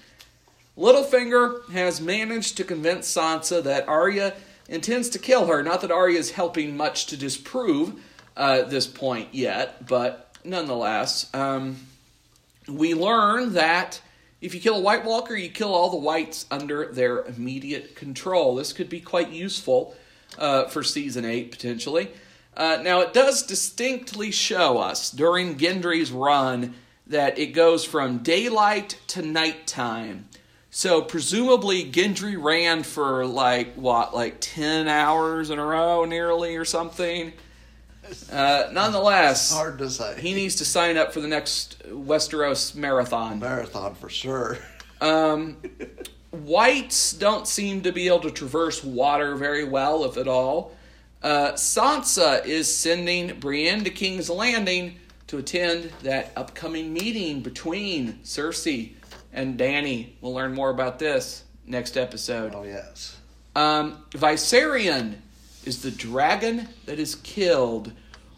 Littlefinger 0.76 1.68
has 1.72 2.00
managed 2.00 2.56
to 2.56 2.64
convince 2.64 3.12
Sansa 3.12 3.62
that 3.64 3.88
Arya 3.88 4.34
intends 4.68 5.08
to 5.10 5.18
kill 5.18 5.46
her. 5.46 5.62
Not 5.62 5.80
that 5.80 5.90
Arya 5.90 6.18
is 6.18 6.30
helping 6.30 6.76
much 6.76 7.06
to 7.06 7.16
disprove 7.16 8.00
uh, 8.36 8.62
this 8.62 8.86
point 8.86 9.34
yet, 9.34 9.86
but 9.88 10.36
nonetheless, 10.44 11.34
um, 11.34 11.76
we 12.68 12.94
learn 12.94 13.54
that 13.54 14.00
if 14.40 14.54
you 14.54 14.60
kill 14.60 14.76
a 14.76 14.80
White 14.80 15.04
Walker, 15.04 15.34
you 15.34 15.48
kill 15.48 15.74
all 15.74 15.90
the 15.90 15.96
wights 15.96 16.46
under 16.48 16.92
their 16.92 17.24
immediate 17.24 17.96
control. 17.96 18.54
This 18.54 18.72
could 18.72 18.88
be 18.88 19.00
quite 19.00 19.30
useful 19.30 19.96
uh, 20.38 20.66
for 20.66 20.84
season 20.84 21.24
8 21.24 21.50
potentially. 21.50 22.10
Uh, 22.58 22.80
now, 22.82 23.00
it 23.00 23.14
does 23.14 23.44
distinctly 23.44 24.32
show 24.32 24.78
us 24.78 25.12
during 25.12 25.56
Gendry's 25.56 26.10
run 26.10 26.74
that 27.06 27.38
it 27.38 27.52
goes 27.52 27.84
from 27.84 28.18
daylight 28.18 28.98
to 29.06 29.22
nighttime. 29.22 30.28
So, 30.68 31.00
presumably, 31.00 31.88
Gendry 31.90 32.36
ran 32.36 32.82
for 32.82 33.24
like, 33.24 33.74
what, 33.74 34.12
like 34.12 34.38
10 34.40 34.88
hours 34.88 35.50
in 35.50 35.60
a 35.60 35.64
row 35.64 36.04
nearly 36.04 36.56
or 36.56 36.64
something. 36.64 37.32
Uh, 38.32 38.68
nonetheless, 38.72 39.52
hard 39.52 39.78
to 39.78 39.88
say. 39.88 40.20
He 40.20 40.34
needs 40.34 40.56
to 40.56 40.64
sign 40.64 40.96
up 40.96 41.12
for 41.12 41.20
the 41.20 41.28
next 41.28 41.80
Westeros 41.88 42.74
marathon. 42.74 43.38
Marathon 43.38 43.94
for 43.94 44.08
sure. 44.08 44.58
Um, 45.00 45.58
wights 46.32 47.12
don't 47.12 47.46
seem 47.46 47.82
to 47.82 47.92
be 47.92 48.08
able 48.08 48.20
to 48.20 48.30
traverse 48.32 48.82
water 48.82 49.36
very 49.36 49.64
well, 49.64 50.04
if 50.04 50.16
at 50.16 50.26
all. 50.26 50.74
Uh, 51.22 51.52
Sansa 51.52 52.44
is 52.46 52.72
sending 52.74 53.38
Brienne 53.40 53.84
to 53.84 53.90
King's 53.90 54.30
Landing 54.30 54.96
to 55.26 55.38
attend 55.38 55.90
that 56.02 56.32
upcoming 56.36 56.92
meeting 56.92 57.40
between 57.40 58.14
Cersei 58.24 58.92
and 59.32 59.58
Dany. 59.58 60.10
We'll 60.20 60.32
learn 60.32 60.54
more 60.54 60.70
about 60.70 60.98
this 60.98 61.44
next 61.66 61.96
episode. 61.96 62.54
Oh, 62.54 62.62
yes. 62.62 63.16
Um, 63.56 64.04
Viserion 64.10 65.16
is 65.64 65.82
the 65.82 65.90
dragon 65.90 66.68
that 66.86 66.98
is 66.98 67.16
killed. 67.16 67.92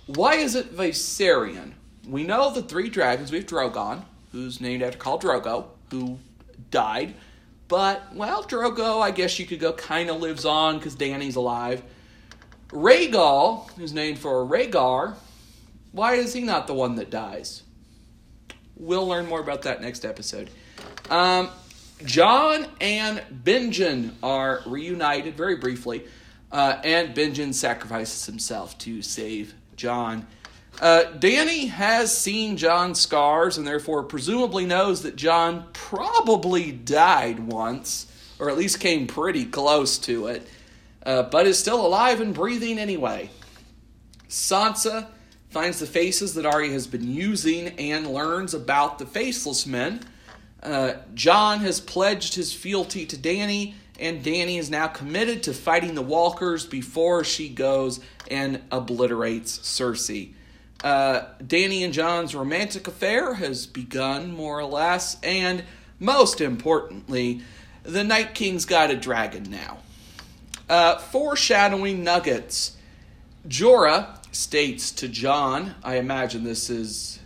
Why 0.07 0.35
is 0.37 0.55
it 0.55 0.75
Viserion? 0.75 1.73
We 2.09 2.25
know 2.25 2.53
the 2.53 2.63
three 2.63 2.89
dragons. 2.89 3.31
We 3.31 3.39
have 3.39 3.47
Drogon, 3.47 4.05
who's 4.33 4.61
named 4.61 4.83
after 4.83 4.99
Khal 4.99 5.21
Drogo, 5.21 5.67
who 5.91 6.19
died. 6.71 7.15
But, 7.69 8.17
well, 8.17 8.43
Drogo, 8.43 9.01
I 9.01 9.13
guess 9.13 9.39
you 9.39 9.47
could 9.47 9.61
go, 9.61 9.73
kind 9.75 10.11
of 10.11 10.21
lives 10.21 10.45
on 10.45 10.79
because 10.79 10.97
Dany's 10.97 11.37
alive. 11.37 11.83
Rhaegal, 12.71 13.71
who's 13.73 13.93
named 13.93 14.19
for 14.19 14.47
Rhaegar, 14.47 15.15
why 15.93 16.15
is 16.15 16.33
he 16.33 16.43
not 16.43 16.67
the 16.67 16.75
one 16.75 16.97
that 16.97 17.11
dies? 17.11 17.63
We'll 18.77 19.07
learn 19.07 19.27
more 19.27 19.41
about 19.41 19.63
that 19.63 19.83
next 19.83 20.05
episode. 20.05 20.51
Um, 21.11 21.51
Jon 22.05 22.67
and 22.81 23.23
Benjen 23.45 24.13
are 24.23 24.61
reunited 24.67 25.37
very 25.37 25.57
briefly, 25.57 26.05
uh, 26.53 26.81
and 26.85 27.15
Benjen 27.15 27.53
sacrifices 27.53 28.25
himself 28.27 28.79
to 28.79 29.03
save 29.03 29.55
Jon. 29.77 30.27
Uh, 30.81 31.03
Dany 31.19 31.69
has 31.69 32.17
seen 32.17 32.57
Jon's 32.57 33.01
scars 33.01 33.59
and 33.59 33.67
therefore 33.67 34.05
presumably 34.05 34.65
knows 34.65 35.03
that 35.03 35.17
Jon 35.17 35.67
probably 35.73 36.71
died 36.71 37.41
once, 37.41 38.07
or 38.39 38.49
at 38.49 38.57
least 38.57 38.81
came 38.81 39.07
pretty 39.07 39.45
close 39.45 39.99
to 39.99 40.29
it 40.29 40.49
uh, 41.05 41.23
but 41.25 41.47
is 41.47 41.59
still 41.59 41.85
alive 41.85 42.21
and 42.21 42.35
breathing 42.35 42.79
anyway. 42.79 43.31
Sansa 44.29 45.07
finds 45.51 45.81
the 45.81 45.87
faces 45.87 46.35
that 46.35 46.47
Arya 46.47 46.71
has 46.73 46.87
been 46.87 47.11
using 47.11 47.69
and 47.79 48.07
learns 48.07 48.55
about 48.55 48.99
the 48.99 49.07
Faceless 49.07 49.67
Men. 49.67 50.01
Uh, 50.63 50.95
Jon 51.15 51.61
has 51.61 51.81
pledged 51.81 52.35
his 52.35 52.53
fealty 52.53 53.07
to 53.07 53.17
Dany, 53.17 53.75
and 53.99 54.23
Dany 54.23 54.59
is 54.59 54.71
now 54.71 54.87
committed 54.87 55.43
to 55.45 55.53
fighting 55.53 55.95
the 55.95 56.03
Walkers 56.03 56.65
before 56.65 57.25
she 57.25 57.49
goes 57.49 58.01
and 58.31 58.63
obliterates 58.71 59.59
Cersei. 59.59 60.35
Uh, 60.85 61.27
Dany 61.43 61.85
and 61.85 61.93
Jon's 61.93 62.35
romantic 62.35 62.87
affair 62.87 63.35
has 63.35 63.67
begun, 63.67 64.33
more 64.33 64.59
or 64.59 64.65
less, 64.65 65.19
and 65.23 65.65
most 65.99 66.41
importantly, 66.41 67.43
the 67.83 68.05
Night 68.05 68.35
King's 68.35 68.65
got 68.65 68.91
a 68.91 68.97
dragon 68.97 69.51
now. 69.51 69.79
Uh, 70.71 70.99
foreshadowing 70.99 72.05
nuggets. 72.05 72.77
Jorah 73.49 74.07
states 74.33 74.93
to 74.93 75.09
Jon, 75.09 75.75
I 75.83 75.97
imagine 75.97 76.45
this 76.45 76.71
is 76.71 77.19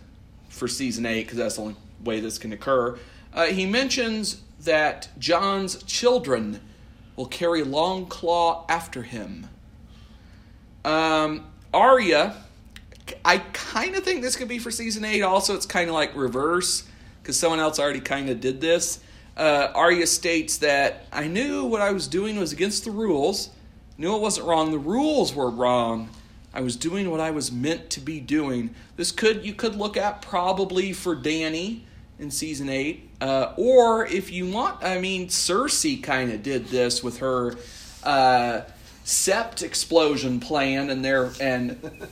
for 0.49 0.67
season 0.67 1.05
8 1.05 1.21
because 1.21 1.37
that's 1.37 1.55
the 1.57 1.61
only 1.61 1.75
way 2.03 2.19
this 2.21 2.39
can 2.39 2.53
occur. 2.53 2.97
Uh, 3.31 3.45
he 3.45 3.67
mentions 3.67 4.41
that 4.63 5.09
Jon's 5.19 5.83
children 5.83 6.59
will 7.15 7.27
carry 7.27 7.61
Longclaw 7.61 8.65
after 8.67 9.03
him. 9.03 9.47
Um, 10.83 11.45
Arya, 11.71 12.35
I 13.23 13.37
kind 13.53 13.95
of 13.95 14.03
think 14.03 14.23
this 14.23 14.35
could 14.35 14.47
be 14.47 14.57
for 14.57 14.71
season 14.71 15.05
8. 15.05 15.21
Also, 15.21 15.53
it's 15.53 15.67
kind 15.67 15.87
of 15.87 15.93
like 15.93 16.15
reverse 16.15 16.83
because 17.21 17.39
someone 17.39 17.59
else 17.59 17.77
already 17.77 17.99
kind 17.99 18.27
of 18.31 18.41
did 18.41 18.59
this 18.59 19.01
uh, 19.37 19.69
Arya 19.75 20.07
states 20.07 20.57
that 20.57 21.05
I 21.11 21.27
knew 21.27 21.65
what 21.65 21.81
I 21.81 21.91
was 21.91 22.07
doing 22.07 22.37
was 22.39 22.53
against 22.53 22.85
the 22.85 22.91
rules, 22.91 23.49
knew 23.97 24.15
it 24.15 24.21
wasn't 24.21 24.47
wrong. 24.47 24.71
The 24.71 24.79
rules 24.79 25.33
were 25.33 25.49
wrong. 25.49 26.09
I 26.53 26.61
was 26.61 26.77
doing 26.77 27.11
what 27.11 27.19
I 27.19 27.31
was 27.31 27.51
meant 27.51 27.89
to 27.91 27.99
be 27.99 28.21
doing. 28.21 28.73
This 28.95 29.11
could 29.11 29.45
you 29.45 29.53
could 29.53 29.75
look 29.75 29.97
at 29.97 30.21
probably 30.21 30.93
for 30.93 31.15
Dany 31.15 31.81
in 32.17 32.31
season 32.31 32.69
eight, 32.69 33.09
uh, 33.19 33.53
or 33.57 34.05
if 34.05 34.31
you 34.31 34.49
want, 34.49 34.81
I 34.81 34.99
mean, 34.99 35.27
Cersei 35.27 36.01
kind 36.01 36.31
of 36.31 36.41
did 36.43 36.67
this 36.67 37.03
with 37.03 37.17
her 37.17 37.55
uh, 38.03 38.61
sept 39.03 39.63
explosion 39.63 40.39
plan 40.39 40.89
and 40.89 41.03
their 41.03 41.31
and 41.41 42.07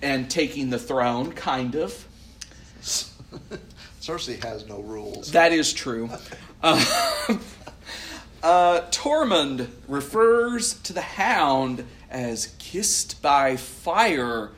and 0.00 0.30
taking 0.30 0.70
the 0.70 0.78
throne, 0.78 1.32
kind 1.32 1.74
of. 1.74 2.06
Cersei 4.08 4.42
has 4.42 4.66
no 4.66 4.80
rules. 4.80 5.32
That 5.32 5.52
is 5.52 5.72
true. 5.72 6.10
Uh, 6.60 6.84
uh, 8.42 8.80
Tormund 8.90 9.68
refers 9.86 10.74
to 10.80 10.92
the 10.92 11.00
hound 11.00 11.84
as 12.10 12.52
kissed 12.58 13.22
by 13.22 13.54
fire. 13.54 14.50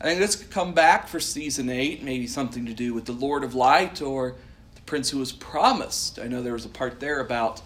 I 0.00 0.04
think 0.04 0.18
this 0.18 0.36
could 0.36 0.50
come 0.50 0.72
back 0.72 1.08
for 1.08 1.20
season 1.20 1.68
8, 1.68 2.02
maybe 2.02 2.26
something 2.26 2.64
to 2.64 2.72
do 2.72 2.94
with 2.94 3.04
the 3.04 3.12
Lord 3.12 3.44
of 3.44 3.54
Light 3.54 4.00
or 4.00 4.36
the 4.76 4.80
prince 4.86 5.10
who 5.10 5.18
was 5.18 5.30
promised. 5.30 6.18
I 6.18 6.26
know 6.26 6.42
there 6.42 6.54
was 6.54 6.64
a 6.64 6.70
part 6.70 7.00
there 7.00 7.20
about 7.20 7.60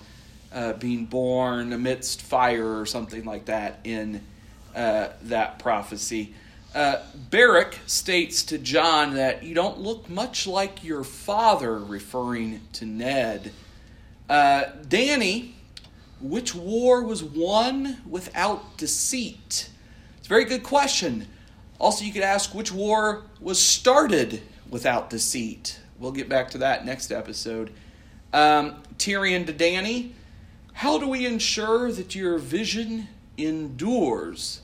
uh, 0.52 0.72
being 0.72 1.04
born 1.04 1.72
amidst 1.72 2.22
fire 2.22 2.80
or 2.80 2.86
something 2.86 3.24
like 3.24 3.44
that 3.44 3.78
in 3.84 4.20
uh, 4.74 5.10
that 5.22 5.60
prophecy. 5.60 6.34
Uh, 6.76 7.00
Beric 7.30 7.78
states 7.86 8.42
to 8.42 8.58
Jon 8.58 9.14
that 9.14 9.42
you 9.42 9.54
don't 9.54 9.78
look 9.80 10.10
much 10.10 10.46
like 10.46 10.84
your 10.84 11.04
father, 11.04 11.78
referring 11.78 12.60
to 12.74 12.84
Ned. 12.84 13.50
Uh, 14.28 14.64
Dany, 14.82 15.52
which 16.20 16.54
war 16.54 17.02
was 17.02 17.24
won 17.24 17.96
without 18.06 18.76
deceit? 18.76 19.70
It's 20.18 20.26
a 20.26 20.28
very 20.28 20.44
good 20.44 20.64
question. 20.64 21.26
Also, 21.78 22.04
you 22.04 22.12
could 22.12 22.20
ask 22.20 22.54
which 22.54 22.70
war 22.70 23.22
was 23.40 23.58
started 23.58 24.42
without 24.68 25.08
deceit. 25.08 25.80
We'll 25.98 26.12
get 26.12 26.28
back 26.28 26.50
to 26.50 26.58
that 26.58 26.84
next 26.84 27.10
episode. 27.10 27.72
Um, 28.34 28.82
Tyrion 28.98 29.46
to 29.46 29.52
Dany, 29.54 30.12
how 30.74 30.98
do 30.98 31.08
we 31.08 31.24
ensure 31.24 31.90
that 31.90 32.14
your 32.14 32.36
vision 32.36 33.08
endures? 33.38 34.60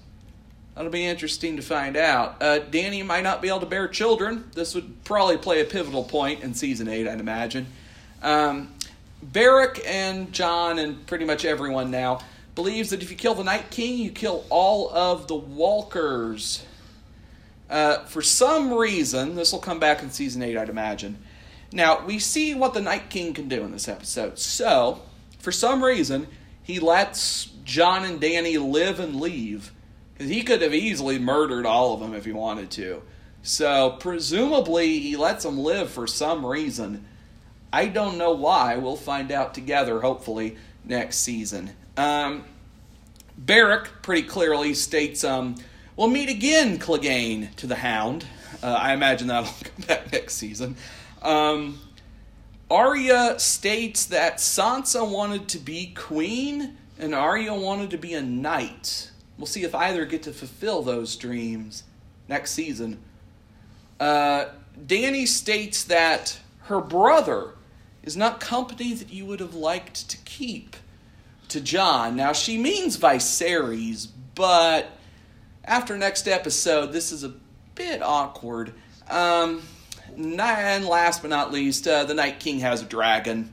That'll 0.74 0.90
be 0.90 1.04
interesting 1.04 1.56
to 1.56 1.62
find 1.62 1.96
out. 1.96 2.36
Uh, 2.40 2.60
Dany 2.60 3.04
might 3.04 3.24
not 3.24 3.42
be 3.42 3.48
able 3.48 3.60
to 3.60 3.66
bear 3.66 3.88
children. 3.88 4.50
This 4.54 4.74
would 4.74 5.04
probably 5.04 5.36
play 5.36 5.60
a 5.60 5.64
pivotal 5.64 6.04
point 6.04 6.42
in 6.42 6.54
season 6.54 6.88
8, 6.88 7.06
I'd 7.06 7.20
imagine. 7.20 7.66
Um, 8.22 8.72
and 9.86 10.32
Jon 10.32 10.78
and 10.78 11.06
pretty 11.06 11.24
much 11.24 11.44
everyone 11.44 11.90
now, 11.90 12.20
believes 12.54 12.90
that 12.90 13.02
if 13.02 13.10
you 13.10 13.16
kill 13.16 13.34
the 13.34 13.44
Night 13.44 13.70
King, 13.70 13.98
you 13.98 14.10
kill 14.10 14.44
all 14.48 14.90
of 14.94 15.28
the 15.28 15.34
Walkers. 15.34 16.64
Uh, 17.68 18.04
for 18.04 18.22
some 18.22 18.72
reason, 18.72 19.34
this 19.34 19.52
will 19.52 19.60
come 19.60 19.78
back 19.78 20.02
in 20.02 20.10
season 20.10 20.42
8, 20.42 20.56
I'd 20.56 20.68
imagine. 20.68 21.18
Now, 21.72 22.04
we 22.04 22.18
see 22.18 22.54
what 22.54 22.74
the 22.74 22.82
Night 22.82 23.08
King 23.08 23.32
can 23.32 23.48
do 23.48 23.62
in 23.62 23.72
this 23.72 23.88
episode. 23.88 24.38
So, 24.38 25.00
for 25.38 25.52
some 25.52 25.82
reason, 25.82 26.28
he 26.62 26.78
lets 26.78 27.46
Jon 27.64 28.04
and 28.04 28.20
Dany 28.20 28.58
live 28.60 29.00
and 29.00 29.16
leave. 29.16 29.72
He 30.28 30.42
could 30.42 30.62
have 30.62 30.74
easily 30.74 31.18
murdered 31.18 31.66
all 31.66 31.94
of 31.94 32.00
them 32.00 32.14
if 32.14 32.24
he 32.24 32.32
wanted 32.32 32.70
to. 32.72 33.02
So, 33.42 33.96
presumably, 33.98 34.98
he 35.00 35.16
lets 35.16 35.44
them 35.44 35.58
live 35.58 35.90
for 35.90 36.06
some 36.06 36.46
reason. 36.46 37.04
I 37.72 37.86
don't 37.86 38.18
know 38.18 38.32
why. 38.32 38.76
We'll 38.76 38.96
find 38.96 39.32
out 39.32 39.54
together, 39.54 40.00
hopefully, 40.00 40.56
next 40.84 41.18
season. 41.18 41.72
Um, 41.96 42.44
Beric 43.36 43.88
pretty 44.02 44.22
clearly 44.22 44.74
states, 44.74 45.24
um, 45.24 45.56
We'll 45.96 46.08
meet 46.08 46.30
again, 46.30 46.78
Clegane, 46.78 47.54
to 47.56 47.66
the 47.66 47.76
Hound. 47.76 48.24
Uh, 48.62 48.68
I 48.68 48.94
imagine 48.94 49.28
that'll 49.28 49.52
come 49.64 49.86
back 49.86 50.12
next 50.12 50.34
season. 50.34 50.76
Um, 51.20 51.80
Arya 52.70 53.38
states 53.38 54.06
that 54.06 54.38
Sansa 54.38 55.08
wanted 55.08 55.48
to 55.48 55.58
be 55.58 55.92
queen 55.94 56.78
and 56.98 57.14
Arya 57.14 57.54
wanted 57.54 57.90
to 57.90 57.98
be 57.98 58.14
a 58.14 58.22
knight. 58.22 59.10
We'll 59.42 59.48
see 59.48 59.64
if 59.64 59.74
either 59.74 60.04
get 60.04 60.22
to 60.22 60.32
fulfill 60.32 60.82
those 60.82 61.16
dreams 61.16 61.82
next 62.28 62.52
season. 62.52 63.00
Uh, 63.98 64.44
Dany 64.86 65.26
states 65.26 65.82
that 65.82 66.38
her 66.66 66.80
brother 66.80 67.54
is 68.04 68.16
not 68.16 68.38
company 68.38 68.94
that 68.94 69.12
you 69.12 69.26
would 69.26 69.40
have 69.40 69.56
liked 69.56 70.08
to 70.10 70.16
keep 70.18 70.76
to 71.48 71.60
Jon. 71.60 72.14
Now, 72.14 72.32
she 72.32 72.56
means 72.56 72.96
Viserys, 72.96 74.06
but 74.36 74.92
after 75.64 75.98
next 75.98 76.28
episode, 76.28 76.92
this 76.92 77.10
is 77.10 77.24
a 77.24 77.34
bit 77.74 78.00
awkward. 78.00 78.72
Um, 79.10 79.60
and 80.16 80.86
last 80.86 81.20
but 81.20 81.30
not 81.30 81.50
least, 81.50 81.88
uh, 81.88 82.04
the 82.04 82.14
Night 82.14 82.38
King 82.38 82.60
has 82.60 82.80
a 82.80 82.84
dragon. 82.86 83.50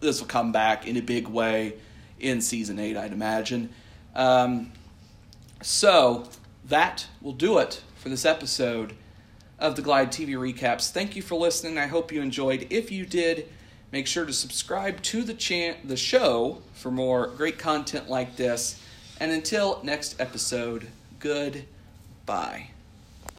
This 0.00 0.18
will 0.18 0.26
come 0.26 0.50
back 0.50 0.88
in 0.88 0.96
a 0.96 1.00
big 1.00 1.28
way 1.28 1.74
in 2.18 2.40
season 2.40 2.80
8, 2.80 2.96
I'd 2.96 3.12
imagine. 3.12 3.70
Um, 4.16 4.72
so, 5.62 6.28
that 6.64 7.06
will 7.20 7.32
do 7.32 7.58
it 7.58 7.82
for 7.96 8.08
this 8.08 8.24
episode 8.24 8.94
of 9.58 9.74
the 9.76 9.82
Glide 9.82 10.12
TV 10.12 10.30
Recaps. 10.30 10.90
Thank 10.90 11.16
you 11.16 11.22
for 11.22 11.34
listening. 11.34 11.78
I 11.78 11.86
hope 11.86 12.12
you 12.12 12.22
enjoyed. 12.22 12.66
If 12.70 12.92
you 12.92 13.04
did, 13.04 13.48
make 13.90 14.06
sure 14.06 14.24
to 14.24 14.32
subscribe 14.32 15.02
to 15.02 15.22
the, 15.22 15.76
the 15.84 15.96
show 15.96 16.62
for 16.74 16.90
more 16.90 17.28
great 17.28 17.58
content 17.58 18.08
like 18.08 18.36
this. 18.36 18.82
And 19.18 19.32
until 19.32 19.80
next 19.82 20.20
episode, 20.20 20.88
goodbye. 21.18 22.70